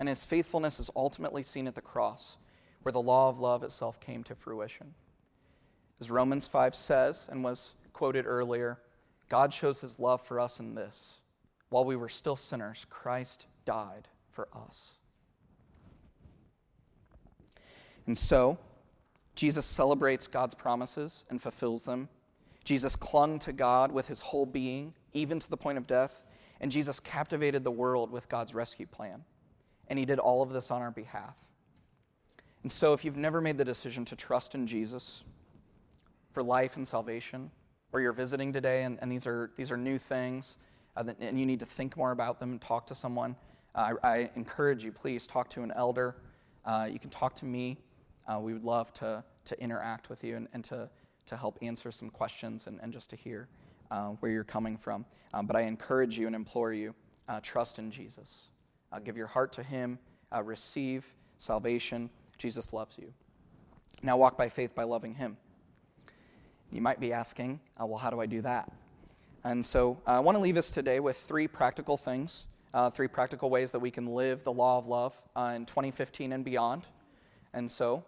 And 0.00 0.08
his 0.08 0.24
faithfulness 0.24 0.80
is 0.80 0.90
ultimately 0.96 1.42
seen 1.42 1.66
at 1.66 1.74
the 1.74 1.80
cross, 1.80 2.38
where 2.82 2.92
the 2.92 3.00
law 3.00 3.28
of 3.28 3.38
love 3.38 3.62
itself 3.62 4.00
came 4.00 4.24
to 4.24 4.34
fruition. 4.34 4.94
As 6.00 6.10
Romans 6.10 6.46
5 6.46 6.74
says, 6.74 7.28
and 7.30 7.42
was 7.42 7.74
quoted 7.92 8.24
earlier, 8.26 8.78
God 9.28 9.52
shows 9.52 9.80
his 9.80 9.98
love 9.98 10.20
for 10.20 10.38
us 10.38 10.60
in 10.60 10.74
this 10.74 11.20
while 11.70 11.84
we 11.84 11.96
were 11.96 12.08
still 12.08 12.36
sinners, 12.36 12.86
Christ 12.88 13.46
died 13.64 14.08
for 14.30 14.48
us. 14.54 14.94
And 18.06 18.16
so, 18.16 18.58
Jesus 19.38 19.64
celebrates 19.64 20.26
God's 20.26 20.56
promises 20.56 21.24
and 21.30 21.40
fulfills 21.40 21.84
them. 21.84 22.08
Jesus 22.64 22.96
clung 22.96 23.38
to 23.38 23.52
God 23.52 23.92
with 23.92 24.08
his 24.08 24.20
whole 24.20 24.44
being, 24.44 24.94
even 25.12 25.38
to 25.38 25.48
the 25.48 25.56
point 25.56 25.78
of 25.78 25.86
death. 25.86 26.24
And 26.60 26.72
Jesus 26.72 26.98
captivated 26.98 27.62
the 27.62 27.70
world 27.70 28.10
with 28.10 28.28
God's 28.28 28.52
rescue 28.52 28.86
plan. 28.86 29.22
And 29.86 29.96
he 29.96 30.04
did 30.04 30.18
all 30.18 30.42
of 30.42 30.52
this 30.52 30.72
on 30.72 30.82
our 30.82 30.90
behalf. 30.90 31.38
And 32.64 32.72
so, 32.72 32.94
if 32.94 33.04
you've 33.04 33.16
never 33.16 33.40
made 33.40 33.58
the 33.58 33.64
decision 33.64 34.04
to 34.06 34.16
trust 34.16 34.56
in 34.56 34.66
Jesus 34.66 35.22
for 36.32 36.42
life 36.42 36.76
and 36.76 36.86
salvation, 36.86 37.52
or 37.92 38.00
you're 38.00 38.12
visiting 38.12 38.52
today 38.52 38.82
and, 38.82 38.98
and 39.00 39.10
these, 39.10 39.24
are, 39.24 39.52
these 39.54 39.70
are 39.70 39.76
new 39.76 39.98
things, 39.98 40.56
uh, 40.96 41.04
that, 41.04 41.16
and 41.20 41.38
you 41.38 41.46
need 41.46 41.60
to 41.60 41.66
think 41.66 41.96
more 41.96 42.10
about 42.10 42.40
them 42.40 42.50
and 42.50 42.60
talk 42.60 42.88
to 42.88 42.94
someone, 42.96 43.36
uh, 43.76 43.92
I, 44.02 44.08
I, 44.14 44.30
encourage 44.34 44.82
you, 44.82 44.90
please 44.90 45.28
talk 45.28 45.48
to 45.50 45.62
an 45.62 45.72
elder. 45.76 46.16
Uh, 46.64 46.88
you 46.90 46.98
can 46.98 47.10
talk 47.10 47.36
to 47.36 47.44
me 47.44 47.78
uh, 48.28 48.38
we 48.38 48.52
would 48.52 48.64
love 48.64 48.92
to, 48.94 49.24
to 49.46 49.60
interact 49.60 50.10
with 50.10 50.22
you 50.22 50.36
and, 50.36 50.48
and 50.52 50.62
to, 50.64 50.88
to 51.26 51.36
help 51.36 51.58
answer 51.62 51.90
some 51.90 52.10
questions 52.10 52.66
and, 52.66 52.78
and 52.82 52.92
just 52.92 53.10
to 53.10 53.16
hear 53.16 53.48
uh, 53.90 54.08
where 54.20 54.30
you're 54.30 54.44
coming 54.44 54.76
from. 54.76 55.04
Um, 55.32 55.46
but 55.46 55.56
I 55.56 55.62
encourage 55.62 56.18
you 56.18 56.26
and 56.26 56.36
implore 56.36 56.72
you 56.72 56.94
uh, 57.28 57.40
trust 57.42 57.78
in 57.78 57.90
Jesus. 57.90 58.48
Uh, 58.92 58.98
give 58.98 59.16
your 59.16 59.26
heart 59.26 59.52
to 59.54 59.62
Him, 59.62 59.98
uh, 60.34 60.42
receive 60.42 61.12
salvation. 61.38 62.10
Jesus 62.36 62.72
loves 62.72 62.98
you. 62.98 63.12
Now 64.02 64.16
walk 64.16 64.36
by 64.36 64.48
faith 64.48 64.74
by 64.74 64.84
loving 64.84 65.14
Him. 65.14 65.36
You 66.70 66.82
might 66.82 67.00
be 67.00 67.12
asking, 67.12 67.60
uh, 67.80 67.86
well, 67.86 67.98
how 67.98 68.10
do 68.10 68.20
I 68.20 68.26
do 68.26 68.42
that? 68.42 68.70
And 69.44 69.64
so 69.64 69.98
I 70.06 70.20
want 70.20 70.36
to 70.36 70.42
leave 70.42 70.58
us 70.58 70.70
today 70.70 71.00
with 71.00 71.16
three 71.16 71.48
practical 71.48 71.96
things, 71.96 72.44
three 72.92 73.08
practical 73.08 73.48
ways 73.48 73.70
that 73.70 73.78
we 73.78 73.90
can 73.90 74.06
live 74.06 74.44
the 74.44 74.52
law 74.52 74.76
of 74.76 74.86
love 74.86 75.14
in 75.54 75.64
2015 75.64 76.32
and 76.32 76.44
beyond. 76.44 76.86
And 77.54 77.70
so 77.70 78.04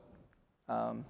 um, 0.70 1.04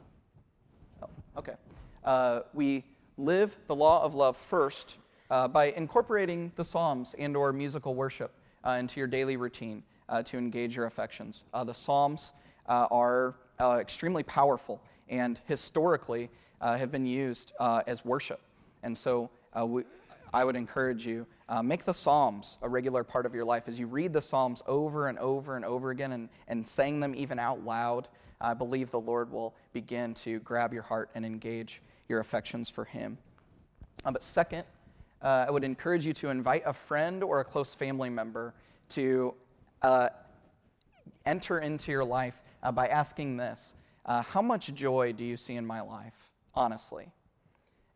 oh, 1.03 1.09
okay. 1.37 1.55
Uh, 2.03 2.41
we 2.55 2.83
live 3.19 3.57
the 3.67 3.77
law 3.77 4.03
of 4.03 4.15
love 4.15 4.37
first 4.37 4.97
uh, 5.31 5.47
by 5.47 5.67
incorporating 5.73 6.51
the 6.57 6.65
Psalms 6.65 7.15
and 7.19 7.37
or 7.37 7.53
musical 7.53 7.95
worship 7.95 8.33
uh, 8.65 8.71
into 8.71 8.99
your 8.99 9.07
daily 9.07 9.37
routine 9.37 9.83
uh, 10.09 10.23
to 10.23 10.39
engage 10.39 10.75
your 10.75 10.87
affections. 10.87 11.45
Uh, 11.53 11.63
the 11.63 11.75
Psalms 11.75 12.33
uh, 12.71 12.87
are 12.91 13.37
extremely 13.79 14.23
powerful 14.23 14.81
and 15.11 15.43
historically 15.47 16.31
have 16.63 16.91
been 16.91 17.07
used 17.07 17.53
as 17.61 18.03
worship. 18.03 18.41
And 18.83 18.97
so 18.97 19.29
we, 19.67 19.83
I 20.33 20.45
would 20.45 20.57
encourage 20.57 21.07
you, 21.07 21.27
make 21.63 21.85
the 21.85 21.95
Psalms 21.95 22.57
a 22.63 22.69
regular 22.69 23.03
part 23.03 23.27
of 23.27 23.35
your 23.35 23.45
life 23.45 23.69
as 23.69 23.81
you 23.81 23.87
read 23.87 24.13
the 24.13 24.23
Psalms 24.23 24.63
over 24.67 25.09
and 25.09 25.19
over 25.19 25.57
and 25.57 25.65
over 25.65 25.91
again 25.91 26.13
and, 26.13 26.29
and 26.47 26.67
saying 26.67 27.01
them 27.01 27.15
even 27.17 27.39
out 27.39 27.65
loud. 27.65 28.09
I 28.41 28.55
believe 28.55 28.91
the 28.91 29.01
Lord 29.01 29.31
will 29.31 29.55
begin 29.73 30.15
to 30.15 30.41
grab 30.41 30.73
your 30.73 30.83
heart 30.83 31.11
and 31.15 31.27
engage 31.27 31.83
your 32.09 32.21
affections 32.21 32.71
for 32.71 32.85
Him. 32.85 33.19
Uh, 34.05 34.13
but 34.13 34.23
second, 34.23 34.65
uh, 35.23 35.45
I 35.47 35.51
would 35.51 35.65
encourage 35.65 36.07
you 36.07 36.15
to 36.15 36.31
invite 36.31 36.63
a 36.65 36.73
friend 36.73 37.23
or 37.23 37.41
a 37.41 37.45
close 37.45 37.75
family 37.75 38.09
member 38.09 38.55
to 38.91 39.35
uh, 39.83 40.09
enter 41.27 41.59
into 41.59 41.93
your 41.93 42.05
life 42.05 42.43
uh, 42.63 42.73
by 42.73 42.87
asking 42.87 43.37
this 43.37 43.75
uh, 44.07 44.23
How 44.23 44.41
much 44.41 44.73
joy 44.75 45.13
do 45.13 45.25
you 45.25 45.37
see 45.37 45.57
in 45.57 45.67
my 45.67 45.83
life, 45.83 46.33
honestly? 46.55 47.13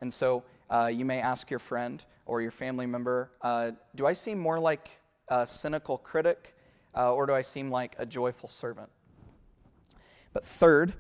And 0.03 0.12
so 0.12 0.45
uh, 0.70 0.90
you 0.92 1.04
may 1.04 1.20
ask 1.20 1.50
your 1.50 1.58
friend 1.58 2.04
or 2.26 2.40
your 2.40 2.50
family 2.50 2.86
member 2.86 3.30
uh, 3.42 3.72
Do 3.94 4.06
I 4.06 4.12
seem 4.12 4.38
more 4.38 4.58
like 4.58 4.90
a 5.28 5.46
cynical 5.46 5.98
critic, 5.98 6.54
or 6.94 7.26
do 7.26 7.32
I 7.32 7.42
seem 7.42 7.70
like 7.70 7.96
a 7.98 8.06
joyful 8.06 8.48
servant? 8.48 8.90
But 10.32 10.44
third, 10.44 10.94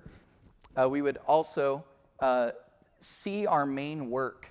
we 0.88 1.02
would 1.02 1.18
also 1.26 1.84
see 3.00 3.46
our 3.46 3.66
main 3.66 4.10
work 4.10 4.48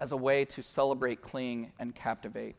as 0.00 0.12
a 0.12 0.16
way 0.16 0.44
to 0.46 0.62
celebrate, 0.62 1.20
cling, 1.20 1.72
and 1.78 1.94
captivate. 1.94 2.56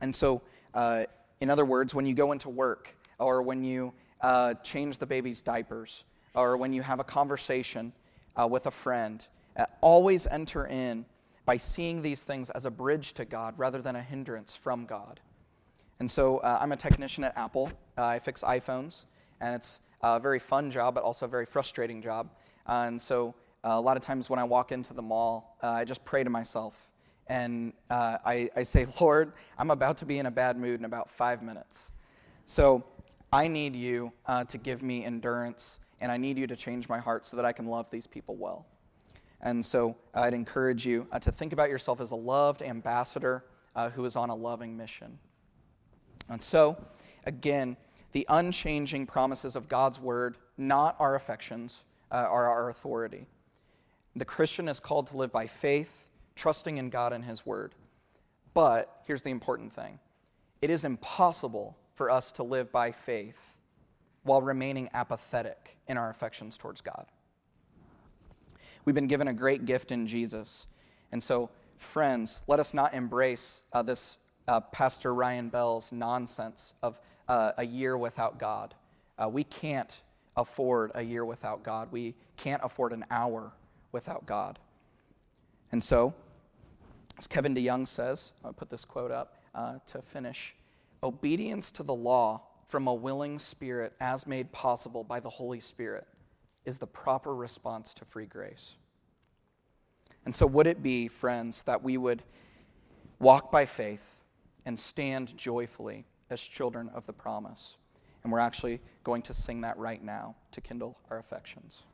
And 0.00 0.14
so, 0.14 0.42
uh, 0.74 1.04
in 1.40 1.50
other 1.50 1.64
words, 1.64 1.94
when 1.94 2.04
you 2.04 2.14
go 2.14 2.32
into 2.32 2.48
work, 2.48 2.94
or 3.18 3.42
when 3.42 3.62
you 3.62 3.92
uh, 4.20 4.54
change 4.54 4.98
the 4.98 5.06
baby's 5.06 5.40
diapers, 5.40 6.04
or 6.34 6.56
when 6.56 6.72
you 6.72 6.82
have 6.82 7.00
a 7.00 7.04
conversation 7.04 7.92
uh, 8.36 8.46
with 8.46 8.66
a 8.66 8.70
friend, 8.70 9.26
uh, 9.26 9.39
always 9.80 10.26
enter 10.26 10.66
in 10.66 11.04
by 11.44 11.56
seeing 11.56 12.02
these 12.02 12.22
things 12.22 12.50
as 12.50 12.64
a 12.64 12.70
bridge 12.70 13.12
to 13.14 13.24
God 13.24 13.54
rather 13.58 13.80
than 13.80 13.96
a 13.96 14.02
hindrance 14.02 14.54
from 14.54 14.86
God. 14.86 15.20
And 15.98 16.10
so, 16.10 16.38
uh, 16.38 16.58
I'm 16.60 16.72
a 16.72 16.76
technician 16.76 17.24
at 17.24 17.36
Apple. 17.36 17.70
Uh, 17.98 18.06
I 18.06 18.18
fix 18.18 18.42
iPhones, 18.42 19.04
and 19.40 19.54
it's 19.54 19.80
a 20.02 20.18
very 20.18 20.38
fun 20.38 20.70
job, 20.70 20.94
but 20.94 21.04
also 21.04 21.26
a 21.26 21.28
very 21.28 21.46
frustrating 21.46 22.00
job. 22.00 22.30
and 22.66 23.00
so, 23.00 23.34
uh, 23.62 23.72
a 23.74 23.80
lot 23.80 23.96
of 23.96 24.02
times 24.02 24.30
when 24.30 24.38
I 24.38 24.44
walk 24.44 24.72
into 24.72 24.94
the 24.94 25.02
mall, 25.02 25.56
uh, 25.62 25.68
I 25.68 25.84
just 25.84 26.02
pray 26.04 26.24
to 26.24 26.30
myself 26.30 26.90
and 27.30 27.72
uh, 27.90 28.18
I, 28.24 28.48
I, 28.56 28.64
say, 28.64 28.86
Lord, 29.00 29.32
I'm 29.56 29.70
about 29.70 29.96
to 29.98 30.04
be 30.04 30.18
in 30.18 30.26
a 30.26 30.30
bad 30.30 30.58
mood 30.58 30.80
in 30.80 30.84
about 30.84 31.10
five 31.10 31.42
minutes. 31.42 31.92
So 32.44 32.84
I 33.32 33.46
need 33.46 33.76
you 33.76 34.12
uh, 34.26 34.44
to 34.44 34.58
give 34.58 34.82
me 34.82 35.04
endurance 35.04 35.78
and 36.00 36.10
I 36.10 36.16
need 36.16 36.38
you 36.38 36.46
to 36.48 36.56
change 36.56 36.88
my 36.88 36.98
heart 36.98 37.26
so 37.26 37.36
that 37.36 37.44
I 37.44 37.52
can 37.52 37.66
love 37.66 37.88
these 37.90 38.06
people 38.06 38.36
well. 38.36 38.66
And 39.42 39.64
so 39.64 39.96
I'd 40.14 40.34
encourage 40.34 40.86
you 40.86 41.06
uh, 41.12 41.18
to 41.20 41.32
think 41.32 41.52
about 41.52 41.70
yourself 41.70 42.00
as 42.00 42.10
a 42.10 42.16
loved 42.16 42.62
ambassador 42.62 43.44
uh, 43.74 43.90
who 43.90 44.04
is 44.04 44.16
on 44.16 44.30
a 44.30 44.34
loving 44.34 44.76
mission. 44.76 45.18
And 46.28 46.42
so, 46.42 46.76
again, 47.24 47.76
the 48.12 48.26
unchanging 48.28 49.06
promises 49.06 49.56
of 49.56 49.68
God's 49.68 49.98
word, 49.98 50.36
not 50.58 50.96
our 50.98 51.14
affections, 51.14 51.84
are 52.10 52.48
our 52.48 52.68
authority. 52.68 53.26
The 54.16 54.24
Christian 54.24 54.68
is 54.68 54.80
called 54.80 55.06
to 55.08 55.16
live 55.16 55.30
by 55.30 55.46
faith, 55.46 56.08
trusting 56.34 56.78
in 56.78 56.90
God 56.90 57.12
and 57.12 57.24
His 57.24 57.46
Word. 57.46 57.74
But 58.52 59.02
here's 59.06 59.22
the 59.22 59.30
important 59.30 59.72
thing 59.72 60.00
it 60.60 60.70
is 60.70 60.84
impossible 60.84 61.76
for 61.94 62.10
us 62.10 62.32
to 62.32 62.42
live 62.42 62.72
by 62.72 62.90
faith 62.90 63.56
while 64.22 64.42
remaining 64.42 64.88
apathetic 64.92 65.78
in 65.86 65.96
our 65.96 66.10
affections 66.10 66.58
towards 66.58 66.80
God. 66.80 67.06
We've 68.84 68.94
been 68.94 69.06
given 69.06 69.28
a 69.28 69.32
great 69.32 69.64
gift 69.64 69.92
in 69.92 70.06
Jesus. 70.06 70.66
And 71.12 71.22
so, 71.22 71.50
friends, 71.78 72.42
let 72.46 72.60
us 72.60 72.74
not 72.74 72.94
embrace 72.94 73.62
uh, 73.72 73.82
this 73.82 74.16
uh, 74.48 74.60
Pastor 74.60 75.14
Ryan 75.14 75.48
Bell's 75.48 75.92
nonsense 75.92 76.74
of 76.82 76.98
uh, 77.28 77.52
a 77.58 77.64
year 77.64 77.96
without 77.96 78.38
God. 78.38 78.74
Uh, 79.18 79.28
we 79.28 79.44
can't 79.44 80.00
afford 80.36 80.90
a 80.94 81.02
year 81.02 81.24
without 81.24 81.62
God. 81.62 81.92
We 81.92 82.14
can't 82.36 82.62
afford 82.64 82.92
an 82.92 83.04
hour 83.10 83.52
without 83.92 84.26
God. 84.26 84.58
And 85.72 85.82
so, 85.82 86.14
as 87.18 87.26
Kevin 87.26 87.54
DeYoung 87.54 87.86
says, 87.86 88.32
I'll 88.44 88.52
put 88.52 88.70
this 88.70 88.84
quote 88.84 89.10
up 89.10 89.36
uh, 89.54 89.74
to 89.86 90.02
finish 90.02 90.54
obedience 91.02 91.70
to 91.72 91.82
the 91.82 91.94
law 91.94 92.42
from 92.66 92.86
a 92.86 92.94
willing 92.94 93.38
spirit, 93.38 93.92
as 94.00 94.26
made 94.26 94.50
possible 94.52 95.02
by 95.04 95.20
the 95.20 95.28
Holy 95.28 95.60
Spirit, 95.60 96.06
is 96.64 96.78
the 96.78 96.86
proper 96.86 97.34
response 97.34 97.94
to 97.94 98.04
free 98.04 98.26
grace. 98.26 98.76
And 100.24 100.34
so, 100.34 100.46
would 100.46 100.66
it 100.66 100.82
be, 100.82 101.08
friends, 101.08 101.62
that 101.64 101.82
we 101.82 101.96
would 101.96 102.22
walk 103.18 103.50
by 103.50 103.66
faith 103.66 104.20
and 104.66 104.78
stand 104.78 105.36
joyfully 105.36 106.04
as 106.28 106.40
children 106.40 106.90
of 106.94 107.06
the 107.06 107.12
promise? 107.12 107.76
And 108.22 108.32
we're 108.32 108.38
actually 108.38 108.80
going 109.02 109.22
to 109.22 109.34
sing 109.34 109.62
that 109.62 109.78
right 109.78 110.02
now 110.02 110.36
to 110.52 110.60
kindle 110.60 110.98
our 111.10 111.18
affections. 111.18 111.84